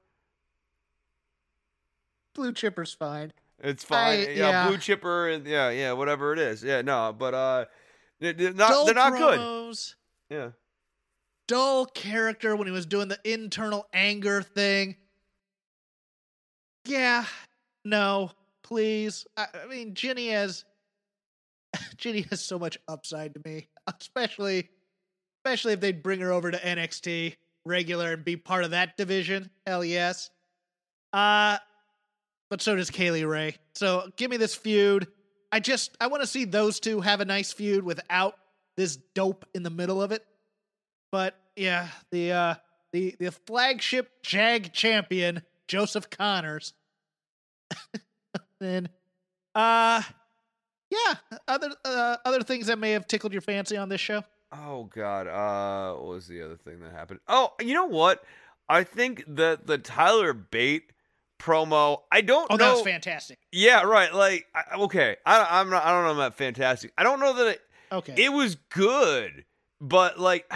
blue 2.36 2.54
chipper's 2.54 2.94
fine. 2.94 3.34
It's 3.62 3.84
fine. 3.84 4.20
I- 4.20 4.22
yeah, 4.22 4.34
yeah. 4.50 4.68
blue 4.68 4.78
chipper. 4.78 5.30
and 5.30 5.46
Yeah, 5.46 5.70
yeah, 5.72 5.92
whatever 5.94 6.32
it 6.34 6.40
is. 6.40 6.64
Yeah, 6.64 6.82
no, 6.82 7.14
but 7.18 7.34
uh, 7.34 7.66
they're, 8.20 8.54
not 8.54 8.86
they're 8.86 8.94
not 8.96 9.18
good. 9.18 9.76
Yeah. 10.30 10.50
Dull 11.48 11.86
character 11.86 12.56
when 12.56 12.68
he 12.68 12.72
was 12.72 12.86
doing 12.86 13.08
the 13.08 13.20
internal 13.24 13.88
anger 13.94 14.42
thing. 14.42 14.98
Yeah, 16.86 17.26
no, 17.84 18.32
please. 18.64 19.26
I, 19.36 19.48
I 19.64 19.68
mean, 19.68 19.96
Jinny 19.96 20.30
has 20.30 20.64
Jinny 21.98 22.26
has 22.30 22.42
so 22.42 22.60
much 22.60 22.78
upside 22.88 23.34
to 23.34 23.42
me, 23.44 23.68
especially 24.00 24.70
especially 25.44 25.74
if 25.74 25.80
they'd 25.80 26.04
bring 26.04 26.20
her 26.20 26.32
over 26.32 26.52
to 26.52 26.58
NXT 26.58 27.36
regular 27.66 28.14
and 28.14 28.26
be 28.26 28.36
part 28.36 28.64
of 28.64 28.72
that 28.72 28.98
division. 28.98 29.50
Hell 29.66 29.84
yes. 29.84 30.30
Uh 31.14 31.58
but 32.50 32.62
so 32.62 32.76
does 32.76 32.90
Kay 32.90 33.12
Lee 33.12 33.24
Ray. 33.26 33.56
So 33.76 34.10
give 34.18 34.32
me 34.32 34.38
this 34.38 34.56
feud. 34.56 35.08
I 35.52 35.60
just 35.60 35.96
I 36.02 36.08
want 36.08 36.22
to 36.22 36.28
see 36.28 36.46
those 36.46 36.80
two 36.80 37.02
have 37.02 37.22
a 37.22 37.26
nice 37.26 37.52
feud 37.52 37.84
without 37.84 38.36
this 38.80 38.96
dope 39.14 39.46
in 39.54 39.62
the 39.62 39.70
middle 39.70 40.02
of 40.02 40.14
it. 40.14 40.26
But 41.12 41.36
yeah, 41.58 41.90
the 42.12 42.32
uh 42.32 42.56
the 42.94 43.14
the 43.20 43.32
flagship 43.32 44.24
Jag 44.24 44.72
champion 44.72 45.42
Joseph 45.68 46.10
Conners. 46.10 46.74
then 48.60 48.88
uh 49.54 50.02
yeah, 50.90 51.14
other 51.48 51.70
uh, 51.86 52.18
other 52.26 52.42
things 52.42 52.68
that 52.68 52.80
may 52.80 52.92
have 52.92 53.06
tickled 53.06 53.34
your 53.34 53.42
fancy 53.42 53.76
on 53.78 53.90
this 53.90 54.02
show. 54.02 54.24
Oh 54.52 54.86
God. 54.86 55.28
Uh, 55.28 55.94
what 56.00 56.08
was 56.08 56.28
the 56.28 56.42
other 56.42 56.56
thing 56.56 56.80
that 56.80 56.92
happened? 56.92 57.20
Oh, 57.28 57.52
you 57.62 57.74
know 57.76 57.86
what? 57.86 58.24
I 58.68 58.84
think 58.84 59.24
that 59.28 59.68
the 59.68 59.78
Tyler 59.78 60.34
Bate 60.34 60.92
promo. 61.38 62.02
I 62.12 62.22
don't 62.22 62.48
Oh, 62.50 62.56
know. 62.56 62.66
that 62.66 62.72
was 62.74 62.82
fantastic. 62.82 63.38
Yeah, 63.52 63.84
right. 63.84 64.12
Like, 64.14 64.48
I, 64.56 64.78
okay, 64.78 65.18
I, 65.26 65.60
I'm 65.60 65.70
not. 65.70 65.86
I 65.86 65.92
don't 65.92 66.06
know 66.06 66.14
about 66.22 66.36
fantastic. 66.38 66.92
I 66.98 67.04
don't 67.04 67.20
know 67.20 67.34
that 67.34 67.48
it, 67.48 67.62
Okay. 67.92 68.14
it 68.18 68.34
was 68.34 68.56
good, 68.70 69.46
but 69.82 70.20
like, 70.20 70.52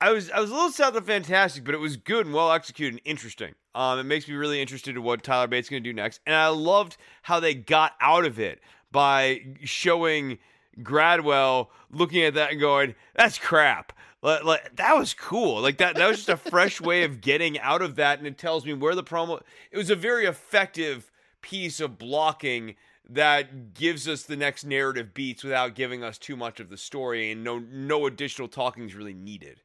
I 0.00 0.12
was 0.12 0.30
I 0.30 0.40
was 0.40 0.50
a 0.50 0.54
little 0.54 0.70
south 0.70 0.96
of 0.96 1.06
fantastic, 1.06 1.64
but 1.64 1.74
it 1.74 1.78
was 1.78 1.96
good 1.96 2.26
and 2.26 2.34
well 2.34 2.52
executed 2.52 2.94
and 2.94 3.00
interesting. 3.04 3.54
Um, 3.74 3.98
it 3.98 4.04
makes 4.04 4.26
me 4.26 4.34
really 4.34 4.60
interested 4.60 4.96
in 4.96 5.02
what 5.02 5.22
Tyler 5.22 5.46
Bates 5.46 5.66
is 5.66 5.70
going 5.70 5.82
to 5.82 5.88
do 5.88 5.94
next, 5.94 6.20
and 6.26 6.34
I 6.34 6.48
loved 6.48 6.96
how 7.22 7.38
they 7.40 7.54
got 7.54 7.92
out 8.00 8.24
of 8.24 8.38
it 8.38 8.60
by 8.90 9.42
showing 9.62 10.38
Gradwell 10.78 11.68
looking 11.90 12.22
at 12.22 12.34
that 12.34 12.52
and 12.52 12.60
going, 12.60 12.94
"That's 13.14 13.38
crap." 13.38 13.92
Like, 14.22 14.44
like 14.44 14.76
that 14.76 14.96
was 14.96 15.14
cool. 15.14 15.60
Like 15.60 15.78
that 15.78 15.96
that 15.96 16.08
was 16.08 16.18
just 16.18 16.28
a 16.28 16.36
fresh 16.36 16.80
way 16.80 17.04
of 17.04 17.20
getting 17.20 17.58
out 17.58 17.82
of 17.82 17.96
that, 17.96 18.18
and 18.18 18.26
it 18.26 18.38
tells 18.38 18.66
me 18.66 18.74
where 18.74 18.94
the 18.94 19.04
promo. 19.04 19.40
It 19.70 19.78
was 19.78 19.90
a 19.90 19.96
very 19.96 20.26
effective 20.26 21.10
piece 21.42 21.80
of 21.80 21.98
blocking 21.98 22.74
that 23.10 23.74
gives 23.74 24.08
us 24.08 24.22
the 24.22 24.36
next 24.36 24.64
narrative 24.64 25.14
beats 25.14 25.42
without 25.42 25.74
giving 25.74 26.02
us 26.02 26.18
too 26.18 26.36
much 26.36 26.60
of 26.60 26.68
the 26.68 26.76
story, 26.76 27.30
and 27.30 27.44
no 27.44 27.58
no 27.58 28.06
additional 28.06 28.48
talking 28.48 28.84
is 28.84 28.94
really 28.94 29.14
needed. 29.14 29.60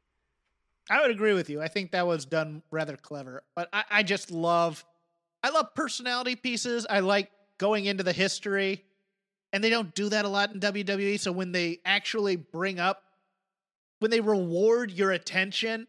I 0.88 1.00
would 1.02 1.10
agree 1.10 1.32
with 1.32 1.50
you. 1.50 1.60
I 1.60 1.68
think 1.68 1.92
that 1.92 2.06
was 2.06 2.24
done 2.24 2.62
rather 2.70 2.96
clever. 2.96 3.42
But 3.54 3.68
I, 3.72 3.84
I 3.90 4.02
just 4.02 4.30
love 4.30 4.84
I 5.42 5.50
love 5.50 5.74
personality 5.74 6.36
pieces. 6.36 6.86
I 6.88 7.00
like 7.00 7.30
going 7.58 7.86
into 7.86 8.02
the 8.02 8.12
history. 8.12 8.84
And 9.52 9.62
they 9.62 9.70
don't 9.70 9.94
do 9.94 10.08
that 10.08 10.24
a 10.24 10.28
lot 10.28 10.52
in 10.52 10.60
WWE. 10.60 11.18
So 11.18 11.32
when 11.32 11.52
they 11.52 11.78
actually 11.84 12.36
bring 12.36 12.80
up 12.80 13.02
when 14.00 14.10
they 14.10 14.20
reward 14.20 14.90
your 14.90 15.12
attention, 15.12 15.86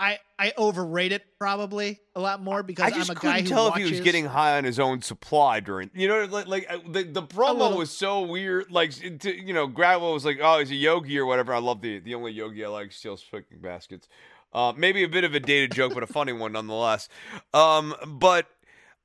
I 0.00 0.18
I 0.38 0.54
overrate 0.56 1.12
it 1.12 1.22
probably 1.38 2.00
a 2.16 2.20
lot 2.20 2.42
more 2.42 2.62
because 2.62 2.86
I 2.86 2.96
just 2.96 3.10
I'm 3.10 3.16
a 3.16 3.20
couldn't 3.20 3.36
guy 3.36 3.42
who 3.42 3.48
tell 3.48 3.68
watches. 3.68 3.82
if 3.82 3.88
he 3.88 3.94
was 3.96 4.00
getting 4.00 4.24
high 4.24 4.56
on 4.56 4.64
his 4.64 4.80
own 4.80 5.02
supply 5.02 5.60
during. 5.60 5.90
You 5.94 6.08
know, 6.08 6.24
like 6.24 6.46
like 6.46 6.66
uh, 6.70 6.78
the 6.88 7.02
the 7.02 7.22
promo 7.22 7.76
was 7.76 7.90
so 7.90 8.22
weird. 8.22 8.72
Like 8.72 8.92
to, 9.20 9.30
you 9.30 9.52
know, 9.52 9.68
Gradwell 9.68 10.14
was 10.14 10.24
like, 10.24 10.38
"Oh, 10.42 10.58
he's 10.58 10.70
a 10.70 10.74
yogi 10.74 11.18
or 11.18 11.26
whatever." 11.26 11.52
I 11.52 11.58
love 11.58 11.82
the 11.82 11.98
the 11.98 12.14
only 12.14 12.32
yogi 12.32 12.64
I 12.64 12.68
like 12.68 12.92
steals 12.92 13.22
picking 13.22 13.58
baskets. 13.58 14.08
Uh, 14.54 14.72
maybe 14.74 15.04
a 15.04 15.08
bit 15.08 15.24
of 15.24 15.34
a 15.34 15.40
dated 15.40 15.72
joke, 15.72 15.92
but 15.92 16.02
a 16.02 16.08
funny 16.08 16.32
one 16.32 16.52
nonetheless. 16.52 17.08
Um, 17.52 17.94
but 18.06 18.46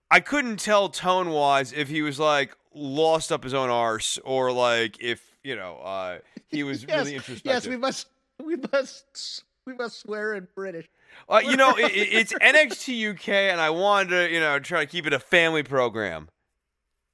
I 0.09 0.21
couldn't 0.21 0.59
tell 0.61 0.87
tone 0.89 1.29
wise 1.29 1.73
if 1.73 1.89
he 1.89 2.01
was 2.01 2.19
like 2.19 2.55
lost 2.73 3.31
up 3.33 3.43
his 3.43 3.53
own 3.53 3.69
arse 3.69 4.17
or 4.23 4.51
like 4.53 4.97
if 5.01 5.21
you 5.43 5.57
know 5.57 5.75
uh, 5.77 6.19
he 6.47 6.63
was 6.63 6.83
yes, 6.87 6.97
really 6.99 7.15
introspective. 7.15 7.51
yes, 7.51 7.67
we 7.67 7.75
must 7.75 8.07
we 8.43 8.55
must 8.71 9.43
we 9.67 9.73
must 9.73 9.99
swear 9.99 10.33
in 10.33 10.47
British. 10.55 10.87
Uh, 11.27 11.41
you 11.43 11.57
know, 11.57 11.71
it, 11.77 11.91
it's 11.93 12.33
NXT 12.33 13.13
UK, 13.13 13.29
and 13.29 13.59
I 13.59 13.69
wanted 13.69 14.09
to, 14.09 14.33
you 14.33 14.39
know, 14.39 14.59
try 14.59 14.81
to 14.81 14.85
keep 14.85 15.07
it 15.07 15.13
a 15.13 15.19
family 15.19 15.63
program. 15.63 16.29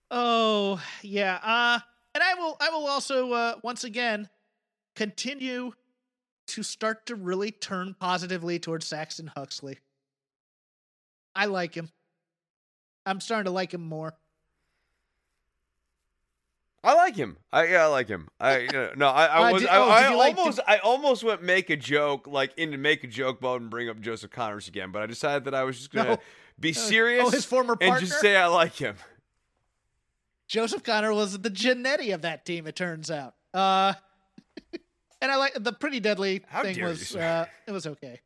Oh 0.09 0.81
yeah. 1.01 1.39
Uh, 1.41 1.79
and 2.13 2.23
I 2.23 2.33
will 2.35 2.57
I 2.59 2.69
will 2.69 2.87
also 2.87 3.31
uh, 3.31 3.55
once 3.63 3.83
again 3.83 4.27
continue 4.95 5.71
to 6.47 6.63
start 6.63 7.05
to 7.05 7.15
really 7.15 7.51
turn 7.51 7.95
positively 7.97 8.59
towards 8.59 8.85
Saxon 8.85 9.27
Huxley. 9.27 9.79
I 11.33 11.45
like 11.45 11.75
him. 11.75 11.89
I'm 13.05 13.21
starting 13.21 13.45
to 13.45 13.51
like 13.51 13.73
him 13.73 13.87
more. 13.87 14.13
I 16.83 16.95
like 16.95 17.15
him. 17.15 17.37
I 17.53 17.67
yeah, 17.67 17.83
I 17.83 17.87
like 17.87 18.07
him. 18.07 18.27
I 18.39 18.67
no, 18.95 19.07
I, 19.07 19.25
I 19.25 19.37
Uh, 19.49 19.53
was 19.53 19.61
did- 19.61 19.69
I, 19.69 19.77
oh, 19.77 19.89
I 19.89 20.13
like- 20.15 20.37
almost 20.37 20.59
I 20.67 20.77
almost 20.79 21.23
went 21.23 21.43
make 21.43 21.69
a 21.69 21.77
joke 21.77 22.25
like 22.27 22.57
into 22.57 22.77
make 22.77 23.03
a 23.03 23.07
joke 23.07 23.41
mode 23.41 23.61
and 23.61 23.69
bring 23.69 23.87
up 23.89 23.99
Joseph 24.01 24.31
Conners 24.31 24.67
again, 24.67 24.91
but 24.91 25.01
I 25.03 25.05
decided 25.05 25.45
that 25.45 25.53
I 25.53 25.63
was 25.63 25.77
just 25.77 25.91
gonna 25.91 26.09
No. 26.11 26.17
be 26.59 26.73
serious. 26.93 27.23
oh, 27.27 27.29
his 27.29 27.45
former 27.45 27.77
and 27.79 27.99
just 27.99 28.19
say 28.19 28.35
I 28.35 28.47
like 28.47 28.73
him. 28.75 28.95
Joseph 30.47 30.83
Connor 30.83 31.13
was 31.13 31.39
the 31.39 31.49
Jannetty 31.49 32.13
of 32.13 32.23
that 32.23 32.45
team. 32.45 32.67
It 32.67 32.75
turns 32.75 33.09
out. 33.09 33.35
Uh, 33.53 33.93
and 35.21 35.31
I 35.31 35.35
like 35.37 35.53
the 35.57 35.71
pretty 35.71 35.99
deadly 35.99 36.41
How 36.47 36.63
thing 36.63 36.81
was 36.83 37.15
uh, 37.15 37.45
it 37.67 37.71
was 37.71 37.87
okay. 37.87 38.19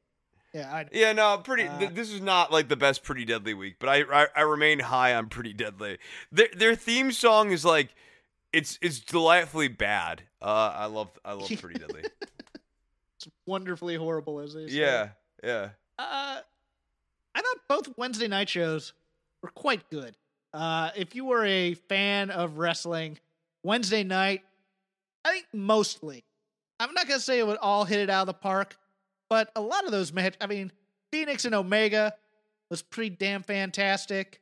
Yeah, 0.54 0.74
I, 0.74 0.86
Yeah, 0.94 1.12
no, 1.12 1.38
pretty. 1.40 1.64
Uh, 1.68 1.78
th- 1.80 1.92
this 1.92 2.10
is 2.12 2.22
not 2.22 2.50
like 2.52 2.70
the 2.70 2.78
best 2.78 3.04
Pretty 3.04 3.26
Deadly 3.26 3.54
week, 3.54 3.76
but 3.78 3.90
I 3.90 4.04
I, 4.04 4.28
I 4.38 4.42
remain 4.44 4.80
high 4.80 5.14
on 5.14 5.28
Pretty 5.28 5.52
Deadly. 5.52 5.98
Their 6.32 6.48
their 6.56 6.76
theme 6.76 7.12
song 7.12 7.52
is 7.52 7.66
like, 7.66 7.94
it's 8.56 8.80
it's 8.82 9.00
delightfully 9.02 9.68
bad. 9.68 10.24
Uh, 10.42 10.72
I 10.76 10.86
love 10.86 11.10
I 11.26 11.34
love 11.34 11.50
Pretty 11.60 11.80
Deadly. 11.80 12.04
it's 13.18 13.28
wonderfully 13.46 13.96
horrible 13.96 14.40
as 14.40 14.54
they 14.54 14.68
say. 14.68 14.78
yeah, 14.78 15.10
yeah. 15.44 15.70
Uh, 16.00 16.40
I 17.36 17.42
thought 17.42 17.58
both 17.68 17.98
Wednesday 17.98 18.28
night 18.28 18.48
shows 18.50 18.94
were 19.44 19.50
quite 19.50 19.90
good. 19.90 20.16
Uh, 20.54 20.92
if 20.96 21.16
you 21.16 21.26
were 21.26 21.44
a 21.44 21.74
fan 21.74 22.32
of 22.32 22.58
wrestling, 22.58 23.20
Wednesday 23.64 24.04
night, 24.04 24.42
I 25.26 25.32
think 25.34 25.46
mostly. 25.54 26.24
I'm 26.80 26.94
not 26.94 27.08
gonna 27.08 27.20
say 27.20 27.40
it 27.40 27.48
would 27.48 27.58
all 27.58 27.84
hit 27.84 28.00
it 28.00 28.10
out 28.10 28.22
of 28.22 28.28
the 28.28 28.34
park, 28.34 28.78
but 29.30 29.52
a 29.56 29.62
lot 29.62 29.86
of 29.86 29.92
those 29.92 30.14
match. 30.14 30.36
I 30.40 30.48
mean, 30.48 30.72
Fenix 31.12 31.44
and 31.44 31.54
Omega 31.54 32.14
was 32.70 32.82
pretty 32.82 33.10
damn 33.16 33.44
fantastic. 33.44 34.42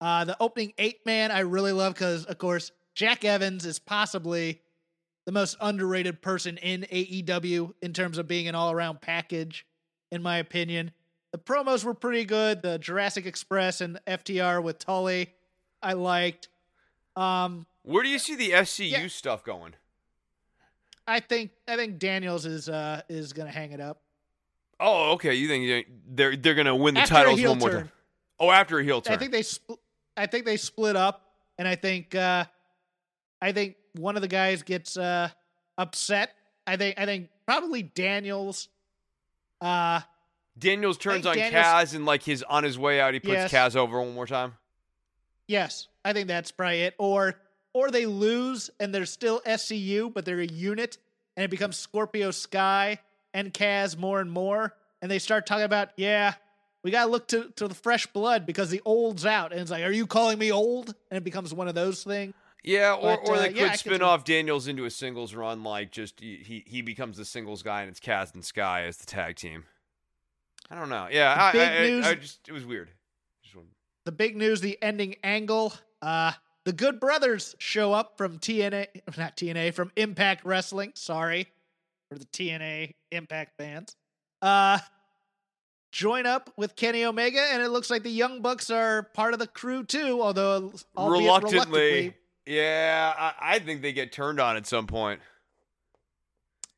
Uh, 0.00 0.24
the 0.24 0.36
opening 0.38 0.72
eight 0.78 1.04
man 1.06 1.30
I 1.30 1.40
really 1.40 1.72
love 1.72 1.94
because, 1.94 2.24
of 2.26 2.38
course, 2.38 2.70
Jack 2.98 3.24
Evans 3.24 3.64
is 3.64 3.78
possibly 3.78 4.60
the 5.24 5.30
most 5.30 5.56
underrated 5.60 6.20
person 6.20 6.56
in 6.56 6.82
AEW 6.90 7.72
in 7.80 7.92
terms 7.92 8.18
of 8.18 8.26
being 8.26 8.48
an 8.48 8.56
all 8.56 8.72
around 8.72 9.00
package, 9.00 9.64
in 10.10 10.20
my 10.20 10.38
opinion. 10.38 10.90
The 11.30 11.38
promos 11.38 11.84
were 11.84 11.94
pretty 11.94 12.24
good. 12.24 12.60
The 12.60 12.76
Jurassic 12.76 13.24
Express 13.24 13.80
and 13.80 14.00
FTR 14.08 14.60
with 14.60 14.80
Tully, 14.80 15.32
I 15.80 15.92
liked. 15.92 16.48
Um, 17.14 17.66
Where 17.84 18.02
do 18.02 18.08
you 18.08 18.18
see 18.18 18.34
the 18.34 18.50
SCU 18.52 18.90
Yeah. 18.90 19.06
stuff 19.06 19.44
going? 19.44 19.74
I 21.06 21.20
think 21.20 21.52
I 21.68 21.76
think 21.76 22.00
Daniels 22.00 22.46
is 22.46 22.68
uh 22.68 23.02
is 23.08 23.32
gonna 23.32 23.52
hang 23.52 23.70
it 23.70 23.80
up 23.80 24.02
Oh, 24.80 25.12
okay. 25.12 25.34
You 25.34 25.46
think 25.46 25.66
they- 25.68 25.86
they're 26.16 26.36
they're 26.36 26.54
gonna 26.56 26.74
win 26.74 26.94
the 26.94 27.00
After 27.02 27.14
titles 27.14 27.40
one 27.42 27.58
more 27.58 27.70
turn. 27.70 27.80
time? 27.84 27.92
Oh, 28.40 28.50
after 28.50 28.80
a 28.80 28.82
heel 28.84 29.00
turn. 29.00 29.14
I 29.14 29.18
think 29.18 29.30
they 29.30 29.42
spl- 29.42 29.78
I 30.16 30.26
think 30.26 30.44
they 30.46 30.56
split 30.56 30.96
up, 30.96 31.32
and 31.58 31.68
I 31.68 31.76
think 31.76 32.14
uh, 32.16 32.44
I 33.40 33.52
think 33.52 33.76
one 33.94 34.16
of 34.16 34.22
the 34.22 34.28
guys 34.28 34.62
gets 34.62 34.96
uh, 34.96 35.28
upset. 35.76 36.30
I 36.66 36.76
think 36.76 36.98
I 36.98 37.06
think 37.06 37.28
probably 37.46 37.82
Daniels. 37.82 38.68
Uh, 39.60 40.00
Daniels 40.58 40.98
turns 40.98 41.26
on 41.26 41.36
Daniels- 41.36 41.64
Kaz 41.64 41.94
and 41.94 42.04
like 42.04 42.22
his 42.22 42.42
on 42.42 42.64
his 42.64 42.78
way 42.78 43.00
out, 43.00 43.14
he 43.14 43.20
puts 43.20 43.32
Yes. 43.32 43.52
Kaz 43.52 43.76
over 43.76 44.00
one 44.00 44.14
more 44.14 44.26
time. 44.26 44.54
yes, 45.46 45.88
I 46.04 46.12
think 46.12 46.28
that's 46.28 46.50
probably 46.50 46.82
it. 46.82 46.94
Or 46.98 47.34
or 47.72 47.90
they 47.90 48.06
lose 48.06 48.70
and 48.80 48.94
they're 48.94 49.06
still 49.06 49.40
SCU, 49.46 50.12
but 50.12 50.24
they're 50.24 50.40
a 50.40 50.46
unit, 50.46 50.98
and 51.36 51.44
it 51.44 51.50
becomes 51.50 51.76
Scorpio 51.76 52.30
Sky 52.30 52.98
and 53.34 53.52
Kaz 53.52 53.96
more 53.96 54.20
and 54.20 54.30
more, 54.30 54.74
and 55.02 55.10
they 55.10 55.18
start 55.18 55.46
talking 55.46 55.64
about 55.64 55.90
yeah. 55.96 56.34
We 56.84 56.92
gotta 56.92 57.10
look 57.10 57.26
to, 57.28 57.50
to 57.56 57.66
the 57.66 57.74
fresh 57.74 58.06
blood 58.06 58.46
because 58.46 58.70
the 58.70 58.80
old's 58.84 59.26
out, 59.26 59.50
and 59.52 59.60
it's 59.60 59.70
like, 59.70 59.82
are 59.82 59.90
you 59.90 60.06
calling 60.06 60.38
me 60.38 60.52
old? 60.52 60.94
And 61.10 61.18
it 61.18 61.24
becomes 61.24 61.52
one 61.52 61.66
of 61.66 61.74
those 61.74 62.04
things. 62.04 62.34
Yeah, 62.64 62.94
or, 62.94 63.16
But, 63.16 63.28
or 63.28 63.34
uh, 63.36 63.38
they 63.38 63.50
yeah, 63.50 63.62
could 63.62 63.70
could 63.70 63.78
spin 63.80 64.02
off 64.02 64.24
Daniels 64.24 64.66
into 64.68 64.84
a 64.84 64.90
singles 64.90 65.34
run, 65.34 65.62
like 65.62 65.90
just 65.90 66.20
he 66.20 66.64
he, 66.66 66.82
becomes 66.82 67.16
the 67.16 67.24
singles 67.24 67.62
guy 67.62 67.82
and 67.82 67.90
it's 67.90 68.00
Kaz 68.00 68.34
and 68.34 68.44
Sky 68.44 68.84
as 68.84 68.96
the 68.96 69.06
tag 69.06 69.36
team. 69.36 69.64
I 70.70 70.74
don't 70.74 70.88
know. 70.88 71.08
Yeah, 71.10 71.34
I, 71.38 71.52
big 71.52 71.68
I, 71.68 71.80
news- 71.86 72.06
I 72.06 72.14
just 72.14 72.48
it 72.48 72.52
was 72.52 72.66
weird. 72.66 72.90
Just 73.42 73.54
wanted- 73.54 73.70
the 74.04 74.12
big 74.12 74.36
news, 74.36 74.60
the 74.60 74.78
ending 74.82 75.16
angle. 75.22 75.72
Uh, 76.02 76.32
the 76.64 76.72
Good 76.72 77.00
Brothers 77.00 77.54
show 77.58 77.92
up 77.92 78.18
from 78.18 78.38
TNA, 78.38 78.86
not 79.16 79.36
TNA, 79.36 79.72
from 79.72 79.90
Impact 79.96 80.44
Wrestling. 80.44 80.92
Sorry 80.94 81.46
for 82.10 82.18
the 82.18 82.26
TNA 82.26 82.94
Impact 83.12 83.52
fans. 83.56 83.96
Uh, 84.42 84.78
join 85.92 86.26
up 86.26 86.50
with 86.56 86.76
Kenny 86.76 87.04
Omega, 87.04 87.40
and 87.52 87.62
it 87.62 87.68
looks 87.68 87.90
like 87.90 88.02
the 88.02 88.10
Young 88.10 88.42
Bucks 88.42 88.70
are 88.70 89.04
part 89.14 89.32
of 89.32 89.38
the 89.38 89.46
crew 89.46 89.84
too, 89.84 90.20
although 90.20 90.72
reluctantly, 90.96 91.52
reluctantly. 91.52 92.14
Yeah, 92.48 93.12
I, 93.18 93.56
I 93.56 93.58
think 93.58 93.82
they 93.82 93.92
get 93.92 94.10
turned 94.10 94.40
on 94.40 94.56
at 94.56 94.66
some 94.66 94.86
point. 94.86 95.20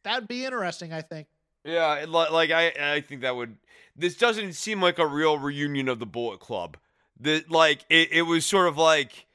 That'd 0.03 0.27
be 0.27 0.45
interesting, 0.45 0.93
I 0.93 1.03
think. 1.03 1.29
Yeah, 1.65 2.05
like 2.09 2.51
I 2.51 2.73
I 2.81 3.01
think 3.03 3.21
that 3.21 3.37
would. 3.37 3.57
This 3.95 4.17
doesn't 4.17 4.55
seem 4.55 4.83
like 4.83 4.99
a 4.99 5.07
real 5.07 5.39
reunion 5.39 5.89
of 5.89 5.99
the 5.99 6.07
Bullet 6.07 6.41
Club. 6.41 6.77
The 7.19 7.45
like 7.49 7.85
it, 7.89 8.11
it 8.11 8.23
was 8.23 8.45
sort 8.45 8.67
of 8.67 8.77
like 8.77 9.27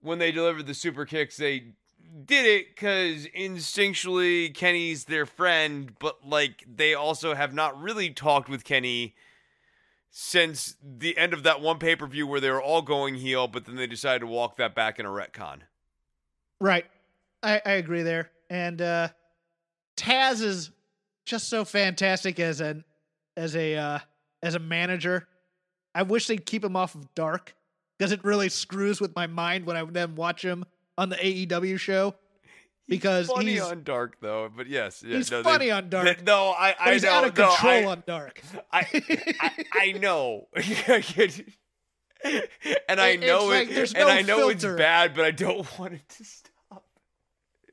when 0.00 0.18
they 0.18 0.30
delivered 0.30 0.66
the 0.66 0.74
super 0.74 1.04
kicks, 1.04 1.36
they 1.36 1.72
did 2.24 2.46
it 2.46 2.74
because 2.74 3.26
instinctually 3.36 4.54
Kenny's 4.54 5.06
their 5.06 5.26
friend, 5.26 5.94
but 5.98 6.24
like 6.24 6.64
they 6.72 6.94
also 6.94 7.34
have 7.34 7.54
not 7.54 7.80
really 7.80 8.10
talked 8.10 8.48
with 8.48 8.64
Kenny 8.64 9.14
since 10.10 10.76
the 10.82 11.16
end 11.16 11.32
of 11.32 11.42
that 11.42 11.60
one 11.60 11.78
pay 11.78 11.96
per 11.96 12.06
view 12.06 12.26
where 12.26 12.40
they 12.40 12.50
were 12.50 12.62
all 12.62 12.82
going 12.82 13.14
heel, 13.16 13.48
but 13.48 13.64
then 13.64 13.76
they 13.76 13.86
decided 13.86 14.20
to 14.20 14.26
walk 14.26 14.56
that 14.58 14.74
back 14.74 15.00
in 15.00 15.06
a 15.06 15.10
retcon. 15.10 15.62
Right. 16.62 16.86
I, 17.42 17.60
I 17.66 17.72
agree 17.72 18.02
there. 18.02 18.30
And 18.48 18.80
uh 18.80 19.08
Taz 19.96 20.40
is 20.42 20.70
just 21.26 21.48
so 21.50 21.64
fantastic 21.64 22.38
as 22.40 22.60
an 22.60 22.84
as 23.36 23.56
a 23.56 23.76
uh 23.76 23.98
as 24.42 24.54
a 24.54 24.58
manager. 24.60 25.26
I 25.94 26.04
wish 26.04 26.28
they'd 26.28 26.46
keep 26.46 26.64
him 26.64 26.76
off 26.76 26.94
of 26.94 27.12
Dark 27.14 27.54
because 27.98 28.12
it 28.12 28.24
really 28.24 28.48
screws 28.48 29.00
with 29.00 29.14
my 29.16 29.26
mind 29.26 29.66
when 29.66 29.76
I 29.76 29.84
then 29.84 30.14
watch 30.14 30.44
him 30.44 30.64
on 30.96 31.08
the 31.08 31.16
AEW 31.16 31.78
show. 31.78 32.14
Because 32.88 33.26
he's 33.26 33.34
funny 33.36 33.52
he's, 33.52 33.62
on 33.62 33.84
Dark 33.84 34.20
though, 34.20 34.50
but 34.54 34.66
yes, 34.68 35.02
yeah, 35.06 35.16
he's 35.16 35.30
no, 35.30 35.38
they- 35.42 35.50
funny 35.50 35.70
on 35.70 35.88
Dark. 35.88 36.04
they- 36.18 36.22
no, 36.24 36.50
I, 36.50 36.74
I 36.78 36.92
he's 36.92 37.04
know, 37.04 37.10
out 37.10 37.24
of 37.24 37.36
no, 37.36 37.48
control 37.48 37.72
I- 37.72 37.84
on 37.84 38.02
Dark. 38.06 38.42
I, 38.72 38.86
I, 39.40 39.64
I 39.72 39.92
know, 39.92 40.48
and 40.54 40.64
I 43.00 43.08
It- 43.10 43.20
know 43.20 43.50
it's 43.50 43.60
like 43.60 43.70
it, 43.70 43.74
there's 43.74 43.94
and 43.94 44.06
no 44.06 44.12
I 44.12 44.22
know 44.22 44.48
it's 44.48 44.64
bad, 44.64 45.14
but 45.14 45.24
I 45.24 45.30
don't 45.30 45.78
want 45.78 45.94
it 45.94 46.08
to 46.08 46.24
stop. 46.24 46.51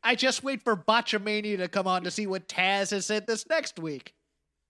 I 0.03 0.15
just 0.15 0.43
wait 0.43 0.63
for 0.63 0.75
Botchamania 0.75 1.57
to 1.57 1.67
come 1.67 1.87
on 1.87 2.03
to 2.03 2.11
see 2.11 2.27
what 2.27 2.47
Taz 2.47 2.91
has 2.91 3.05
said 3.05 3.27
this 3.27 3.47
next 3.49 3.79
week. 3.79 4.13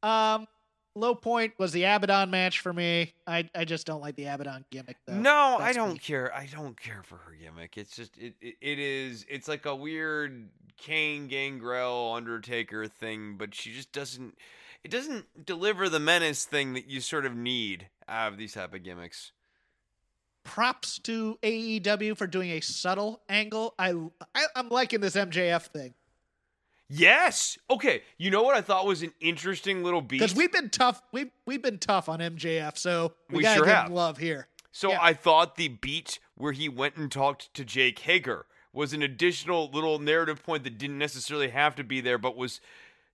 Um, 0.02 0.48
low 0.96 1.16
point 1.16 1.54
was 1.58 1.72
the 1.72 1.84
Abaddon 1.84 2.30
match 2.30 2.60
for 2.60 2.74
me. 2.74 3.14
I 3.28 3.50
I 3.56 3.66
just 3.66 3.86
don't 3.86 4.02
like 4.02 4.16
the 4.16 4.26
Abaddon 4.26 4.66
gimmick 4.72 4.98
though. 5.06 5.16
no, 5.16 5.58
I 5.60 5.74
don't 5.74 5.94
me. 5.94 6.00
care. 6.00 6.34
I 6.34 6.48
don't 6.48 6.80
care 6.80 7.04
for 7.04 7.18
her 7.18 7.34
gimmick. 7.40 7.78
It's 7.78 7.96
just 7.96 8.18
it, 8.18 8.36
it, 8.42 8.56
it 8.62 8.80
is. 8.80 9.26
It's 9.30 9.48
like 9.48 9.66
a 9.66 9.76
weird 9.76 10.50
Kane 10.78 11.28
Gangrel 11.28 12.14
Undertaker 12.14 12.88
thing, 12.88 13.36
but 13.38 13.54
she 13.54 13.72
just 13.72 13.92
doesn't. 13.92 14.38
It 14.84 14.92
doesn't 14.92 15.46
deliver 15.46 15.90
the 15.90 16.00
menace 16.00 16.46
thing 16.46 16.74
that 16.74 16.88
you 16.88 17.02
sort 17.02 17.26
of 17.26 17.36
need 17.36 17.90
out 18.08 18.32
of 18.32 18.38
these 18.38 18.54
type 18.54 18.74
of 18.74 18.82
gimmicks. 18.84 19.34
Props 20.50 20.98
to 21.00 21.38
AEW 21.44 22.18
for 22.18 22.26
doing 22.26 22.50
a 22.52 22.60
subtle 22.60 23.22
angle. 23.30 23.76
I, 23.78 23.92
I 24.34 24.46
I'm 24.56 24.70
liking 24.70 25.00
this 25.00 25.16
MJF 25.16 25.68
thing 25.68 25.94
Yes. 26.90 27.60
Okay. 27.70 28.02
You 28.18 28.32
know 28.32 28.42
what 28.42 28.56
I 28.56 28.62
thought 28.62 28.88
was 28.88 29.04
an 29.04 29.14
interesting 29.20 29.84
little 29.84 30.02
beat. 30.02 30.20
because 30.20 30.36
we've 30.36 30.52
been 30.52 30.70
tough. 30.70 31.04
We've 31.12 31.30
we've 31.46 31.62
been 31.62 31.78
tough 31.78 32.10
on 32.10 32.20
MJF, 32.20 32.78
so 32.78 33.14
we, 33.30 33.38
We 33.38 33.44
gotta 33.44 33.58
sure 33.58 33.66
give 33.66 33.76
have. 33.76 33.88
him 33.88 33.94
love 33.94 34.18
here. 34.18 34.48
So 34.72 34.90
Yeah. 34.90 35.00
I 35.00 35.14
thought 35.14 35.56
the 35.56 35.68
beat 35.68 36.20
where 36.36 36.52
he 36.52 36.68
went 36.68 36.96
and 36.96 37.12
talked 37.12 37.54
to 37.54 37.64
Jake 37.64 38.00
Hager 38.00 38.46
was 38.74 38.92
an 38.94 39.04
additional 39.04 39.70
little 39.72 40.00
narrative 40.00 40.44
point 40.44 40.64
that 40.64 40.78
didn't 40.78 40.98
necessarily 40.98 41.50
have 41.50 41.76
to 41.76 41.84
be 41.84 42.02
there, 42.02 42.18
but 42.18 42.36
was 42.36 42.60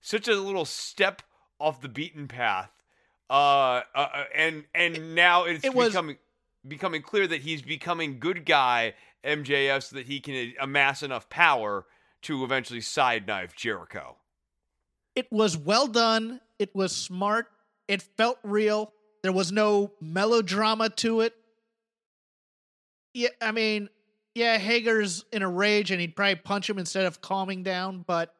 such 0.00 0.26
a 0.26 0.34
little 0.36 0.64
step 0.64 1.22
off 1.60 1.80
the 1.82 1.88
beaten 1.88 2.28
path. 2.28 2.70
Uh, 3.28 3.82
uh 3.94 4.24
and 4.34 4.64
and 4.74 5.14
now 5.14 5.44
it's 5.44 5.64
it 5.64 5.74
was- 5.74 5.94
becoming 6.68 7.02
clear 7.02 7.26
that 7.26 7.42
he's 7.42 7.62
becoming 7.62 8.18
good 8.18 8.44
guy 8.44 8.94
MJF 9.24 9.82
so 9.82 9.96
that 9.96 10.06
he 10.06 10.20
can 10.20 10.52
amass 10.60 11.02
enough 11.02 11.28
power 11.28 11.86
to 12.22 12.44
eventually 12.44 12.80
side 12.80 13.26
knife 13.26 13.54
Jericho. 13.54 14.16
it 15.14 15.26
was 15.30 15.56
well 15.56 15.86
done. 15.86 16.40
It 16.58 16.74
was 16.74 16.94
smart. 16.94 17.46
It 17.88 18.02
felt 18.02 18.38
real. 18.42 18.92
There 19.22 19.32
was 19.32 19.52
no 19.52 19.92
melodrama 20.00 20.90
to 20.90 21.20
it. 21.20 21.34
Yeah, 23.14 23.28
I 23.40 23.52
mean, 23.52 23.88
yeah, 24.34 24.58
Hager's 24.58 25.24
in 25.32 25.42
a 25.42 25.48
rage 25.48 25.90
and 25.90 26.00
he'd 26.00 26.14
probably 26.14 26.36
punch 26.36 26.68
him 26.68 26.78
instead 26.78 27.06
of 27.06 27.20
calming 27.20 27.62
down, 27.62 28.04
but 28.06 28.34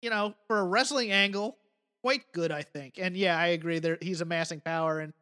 you 0.00 0.10
know, 0.10 0.34
for 0.46 0.58
a 0.58 0.64
wrestling 0.64 1.10
angle, 1.10 1.56
quite 2.02 2.22
good, 2.32 2.52
I 2.52 2.62
think. 2.62 2.94
And 2.98 3.16
yeah, 3.16 3.36
I 3.36 3.48
agree. 3.48 3.80
There, 3.80 3.98
he's 4.00 4.20
amassing 4.20 4.60
power, 4.60 5.00
and, 5.00 5.12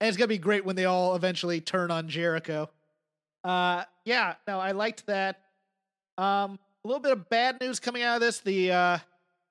and 0.00 0.08
it's 0.08 0.16
gonna 0.16 0.28
be 0.28 0.38
great 0.38 0.64
when 0.64 0.76
they 0.76 0.84
all 0.84 1.14
eventually 1.16 1.60
turn 1.60 1.90
on 1.90 2.08
Jericho. 2.08 2.68
Uh, 3.44 3.84
yeah, 4.04 4.34
no, 4.46 4.58
I 4.58 4.72
liked 4.72 5.06
that. 5.06 5.40
Um, 6.18 6.58
a 6.84 6.88
little 6.88 7.00
bit 7.00 7.12
of 7.12 7.28
bad 7.28 7.60
news 7.60 7.80
coming 7.80 8.02
out 8.02 8.16
of 8.16 8.20
this: 8.20 8.40
the 8.40 8.72
uh, 8.72 8.98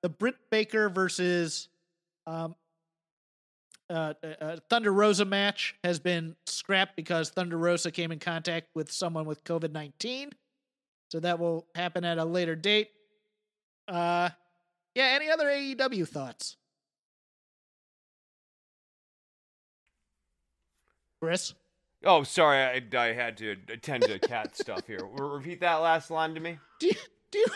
the 0.02 0.08
Britt 0.08 0.36
Baker 0.50 0.88
versus 0.88 1.68
um, 2.26 2.54
uh, 3.88 4.14
uh, 4.22 4.26
uh, 4.40 4.56
Thunder 4.68 4.92
Rosa 4.92 5.24
match 5.24 5.74
has 5.84 5.98
been 5.98 6.36
scrapped 6.46 6.96
because 6.96 7.30
Thunder 7.30 7.56
Rosa 7.56 7.90
came 7.90 8.12
in 8.12 8.18
contact 8.18 8.68
with 8.74 8.90
someone 8.90 9.26
with 9.26 9.44
COVID 9.44 9.72
nineteen. 9.72 10.30
So 11.10 11.20
that 11.20 11.38
will 11.38 11.66
happen 11.74 12.04
at 12.04 12.18
a 12.18 12.24
later 12.24 12.56
date. 12.56 12.90
Uh, 13.86 14.30
yeah. 14.94 15.04
Any 15.14 15.30
other 15.30 15.46
AEW 15.46 16.08
thoughts, 16.08 16.56
Chris? 21.20 21.54
Oh, 22.04 22.22
sorry, 22.22 22.58
I, 22.58 22.82
I 22.98 23.12
had 23.12 23.36
to 23.38 23.56
attend 23.68 24.04
to 24.04 24.18
cat 24.18 24.56
stuff 24.60 24.86
here. 24.86 25.00
Repeat 25.18 25.60
that 25.60 25.76
last 25.76 26.10
line 26.10 26.34
to 26.34 26.40
me. 26.40 26.58
Do 26.78 26.86
you, 26.88 26.92
do 27.30 27.38
you 27.38 27.46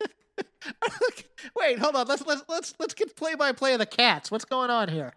Wait, 1.56 1.78
hold 1.78 1.96
on. 1.96 2.06
Let's 2.06 2.24
let's 2.26 2.42
let's 2.48 2.74
let's 2.78 2.94
get 2.94 3.16
play 3.16 3.34
by 3.34 3.52
play 3.52 3.72
of 3.72 3.78
the 3.80 3.86
cats. 3.86 4.30
What's 4.30 4.44
going 4.44 4.70
on 4.70 4.88
here? 4.88 5.12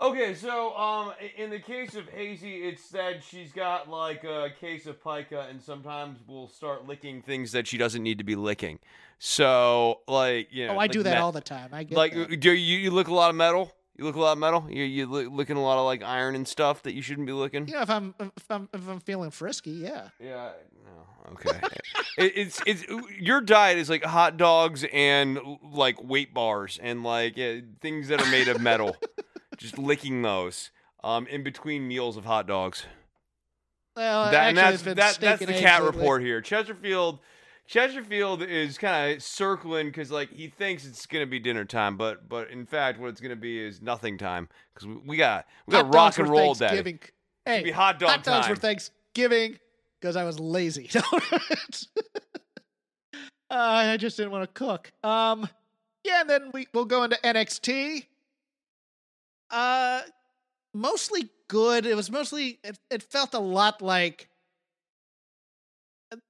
Okay, 0.00 0.34
so 0.34 0.76
um, 0.76 1.12
in 1.38 1.48
the 1.48 1.58
case 1.58 1.94
of 1.94 2.06
Hazy, 2.10 2.56
it's 2.64 2.88
that 2.90 3.24
she's 3.24 3.50
got 3.52 3.88
like 3.88 4.24
a 4.24 4.50
case 4.60 4.86
of 4.86 5.02
pica, 5.02 5.46
and 5.48 5.60
sometimes 5.60 6.18
will 6.28 6.48
start 6.48 6.86
licking 6.86 7.22
things 7.22 7.50
that 7.52 7.66
she 7.66 7.78
doesn't 7.78 8.02
need 8.02 8.18
to 8.18 8.24
be 8.24 8.36
licking. 8.36 8.78
So, 9.18 10.00
like, 10.06 10.48
you 10.52 10.66
know, 10.66 10.72
Oh, 10.72 10.74
I 10.74 10.76
like 10.76 10.92
do 10.92 11.02
that 11.02 11.14
me- 11.14 11.20
all 11.20 11.32
the 11.32 11.40
time. 11.40 11.70
I 11.72 11.84
get 11.84 11.96
Like, 11.96 12.12
that. 12.14 12.38
do 12.40 12.52
you 12.52 12.78
you 12.78 12.90
lick 12.90 13.08
a 13.08 13.14
lot 13.14 13.30
of 13.30 13.36
metal? 13.36 13.72
You 13.98 14.04
look 14.04 14.16
a 14.16 14.20
lot 14.20 14.32
of 14.32 14.38
metal. 14.38 14.66
You 14.68 14.84
you 14.84 15.06
li- 15.06 15.26
licking 15.26 15.56
a 15.56 15.62
lot 15.62 15.78
of 15.78 15.86
like 15.86 16.02
iron 16.02 16.34
and 16.34 16.46
stuff 16.46 16.82
that 16.82 16.94
you 16.94 17.00
shouldn't 17.02 17.26
be 17.26 17.32
licking. 17.32 17.66
Yeah, 17.66 17.82
if 17.82 17.90
I'm 17.90 18.14
if 18.18 18.50
I'm 18.50 18.68
if 18.74 18.88
I'm 18.88 19.00
feeling 19.00 19.30
frisky, 19.30 19.70
yeah. 19.70 20.08
Yeah. 20.20 20.50
No. 20.84 21.32
Okay. 21.32 21.58
it, 22.18 22.32
it's 22.36 22.60
it's 22.66 22.84
your 23.18 23.40
diet 23.40 23.78
is 23.78 23.88
like 23.88 24.04
hot 24.04 24.36
dogs 24.36 24.84
and 24.92 25.38
like 25.62 26.02
weight 26.02 26.34
bars 26.34 26.78
and 26.82 27.02
like 27.02 27.36
yeah, 27.36 27.60
things 27.80 28.08
that 28.08 28.20
are 28.20 28.30
made 28.30 28.48
of 28.48 28.60
metal. 28.60 28.96
Just 29.56 29.78
licking 29.78 30.20
those 30.22 30.70
um 31.02 31.26
in 31.28 31.42
between 31.42 31.88
meals 31.88 32.16
of 32.18 32.24
hot 32.26 32.46
dogs. 32.46 32.84
Well, 33.96 34.30
That, 34.30 34.50
and 34.50 34.58
actually, 34.58 34.92
that's 34.92 35.16
that, 35.16 35.38
that's 35.40 35.46
the 35.46 35.58
cat 35.58 35.82
report 35.82 36.20
here. 36.20 36.42
Chesterfield 36.42 37.18
Chesterfield 37.66 38.42
is 38.42 38.78
kind 38.78 39.14
of 39.14 39.22
circling 39.22 39.88
because 39.88 40.10
like 40.10 40.30
he 40.30 40.48
thinks 40.48 40.86
it's 40.86 41.04
gonna 41.06 41.26
be 41.26 41.38
dinner 41.38 41.64
time, 41.64 41.96
but 41.96 42.28
but 42.28 42.50
in 42.50 42.64
fact 42.64 43.00
what 43.00 43.08
it's 43.08 43.20
gonna 43.20 43.36
be 43.36 43.58
is 43.58 43.82
nothing 43.82 44.16
time 44.16 44.48
because 44.72 44.88
we, 45.04 45.16
got 45.16 45.46
we 45.66 45.72
got 45.72 45.84
Hot 45.86 45.94
rock 45.94 46.18
and 46.18 46.28
roll 46.28 46.54
day. 46.54 46.98
Hey, 47.44 47.62
be 47.62 47.70
hot 47.70 47.98
dog 47.98 48.10
hot 48.10 48.24
dogs 48.24 48.46
for. 48.46 48.56
Thanksgiving 48.56 49.58
because 50.00 50.16
I 50.16 50.24
was 50.24 50.38
lazy. 50.38 50.88
uh, 50.96 51.00
I 53.50 53.96
just 53.96 54.16
didn't 54.16 54.32
want 54.32 54.42
to 54.44 54.58
cook. 54.58 54.92
Um, 55.02 55.48
yeah, 56.04 56.20
and 56.20 56.30
then 56.30 56.50
we 56.54 56.68
we'll 56.72 56.84
go 56.84 57.02
into 57.02 57.18
NXT. 57.24 58.06
Uh, 59.50 60.02
mostly 60.72 61.30
good. 61.48 61.86
It 61.86 61.96
was 61.96 62.10
mostly 62.10 62.60
it, 62.62 62.78
it 62.90 63.02
felt 63.02 63.34
a 63.34 63.40
lot 63.40 63.82
like 63.82 64.28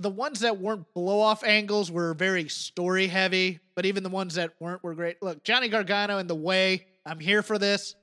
the 0.01 0.11
ones 0.11 0.41
that 0.41 0.59
weren't 0.59 0.87
blow 0.95 1.21
off 1.21 1.45
angles 1.45 1.91
were 1.91 2.15
very 2.15 2.49
story 2.49 3.07
heavy, 3.07 3.61
but 3.75 3.85
even 3.87 4.03
the 4.03 4.09
ones 4.09 4.35
that 4.35 4.53
weren't 4.61 4.83
were 4.83 4.95
great. 4.95 5.23
Look, 5.23 5.45
Johnny 5.45 5.69
Gargano 5.69 6.19
in 6.19 6.27
the 6.27 6.35
way. 6.35 6.87
I'm 7.05 7.21
here 7.21 7.43
for 7.43 7.59
this. 7.59 7.95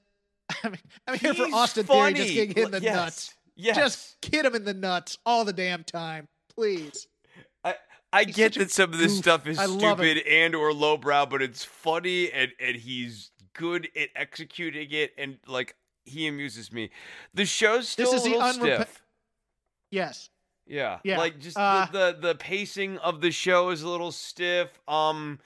I'm, 0.64 0.76
I'm 1.08 1.18
here 1.18 1.34
for 1.34 1.44
Austin 1.54 1.86
Theory 1.86 2.14
just 2.14 2.30
funny. 2.30 2.34
getting 2.36 2.56
hit 2.56 2.66
in 2.66 2.72
the 2.72 2.82
Yes. 2.82 2.96
nuts. 2.96 3.34
Yes. 3.56 3.76
Just 3.76 4.18
hit 4.32 4.46
him 4.46 4.56
in 4.56 4.64
the 4.66 4.74
nuts 4.74 5.18
all 5.26 5.46
the 5.46 5.54
damn 5.54 5.84
time, 5.84 6.28
please. 6.56 7.08
I 7.64 7.76
I 8.12 8.24
He's 8.26 8.36
get 8.36 8.54
that 8.56 8.72
some 8.72 8.94
of 8.94 9.00
this 9.00 9.18
stuff 9.18 9.46
is 9.48 9.58
I 9.60 9.66
stupid 9.66 10.20
and 10.28 10.56
or 10.56 10.74
lowbrow, 10.74 11.26
but 11.28 11.42
it's 11.42 11.64
funny 11.64 12.32
and 12.32 12.52
and 12.60 12.76
he's 12.76 13.32
good 13.54 13.90
at 13.96 14.10
executing 14.16 14.88
it 14.92 15.14
and 15.18 15.38
like 15.48 15.76
he 16.06 16.28
amuses 16.28 16.72
me. 16.72 16.90
The 17.34 17.46
show's 17.46 17.88
still 17.90 18.12
This 18.12 18.22
is 18.22 18.28
a 18.28 18.30
the 18.32 18.38
little 18.38 18.52
unrepe- 18.68 18.76
stiff. 18.76 19.02
Yes. 19.92 20.30
Yeah. 20.66 21.00
Yeah, 21.04 21.18
Like 21.18 21.40
just 21.40 21.58
uh, 21.58 21.88
the, 21.92 22.16
the 22.22 22.28
the 22.30 22.36
pacing 22.36 22.98
of 23.00 23.22
the 23.22 23.32
show 23.32 23.70
is 23.70 23.82
a 23.82 23.90
little 23.90 24.12
stiff. 24.12 24.70
Um 24.88 25.40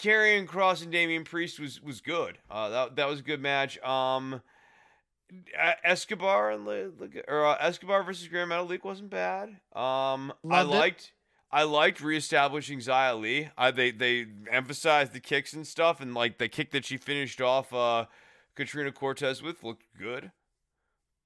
Karrion 0.00 0.46
Kross 0.46 0.82
and 0.82 0.92
Damian 0.92 1.24
Priest 1.24 1.58
was 1.60 1.80
was 1.82 2.00
good. 2.00 2.38
Uh 2.50 2.68
that 2.68 2.96
that 2.96 3.08
was 3.08 3.20
a 3.20 3.22
good 3.22 3.40
match. 3.40 3.78
Um 3.80 4.42
Escobar 5.84 6.50
and 6.50 6.64
Le- 6.64 6.90
Le- 6.98 7.08
or 7.28 7.46
uh, 7.46 7.56
Escobar 7.60 8.02
versus 8.02 8.28
Grand 8.28 8.50
Metalik 8.50 8.82
wasn't 8.84 9.10
bad. 9.10 9.48
Um 9.74 10.32
I 10.50 10.62
Loved 10.62 10.70
it. 10.74 10.76
liked 10.78 11.12
I 11.50 11.62
liked 11.62 12.00
reestablishing 12.00 12.78
Xia 12.80 13.18
Li. 13.20 13.50
I 13.56 13.70
they 13.70 13.90
they 13.90 14.26
emphasized 14.50 15.12
the 15.12 15.20
kicks 15.20 15.52
and 15.52 15.66
stuff 15.66 16.00
and 16.00 16.14
like 16.14 16.38
the 16.38 16.48
kick 16.48 16.70
that 16.72 16.84
she 16.84 16.96
finished 16.96 17.40
off 17.40 17.72
uh 17.72 18.06
Katrina 18.54 18.90
Cortez 18.92 19.42
with 19.42 19.62
looked 19.62 19.84
good. 19.98 20.30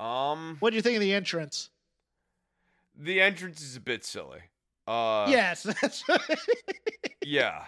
Um 0.01 0.57
What 0.61 0.71
do 0.71 0.77
you 0.77 0.83
think 0.83 0.97
of 0.97 1.01
the 1.01 1.15
entrance? 1.15 1.71
The 2.97 3.21
entrance 3.21 3.61
is 3.63 3.77
a 3.77 3.81
bit 3.81 4.05
silly. 4.05 4.41
Uh 4.87 5.27
yes. 5.29 5.63
That's 5.81 6.05
Yeah. 7.25 7.65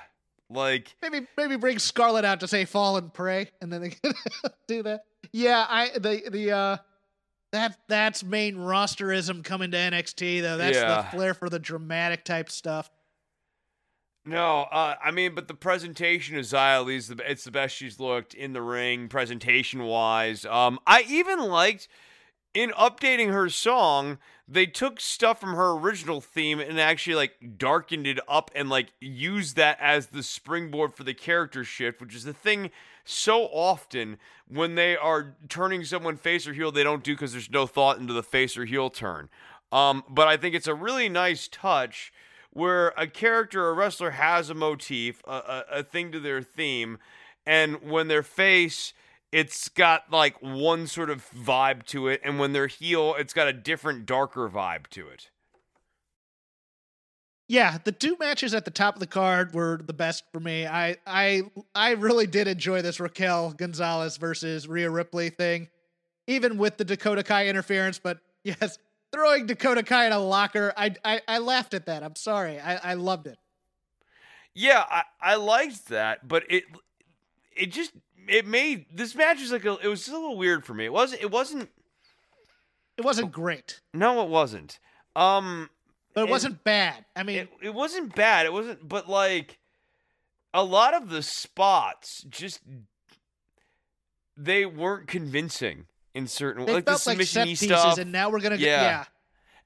Like 0.50 0.94
maybe 1.02 1.26
maybe 1.36 1.56
bring 1.56 1.78
Scarlett 1.78 2.24
out 2.24 2.40
to 2.40 2.48
say 2.48 2.64
fall 2.64 2.96
and 2.96 3.12
pray, 3.12 3.48
and 3.60 3.72
then 3.72 3.80
they 3.80 3.90
can 3.90 4.12
do 4.68 4.82
that. 4.82 5.04
Yeah, 5.32 5.64
I 5.68 5.90
the 5.98 6.22
the 6.30 6.50
uh 6.52 6.76
that 7.52 7.78
that's 7.88 8.22
main 8.22 8.56
rosterism 8.56 9.42
coming 9.44 9.70
to 9.70 9.76
NXT 9.76 10.42
though. 10.42 10.56
That's 10.58 10.76
Yeah. 10.76 11.02
the 11.02 11.16
flair 11.16 11.34
for 11.34 11.48
the 11.48 11.58
dramatic 11.58 12.24
type 12.24 12.50
stuff. 12.50 12.90
no, 14.26 14.62
uh 14.70 14.96
I 15.02 15.10
mean 15.12 15.34
but 15.34 15.48
the 15.48 15.54
presentation 15.54 16.36
of 16.36 16.52
Li's 16.86 17.08
the 17.08 17.30
it's 17.30 17.44
the 17.44 17.50
best 17.50 17.74
she's 17.74 17.98
looked 17.98 18.34
in 18.34 18.52
the 18.52 18.62
ring 18.62 19.08
presentation 19.08 19.82
wise. 19.84 20.44
Um 20.44 20.78
I 20.86 21.04
even 21.08 21.40
liked 21.40 21.88
in 22.54 22.70
updating 22.70 23.32
her 23.32 23.48
song, 23.48 24.18
they 24.46 24.66
took 24.66 25.00
stuff 25.00 25.40
from 25.40 25.54
her 25.54 25.72
original 25.72 26.20
theme 26.20 26.60
and 26.60 26.80
actually 26.80 27.16
like 27.16 27.58
darkened 27.58 28.06
it 28.06 28.20
up 28.28 28.50
and 28.54 28.70
like 28.70 28.92
used 29.00 29.56
that 29.56 29.78
as 29.80 30.08
the 30.08 30.22
springboard 30.22 30.94
for 30.94 31.02
the 31.02 31.14
character 31.14 31.64
shift, 31.64 32.00
which 32.00 32.14
is 32.14 32.24
the 32.24 32.32
thing 32.32 32.70
so 33.04 33.44
often 33.46 34.18
when 34.48 34.74
they 34.74 34.96
are 34.96 35.34
turning 35.48 35.84
someone 35.84 36.16
face 36.16 36.46
or 36.46 36.52
heel, 36.52 36.70
they 36.70 36.84
don't 36.84 37.02
do 37.02 37.14
because 37.14 37.32
there's 37.32 37.50
no 37.50 37.66
thought 37.66 37.98
into 37.98 38.12
the 38.12 38.22
face 38.22 38.56
or 38.56 38.64
heel 38.64 38.90
turn. 38.90 39.28
Um, 39.72 40.04
but 40.08 40.28
I 40.28 40.36
think 40.36 40.54
it's 40.54 40.68
a 40.68 40.74
really 40.74 41.08
nice 41.08 41.48
touch 41.48 42.12
where 42.52 42.88
a 42.96 43.06
character, 43.06 43.68
a 43.68 43.72
wrestler 43.72 44.10
has 44.10 44.48
a 44.48 44.54
motif, 44.54 45.22
a, 45.26 45.30
a, 45.30 45.64
a 45.70 45.82
thing 45.82 46.12
to 46.12 46.20
their 46.20 46.40
theme, 46.40 46.98
and 47.44 47.82
when 47.82 48.08
their 48.08 48.22
face 48.22 48.94
it's 49.34 49.68
got 49.68 50.12
like 50.12 50.40
one 50.40 50.86
sort 50.86 51.10
of 51.10 51.28
vibe 51.32 51.84
to 51.86 52.06
it, 52.06 52.20
and 52.22 52.38
when 52.38 52.52
they're 52.52 52.68
heel, 52.68 53.16
it's 53.18 53.32
got 53.32 53.48
a 53.48 53.52
different, 53.52 54.06
darker 54.06 54.48
vibe 54.48 54.86
to 54.90 55.08
it. 55.08 55.30
Yeah, 57.48 57.78
the 57.82 57.90
two 57.90 58.16
matches 58.20 58.54
at 58.54 58.64
the 58.64 58.70
top 58.70 58.94
of 58.94 59.00
the 59.00 59.08
card 59.08 59.52
were 59.52 59.80
the 59.84 59.92
best 59.92 60.22
for 60.32 60.38
me. 60.38 60.68
I 60.68 60.98
I 61.04 61.42
I 61.74 61.90
really 61.94 62.28
did 62.28 62.46
enjoy 62.46 62.80
this 62.80 63.00
Raquel 63.00 63.50
Gonzalez 63.54 64.18
versus 64.18 64.68
Rhea 64.68 64.88
Ripley 64.88 65.30
thing, 65.30 65.68
even 66.28 66.56
with 66.56 66.76
the 66.76 66.84
Dakota 66.84 67.24
Kai 67.24 67.48
interference. 67.48 67.98
But 67.98 68.20
yes, 68.44 68.78
throwing 69.12 69.46
Dakota 69.46 69.82
Kai 69.82 70.06
in 70.06 70.12
a 70.12 70.20
locker, 70.20 70.72
I 70.76 70.94
I, 71.04 71.22
I 71.26 71.38
laughed 71.38 71.74
at 71.74 71.86
that. 71.86 72.04
I'm 72.04 72.14
sorry, 72.14 72.60
I, 72.60 72.92
I 72.92 72.94
loved 72.94 73.26
it. 73.26 73.38
Yeah, 74.54 74.84
I, 74.88 75.02
I 75.20 75.34
liked 75.34 75.88
that, 75.88 76.28
but 76.28 76.44
it 76.48 76.62
it 77.56 77.72
just 77.72 77.90
it 78.28 78.46
made 78.46 78.86
this 78.92 79.14
match 79.14 79.40
was 79.40 79.52
like 79.52 79.64
a, 79.64 79.76
it 79.82 79.88
was 79.88 80.00
just 80.00 80.10
a 80.10 80.18
little 80.18 80.36
weird 80.36 80.64
for 80.64 80.74
me. 80.74 80.84
It 80.84 80.92
wasn't 80.92 81.22
it 81.22 81.30
wasn't 81.30 81.68
It 82.96 83.04
wasn't 83.04 83.32
great, 83.32 83.80
no 83.92 84.22
it 84.22 84.28
wasn't. 84.28 84.78
Um 85.16 85.70
but 86.14 86.20
it 86.20 86.22
And 86.24 86.30
wasn't 86.30 86.62
bad. 86.64 87.04
I 87.16 87.22
mean, 87.24 87.38
it, 87.38 87.48
it 87.62 87.74
wasn't 87.74 88.14
bad. 88.14 88.46
It 88.46 88.52
wasn't 88.52 88.86
but 88.88 89.08
like 89.08 89.58
a 90.52 90.62
lot 90.62 90.94
of 90.94 91.08
the 91.08 91.22
spots 91.22 92.24
just 92.30 92.60
they 94.36 94.66
weren't 94.66 95.06
convincing 95.08 95.86
in 96.14 96.26
certain 96.26 96.64
they 96.66 96.72
like 96.74 96.84
the 96.84 96.92
like 96.92 97.00
submission 97.00 97.44
pieces, 97.44 97.68
stuff. 97.68 97.98
and 97.98 98.12
now 98.12 98.30
we're 98.30 98.40
gonna 98.40 98.58
go, 98.58 98.64
Yeah. 98.64 98.82
yeah. 98.82 99.04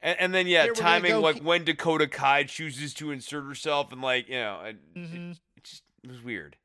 And, 0.00 0.20
and 0.20 0.34
then 0.34 0.46
yeah, 0.46 0.64
Here 0.64 0.74
timing 0.74 1.10
go 1.12 1.20
like 1.20 1.40
when 1.42 1.64
Dakota 1.64 2.06
Kai 2.06 2.44
chooses 2.44 2.94
to 2.94 3.10
insert 3.10 3.44
herself 3.44 3.92
and 3.92 4.00
like 4.00 4.28
you 4.28 4.36
know, 4.36 4.60
it, 4.64 4.76
Mhm. 4.94 5.32
it 5.56 5.64
just 5.64 5.82
it 6.04 6.10
was 6.10 6.22
weird. 6.22 6.56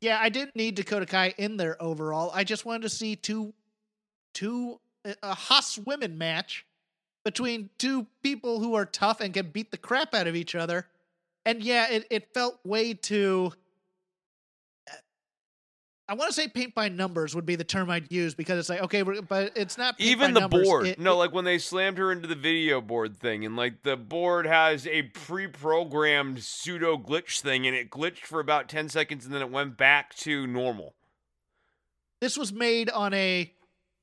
Yeah, 0.00 0.18
I 0.20 0.28
didn't 0.28 0.56
need 0.56 0.74
Dakota 0.76 1.06
Kai 1.06 1.34
in 1.36 1.56
there 1.56 1.80
overall. 1.82 2.30
I 2.34 2.44
just 2.44 2.64
wanted 2.64 2.82
to 2.82 2.88
see 2.88 3.16
two, 3.16 3.52
two 4.32 4.80
uh, 5.04 5.14
a 5.22 5.34
Haas 5.34 5.78
women 5.78 6.16
match 6.18 6.66
between 7.24 7.68
two 7.78 8.06
people 8.22 8.60
who 8.60 8.74
are 8.74 8.86
tough 8.86 9.20
and 9.20 9.34
can 9.34 9.50
beat 9.50 9.70
the 9.70 9.76
crap 9.76 10.14
out 10.14 10.26
of 10.26 10.34
each 10.34 10.54
other. 10.54 10.86
And 11.44 11.62
yeah, 11.62 11.90
it, 11.90 12.06
it 12.10 12.34
felt 12.34 12.58
way 12.64 12.94
too. 12.94 13.52
I 16.10 16.14
want 16.14 16.30
to 16.30 16.34
say 16.34 16.48
paint 16.48 16.74
by 16.74 16.88
numbers 16.88 17.36
would 17.36 17.46
be 17.46 17.54
the 17.54 17.62
term 17.62 17.88
I'd 17.88 18.10
use 18.10 18.34
because 18.34 18.58
it's 18.58 18.68
like 18.68 18.82
okay, 18.82 19.02
but 19.02 19.52
it's 19.54 19.78
not 19.78 19.94
even 19.98 20.34
the 20.34 20.40
numbers. 20.40 20.66
board. 20.66 20.86
It, 20.88 20.98
no, 20.98 21.12
it, 21.12 21.18
like 21.18 21.32
when 21.32 21.44
they 21.44 21.56
slammed 21.56 21.98
her 21.98 22.10
into 22.10 22.26
the 22.26 22.34
video 22.34 22.80
board 22.80 23.16
thing, 23.16 23.44
and 23.44 23.54
like 23.54 23.84
the 23.84 23.96
board 23.96 24.44
has 24.44 24.88
a 24.88 25.02
pre-programmed 25.02 26.42
pseudo 26.42 26.98
glitch 26.98 27.42
thing, 27.42 27.64
and 27.64 27.76
it 27.76 27.90
glitched 27.90 28.24
for 28.24 28.40
about 28.40 28.68
ten 28.68 28.88
seconds, 28.88 29.24
and 29.24 29.32
then 29.32 29.40
it 29.40 29.52
went 29.52 29.76
back 29.76 30.12
to 30.16 30.48
normal. 30.48 30.96
This 32.20 32.36
was 32.36 32.52
made 32.52 32.90
on 32.90 33.14
a 33.14 33.52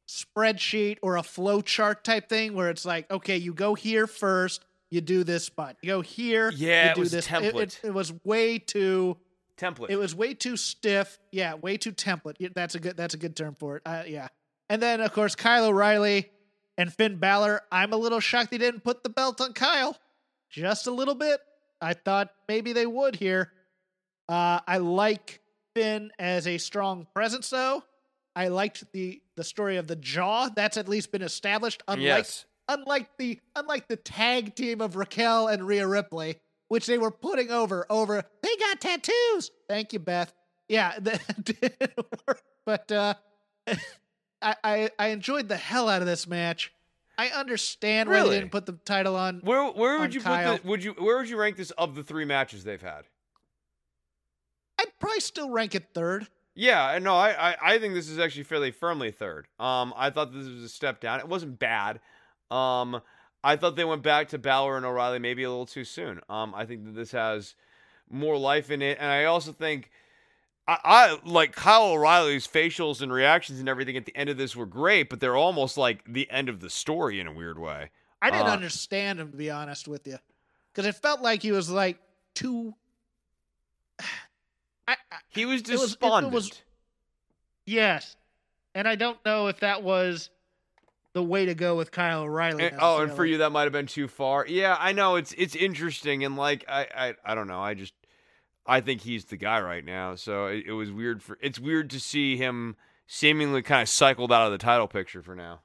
spreadsheet 0.08 1.00
or 1.02 1.18
a 1.18 1.24
flow 1.24 1.60
chart 1.60 2.06
type 2.06 2.30
thing 2.30 2.54
where 2.54 2.70
it's 2.70 2.86
like, 2.86 3.12
okay, 3.12 3.36
you 3.36 3.54
go 3.54 3.76
here 3.76 4.08
first, 4.08 4.64
you 4.90 5.02
do 5.02 5.26
this 5.26 5.44
spot. 5.44 5.76
You 5.82 5.88
go 5.88 6.00
here, 6.00 6.54
yeah, 6.56 6.88
you 6.88 6.96
do 6.96 7.02
it 7.02 7.04
was 7.04 7.12
this. 7.12 7.28
template. 7.28 7.56
It, 7.56 7.80
it 7.84 7.94
was 7.94 8.14
way 8.24 8.60
too 8.60 9.18
template. 9.58 9.90
It 9.90 9.98
was 9.98 10.16
way 10.16 10.34
too 10.34 10.58
stiff. 10.58 11.20
Yeah, 11.32 11.56
way 11.56 11.78
too 11.78 11.92
template. 11.92 12.54
That's 12.54 12.76
a 12.76 12.80
good. 12.80 12.98
That's 12.98 13.14
a 13.14 13.18
good 13.18 13.36
term 13.36 13.56
for 13.56 13.78
it. 13.78 13.84
Uh, 13.86 14.04
yeah. 14.08 14.28
And 14.70 14.82
then 14.82 15.02
of 15.02 15.14
course 15.14 15.36
Kyle 15.36 15.66
O'Reilly 15.66 16.30
and 16.78 16.94
Finn 16.94 17.18
Balor. 17.18 17.62
I'm 17.72 17.94
a 17.94 17.98
little 17.98 18.20
shocked 18.20 18.52
they 18.52 18.58
didn't 18.58 18.84
put 18.84 19.04
the 19.04 19.10
belt 19.10 19.42
on 19.42 19.54
Kyle, 19.54 19.98
just 20.50 20.88
a 20.88 20.92
little 20.92 21.16
bit. 21.16 21.40
I 21.82 21.94
thought 21.94 22.30
maybe 22.48 22.74
they 22.74 22.86
would 22.86 23.16
here. 23.16 23.52
Uh, 24.30 24.60
I 24.68 24.78
like 24.78 25.42
Finn 25.76 26.12
as 26.20 26.48
a 26.48 26.58
strong 26.58 27.08
presence, 27.14 27.50
though. 27.50 27.84
I 28.36 28.50
liked 28.50 28.84
the 28.94 29.22
the 29.36 29.44
story 29.44 29.78
of 29.78 29.88
the 29.88 29.96
jaw. 29.96 30.50
That's 30.50 30.78
at 30.78 30.88
least 30.88 31.12
been 31.12 31.22
established. 31.22 31.82
Unlike 31.88 32.06
yes. 32.06 32.46
unlike 32.68 33.10
the 33.18 33.40
unlike 33.56 33.88
the 33.88 33.96
tag 33.96 34.56
team 34.56 34.82
of 34.82 34.96
Raquel 34.96 35.48
and 35.48 35.66
Rhea 35.66 35.88
Ripley, 35.88 36.38
which 36.68 36.86
they 36.86 36.98
were 36.98 37.12
putting 37.12 37.52
over 37.52 37.86
over. 37.90 38.24
They 38.42 38.56
got 38.58 38.82
tattoos. 38.82 39.52
Thank 39.68 39.94
you, 39.94 40.00
Beth. 40.00 40.34
Yeah, 40.68 40.94
that 41.00 41.44
didn't 41.44 41.94
work. 42.28 42.42
But 42.66 42.92
uh, 42.92 43.14
I, 44.42 44.56
I 44.64 44.90
I 45.00 45.08
enjoyed 45.08 45.48
the 45.50 45.58
hell 45.58 45.90
out 45.90 46.02
of 46.02 46.08
this 46.08 46.28
match. 46.28 46.74
I 47.18 47.30
understand 47.30 48.10
why 48.10 48.22
they 48.24 48.40
didn't 48.40 48.52
put 48.52 48.68
the 48.68 48.74
title 48.86 49.16
on. 49.16 49.40
Where 49.44 49.64
where 49.72 49.96
on 49.96 50.02
would 50.02 50.14
you 50.14 50.22
Kyle. 50.22 50.54
put 50.54 50.64
the, 50.64 50.68
would 50.70 50.84
you 50.84 50.94
where 51.00 51.18
would 51.18 51.30
you 51.30 51.38
rank 51.38 51.58
this 51.58 51.72
of 51.72 51.96
the 51.96 52.04
three 52.04 52.26
matches 52.26 52.64
they've 52.64 52.82
had? 52.82 53.06
I'd 54.80 54.92
probably 55.00 55.22
still 55.22 55.50
rank 55.50 55.74
it 55.74 55.88
third. 55.94 56.28
Yeah, 56.54 56.98
no, 57.02 57.16
I, 57.16 57.52
I 57.52 57.56
I 57.74 57.80
think 57.80 57.94
this 57.94 58.10
is 58.10 58.20
actually 58.20 58.44
fairly 58.44 58.72
firmly 58.72 59.12
third. 59.12 59.48
Um, 59.60 59.94
I 59.96 60.10
thought 60.10 60.34
this 60.34 60.48
was 60.48 60.64
a 60.64 60.70
step 60.70 61.00
down. 61.00 61.20
It 61.20 61.28
wasn't 61.28 61.58
bad. 61.60 62.00
Um, 62.52 63.02
I 63.44 63.56
thought 63.56 63.76
they 63.76 63.86
went 63.86 64.04
back 64.04 64.30
to 64.30 64.38
Balor 64.38 64.78
and 64.78 64.86
O'Reilly 64.86 65.20
maybe 65.20 65.44
a 65.44 65.50
little 65.50 65.66
too 65.66 65.84
soon. 65.86 66.20
Um, 66.30 66.54
I 66.56 66.66
think 66.66 66.86
that 66.86 66.96
this 66.96 67.12
has 67.12 67.56
more 68.10 68.38
life 68.38 68.72
in 68.72 68.82
it, 68.82 68.98
and 69.00 69.10
I 69.12 69.26
also 69.26 69.52
think 69.52 69.90
I, 70.68 70.78
I 70.84 71.20
like 71.24 71.54
Kyle 71.54 71.86
O'Reilly's 71.92 72.48
facials 72.48 73.02
and 73.02 73.12
reactions 73.14 73.60
and 73.60 73.70
everything 73.70 73.96
at 73.96 74.06
the 74.06 74.16
end 74.16 74.30
of 74.30 74.38
this 74.38 74.56
were 74.56 74.66
great, 74.66 75.10
but 75.10 75.20
they're 75.20 75.36
almost 75.38 75.78
like 75.78 76.04
the 76.12 76.30
end 76.30 76.50
of 76.50 76.60
the 76.60 76.70
story 76.70 77.20
in 77.20 77.28
a 77.28 77.32
weird 77.34 77.58
way. 77.60 77.90
I 78.22 78.32
didn't 78.32 78.48
Uh, 78.48 78.52
understand 78.54 79.20
him 79.20 79.32
to 79.32 79.38
be 79.38 79.50
honest 79.52 79.88
with 79.88 80.08
you, 80.08 80.18
because 80.74 80.86
it 80.88 80.96
felt 80.96 81.22
like 81.22 81.42
he 81.44 81.52
was 81.52 81.70
like 81.70 82.00
too. 82.34 82.74
I, 84.00 84.96
I, 85.12 85.18
He 85.30 85.46
was 85.46 85.62
was- 85.62 85.70
it 85.70 85.74
was- 85.74 85.82
despondent. 85.92 86.64
yes, 87.66 88.16
and 88.74 88.88
I 88.88 88.96
don't 88.96 89.24
know 89.26 89.48
if 89.48 89.60
that 89.60 89.84
was 89.84 90.30
the 91.14 91.24
way 91.24 91.46
to 91.46 91.56
go 91.56 91.76
with 91.76 91.92
Kyle 91.92 92.22
O'Reilly. 92.24 92.66
And- 92.66 92.78
oh, 92.80 93.02
and 93.02 93.12
for 93.12 93.26
you 93.26 93.38
that 93.40 93.52
might 93.52 93.64
have 93.64 93.72
been 93.72 93.88
too 93.88 94.08
far. 94.08 94.46
Yeah, 94.48 94.76
I 94.80 94.92
know 94.92 95.16
it's 95.16 95.34
it's 95.38 95.56
interesting 95.56 96.24
and 96.24 96.36
like 96.36 96.64
I 96.68 96.88
I, 96.96 97.14
I 97.26 97.36
don't 97.36 97.48
know. 97.48 97.60
I 97.62 97.74
just 97.74 97.94
I 98.66 98.82
think 98.82 99.02
he's 99.02 99.26
the 99.26 99.38
guy 99.38 99.62
right 99.62 99.84
now. 99.86 100.16
So 100.16 100.48
it, 100.48 100.66
it 100.68 100.74
was 100.74 100.92
weird 100.92 101.24
for 101.24 101.38
it's 101.42 101.60
weird 101.60 101.90
to 101.92 102.00
see 102.00 102.38
him 102.38 102.76
seemingly 103.08 103.62
kind 103.62 103.82
of 103.82 103.90
cycled 103.90 104.32
out 104.32 104.46
of 104.46 104.52
the 104.52 104.58
title 104.58 104.88
picture 104.88 105.22
for 105.22 105.36
now. 105.36 105.62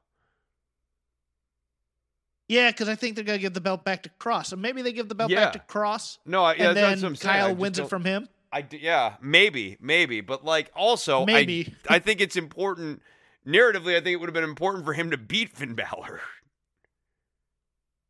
Yeah, 2.49 2.71
because 2.71 2.89
I 2.89 2.95
think 2.95 3.15
they're 3.15 3.25
gonna 3.25 3.39
give 3.39 3.55
the 3.55 3.61
belt 3.61 3.85
back 3.85 4.03
to 4.03 4.11
Kross, 4.21 4.47
so 4.47 4.57
maybe 4.57 4.83
they 4.83 4.93
give 4.93 5.09
the 5.09 5.15
belt 5.15 5.31
Yeah. 5.31 5.45
back 5.45 5.53
to 5.55 5.59
Kross, 5.61 6.19
No, 6.27 6.45
I, 6.45 6.55
yeah, 6.55 6.69
and 6.69 6.69
that's, 6.69 6.75
then 6.75 6.91
that's 6.91 7.03
what 7.03 7.09
I'm 7.09 7.17
saying. 7.17 7.35
Kyle 7.41 7.55
wins 7.55 7.79
it 7.79 7.89
from 7.89 8.05
him. 8.05 8.29
I 8.53 8.61
d- 8.63 8.79
yeah, 8.83 9.15
maybe, 9.23 9.79
maybe, 9.81 10.21
but 10.21 10.45
like 10.45 10.71
also, 10.77 11.23
I- 11.23 11.25
Maybe. 11.25 11.75
I, 11.89 11.99
think 11.99 12.21
it's 12.21 12.37
important 12.37 13.01
narratively. 13.47 13.97
I 13.97 14.01
think 14.01 14.15
it 14.15 14.17
would 14.17 14.29
have 14.29 14.35
been 14.35 14.45
important 14.45 14.85
for 14.85 14.93
him 14.93 15.11
to 15.11 15.17
beat 15.17 15.51
Finn 15.51 15.75
Balor. 15.75 16.21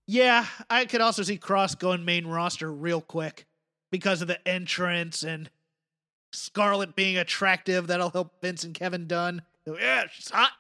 Yeah, 0.06 0.46
I 0.68 0.84
could 0.84 1.00
also 1.00 1.22
see 1.22 1.38
Kross 1.38 1.78
going 1.78 2.04
main 2.04 2.26
roster 2.26 2.72
real 2.72 3.00
quick 3.00 3.46
because 3.90 4.20
of 4.20 4.28
the 4.28 4.46
entrance 4.46 5.22
and 5.22 5.48
Scarlett 6.32 6.96
being 6.96 7.16
attractive. 7.16 7.86
That'll 7.86 8.10
help 8.10 8.40
Vince 8.40 8.64
and 8.64 8.74
Kevin 8.74 9.06
Dunn. 9.06 9.42
Yeah, 9.66 10.04
she's 10.10 10.30
hot. 10.30 10.50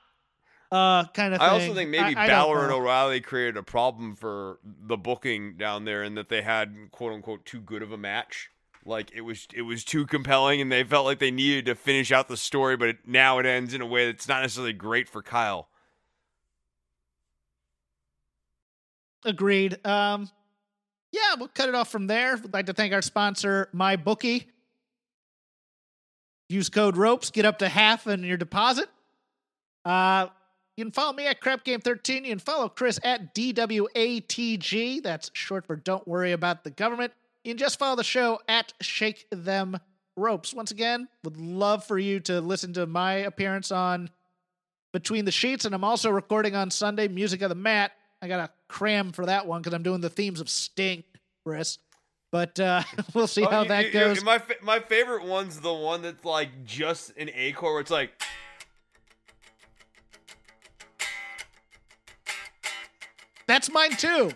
Uh, 0.70 1.04
kind 1.08 1.34
of. 1.34 1.40
I 1.42 1.48
also 1.48 1.74
think 1.74 1.90
maybe 1.90 2.16
I, 2.16 2.24
I 2.24 2.26
Balor 2.28 2.64
and. 2.64 2.72
O'Reilly 2.72 3.20
created 3.20 3.58
a 3.58 3.62
problem 3.62 4.16
for 4.16 4.58
the 4.64 4.96
booking 4.96 5.56
down 5.58 5.84
there, 5.84 6.02
and 6.02 6.16
that 6.16 6.30
they 6.30 6.40
had 6.40 6.74
quote 6.92 7.12
unquote 7.12 7.44
too 7.44 7.60
good 7.60 7.82
of 7.82 7.92
a 7.92 7.98
match. 7.98 8.48
Like 8.84 9.12
it 9.14 9.20
was, 9.20 9.46
it 9.54 9.62
was 9.62 9.84
too 9.84 10.06
compelling, 10.06 10.60
and 10.60 10.70
they 10.70 10.82
felt 10.84 11.06
like 11.06 11.18
they 11.18 11.30
needed 11.30 11.66
to 11.66 11.74
finish 11.74 12.10
out 12.10 12.28
the 12.28 12.36
story. 12.36 12.76
But 12.76 12.88
it, 12.88 12.96
now 13.06 13.38
it 13.38 13.46
ends 13.46 13.74
in 13.74 13.80
a 13.80 13.86
way 13.86 14.06
that's 14.06 14.26
not 14.28 14.42
necessarily 14.42 14.72
great 14.72 15.08
for 15.08 15.22
Kyle. 15.22 15.68
Agreed. 19.24 19.84
Um, 19.86 20.28
yeah, 21.12 21.34
we'll 21.38 21.48
cut 21.48 21.68
it 21.68 21.74
off 21.74 21.90
from 21.90 22.06
there. 22.06 22.36
We'd 22.36 22.52
like 22.52 22.66
to 22.66 22.72
thank 22.72 22.92
our 22.92 23.02
sponsor, 23.02 23.68
MyBookie. 23.74 24.46
Use 26.48 26.68
code 26.68 26.96
ROPES, 26.96 27.30
get 27.30 27.44
up 27.44 27.58
to 27.60 27.68
half 27.68 28.06
in 28.06 28.24
your 28.24 28.36
deposit. 28.36 28.88
Uh, 29.84 30.26
you 30.76 30.84
can 30.84 30.92
follow 30.92 31.12
me 31.12 31.26
at 31.26 31.40
Crap 31.40 31.64
Game 31.64 31.80
13. 31.80 32.24
You 32.24 32.30
can 32.30 32.38
follow 32.38 32.68
Chris 32.68 32.98
at 33.04 33.34
DWATG. 33.34 35.02
That's 35.02 35.30
short 35.34 35.66
for 35.66 35.76
Don't 35.76 36.06
Worry 36.08 36.32
About 36.32 36.64
the 36.64 36.70
Government. 36.70 37.12
You 37.44 37.52
can 37.52 37.58
just 37.58 37.78
follow 37.78 37.96
the 37.96 38.04
show 38.04 38.40
at 38.48 38.72
Shake 38.80 39.26
Them 39.30 39.78
Ropes. 40.16 40.54
Once 40.54 40.70
again, 40.70 41.08
would 41.24 41.36
love 41.36 41.84
for 41.84 41.98
you 41.98 42.20
to 42.20 42.40
listen 42.40 42.72
to 42.74 42.86
my 42.86 43.14
appearance 43.14 43.72
on 43.72 44.10
Between 44.92 45.24
the 45.24 45.32
Sheets, 45.32 45.64
and 45.64 45.74
I'm 45.74 45.84
also 45.84 46.10
recording 46.10 46.54
on 46.54 46.70
Sunday 46.70 47.08
Music 47.08 47.42
of 47.42 47.48
the 47.48 47.54
Mat. 47.56 47.92
I 48.20 48.28
got 48.28 48.36
to 48.46 48.50
cram 48.68 49.10
for 49.10 49.26
that 49.26 49.46
one 49.46 49.60
because 49.60 49.74
I'm 49.74 49.82
doing 49.82 50.00
the 50.00 50.10
themes 50.10 50.40
of 50.40 50.48
Sting, 50.48 51.02
Chris. 51.44 51.78
But 52.30 52.58
uh, 52.60 52.82
we'll 53.14 53.26
see 53.26 53.44
Oh, 53.44 53.50
how 53.50 53.62
you- 53.62 53.68
that 53.68 53.80
you- 53.86 53.90
you- 53.90 53.92
goes. 54.14 54.24
my 54.24 54.38
fa- 54.38 54.54
my 54.62 54.78
favorite 54.78 55.24
one's 55.24 55.60
the 55.60 55.72
one 55.74 56.02
that's 56.02 56.24
like 56.24 56.64
just 56.64 57.10
an 57.16 57.28
A 57.34 57.52
chord. 57.52 57.72
Where 57.74 57.80
it's 57.80 57.90
like 57.90 58.12
That's 63.46 63.70
mine 63.70 63.96
too. 63.96 64.30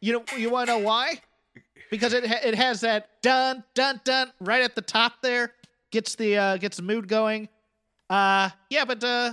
You 0.00 0.14
know, 0.14 0.24
you 0.36 0.50
want 0.50 0.68
to 0.68 0.74
know 0.74 0.84
why? 0.84 1.20
Because 1.92 2.14
it 2.14 2.26
ha- 2.26 2.40
it 2.42 2.54
has 2.54 2.80
that 2.80 3.10
dun 3.22 3.62
dun 3.74 4.00
dun 4.02 4.32
right 4.40 4.62
at 4.62 4.74
the 4.74 4.80
top 4.80 5.20
there. 5.22 5.52
Gets 5.90 6.14
the 6.14 6.38
uh, 6.38 6.56
gets 6.56 6.78
the 6.78 6.82
mood 6.82 7.06
going. 7.06 7.50
Uh, 8.08 8.48
yeah, 8.70 8.86
but 8.86 9.04
uh, 9.04 9.32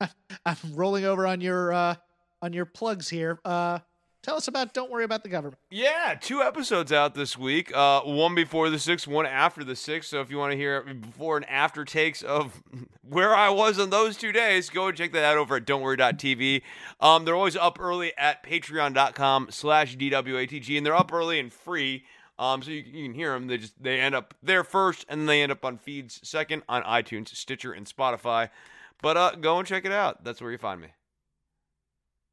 I'm 0.46 0.56
rolling 0.74 1.04
over 1.04 1.26
on 1.26 1.40
your 1.40 1.72
uh, 1.72 1.96
on 2.40 2.52
your 2.52 2.66
plugs 2.66 3.08
here. 3.08 3.40
Uh, 3.44 3.80
tell 4.28 4.36
us 4.36 4.46
about. 4.46 4.74
Don't 4.74 4.90
worry 4.90 5.04
about 5.04 5.22
the 5.22 5.28
government. 5.30 5.58
Yeah, 5.70 6.14
two 6.20 6.42
episodes 6.42 6.92
out 6.92 7.14
this 7.14 7.38
week. 7.38 7.74
Uh, 7.74 8.02
one 8.02 8.34
before 8.34 8.68
the 8.68 8.78
six, 8.78 9.06
one 9.06 9.24
after 9.24 9.64
the 9.64 9.74
six. 9.74 10.08
So 10.08 10.20
if 10.20 10.30
you 10.30 10.36
want 10.36 10.52
to 10.52 10.56
hear 10.56 10.82
before 10.82 11.38
and 11.38 11.48
after 11.48 11.84
takes 11.84 12.22
of 12.22 12.62
where 13.02 13.34
I 13.34 13.48
was 13.48 13.78
on 13.78 13.88
those 13.88 14.18
two 14.18 14.32
days, 14.32 14.68
go 14.68 14.88
and 14.88 14.96
check 14.96 15.12
that 15.12 15.24
out 15.24 15.38
over 15.38 15.56
at 15.56 15.64
don'tworry.tv. 15.64 16.62
Um, 17.00 17.24
they're 17.24 17.34
always 17.34 17.56
up 17.56 17.80
early 17.80 18.12
at 18.18 18.42
patreon.com 18.42 19.48
slash 19.50 19.96
DWATG, 19.96 20.76
and 20.76 20.84
they're 20.84 20.94
up 20.94 21.12
early 21.12 21.40
and 21.40 21.50
free. 21.50 22.04
Um, 22.38 22.62
so 22.62 22.70
you, 22.70 22.84
you 22.86 23.04
can 23.06 23.14
hear 23.14 23.32
them. 23.32 23.46
They 23.46 23.56
just 23.56 23.82
they 23.82 23.98
end 23.98 24.14
up 24.14 24.34
there 24.42 24.62
first, 24.62 25.06
and 25.08 25.22
then 25.22 25.26
they 25.26 25.42
end 25.42 25.52
up 25.52 25.64
on 25.64 25.78
feeds 25.78 26.20
second 26.22 26.64
on 26.68 26.82
iTunes, 26.82 27.34
Stitcher, 27.34 27.72
and 27.72 27.86
Spotify. 27.86 28.50
But 29.00 29.16
uh, 29.16 29.30
go 29.36 29.58
and 29.58 29.66
check 29.66 29.86
it 29.86 29.92
out. 29.92 30.22
That's 30.22 30.42
where 30.42 30.52
you 30.52 30.58
find 30.58 30.80
me. 30.80 30.88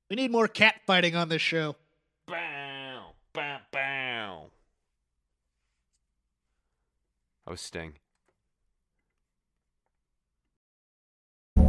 We 0.09 0.17
need 0.17 0.31
more 0.31 0.47
cat 0.47 0.81
fighting 0.85 1.15
on 1.15 1.29
this 1.29 1.41
show. 1.41 1.75
Bow, 2.27 3.13
bow, 3.33 3.59
bow. 3.71 4.49
That 7.45 7.51
was 7.51 7.61
Sting. 7.61 7.93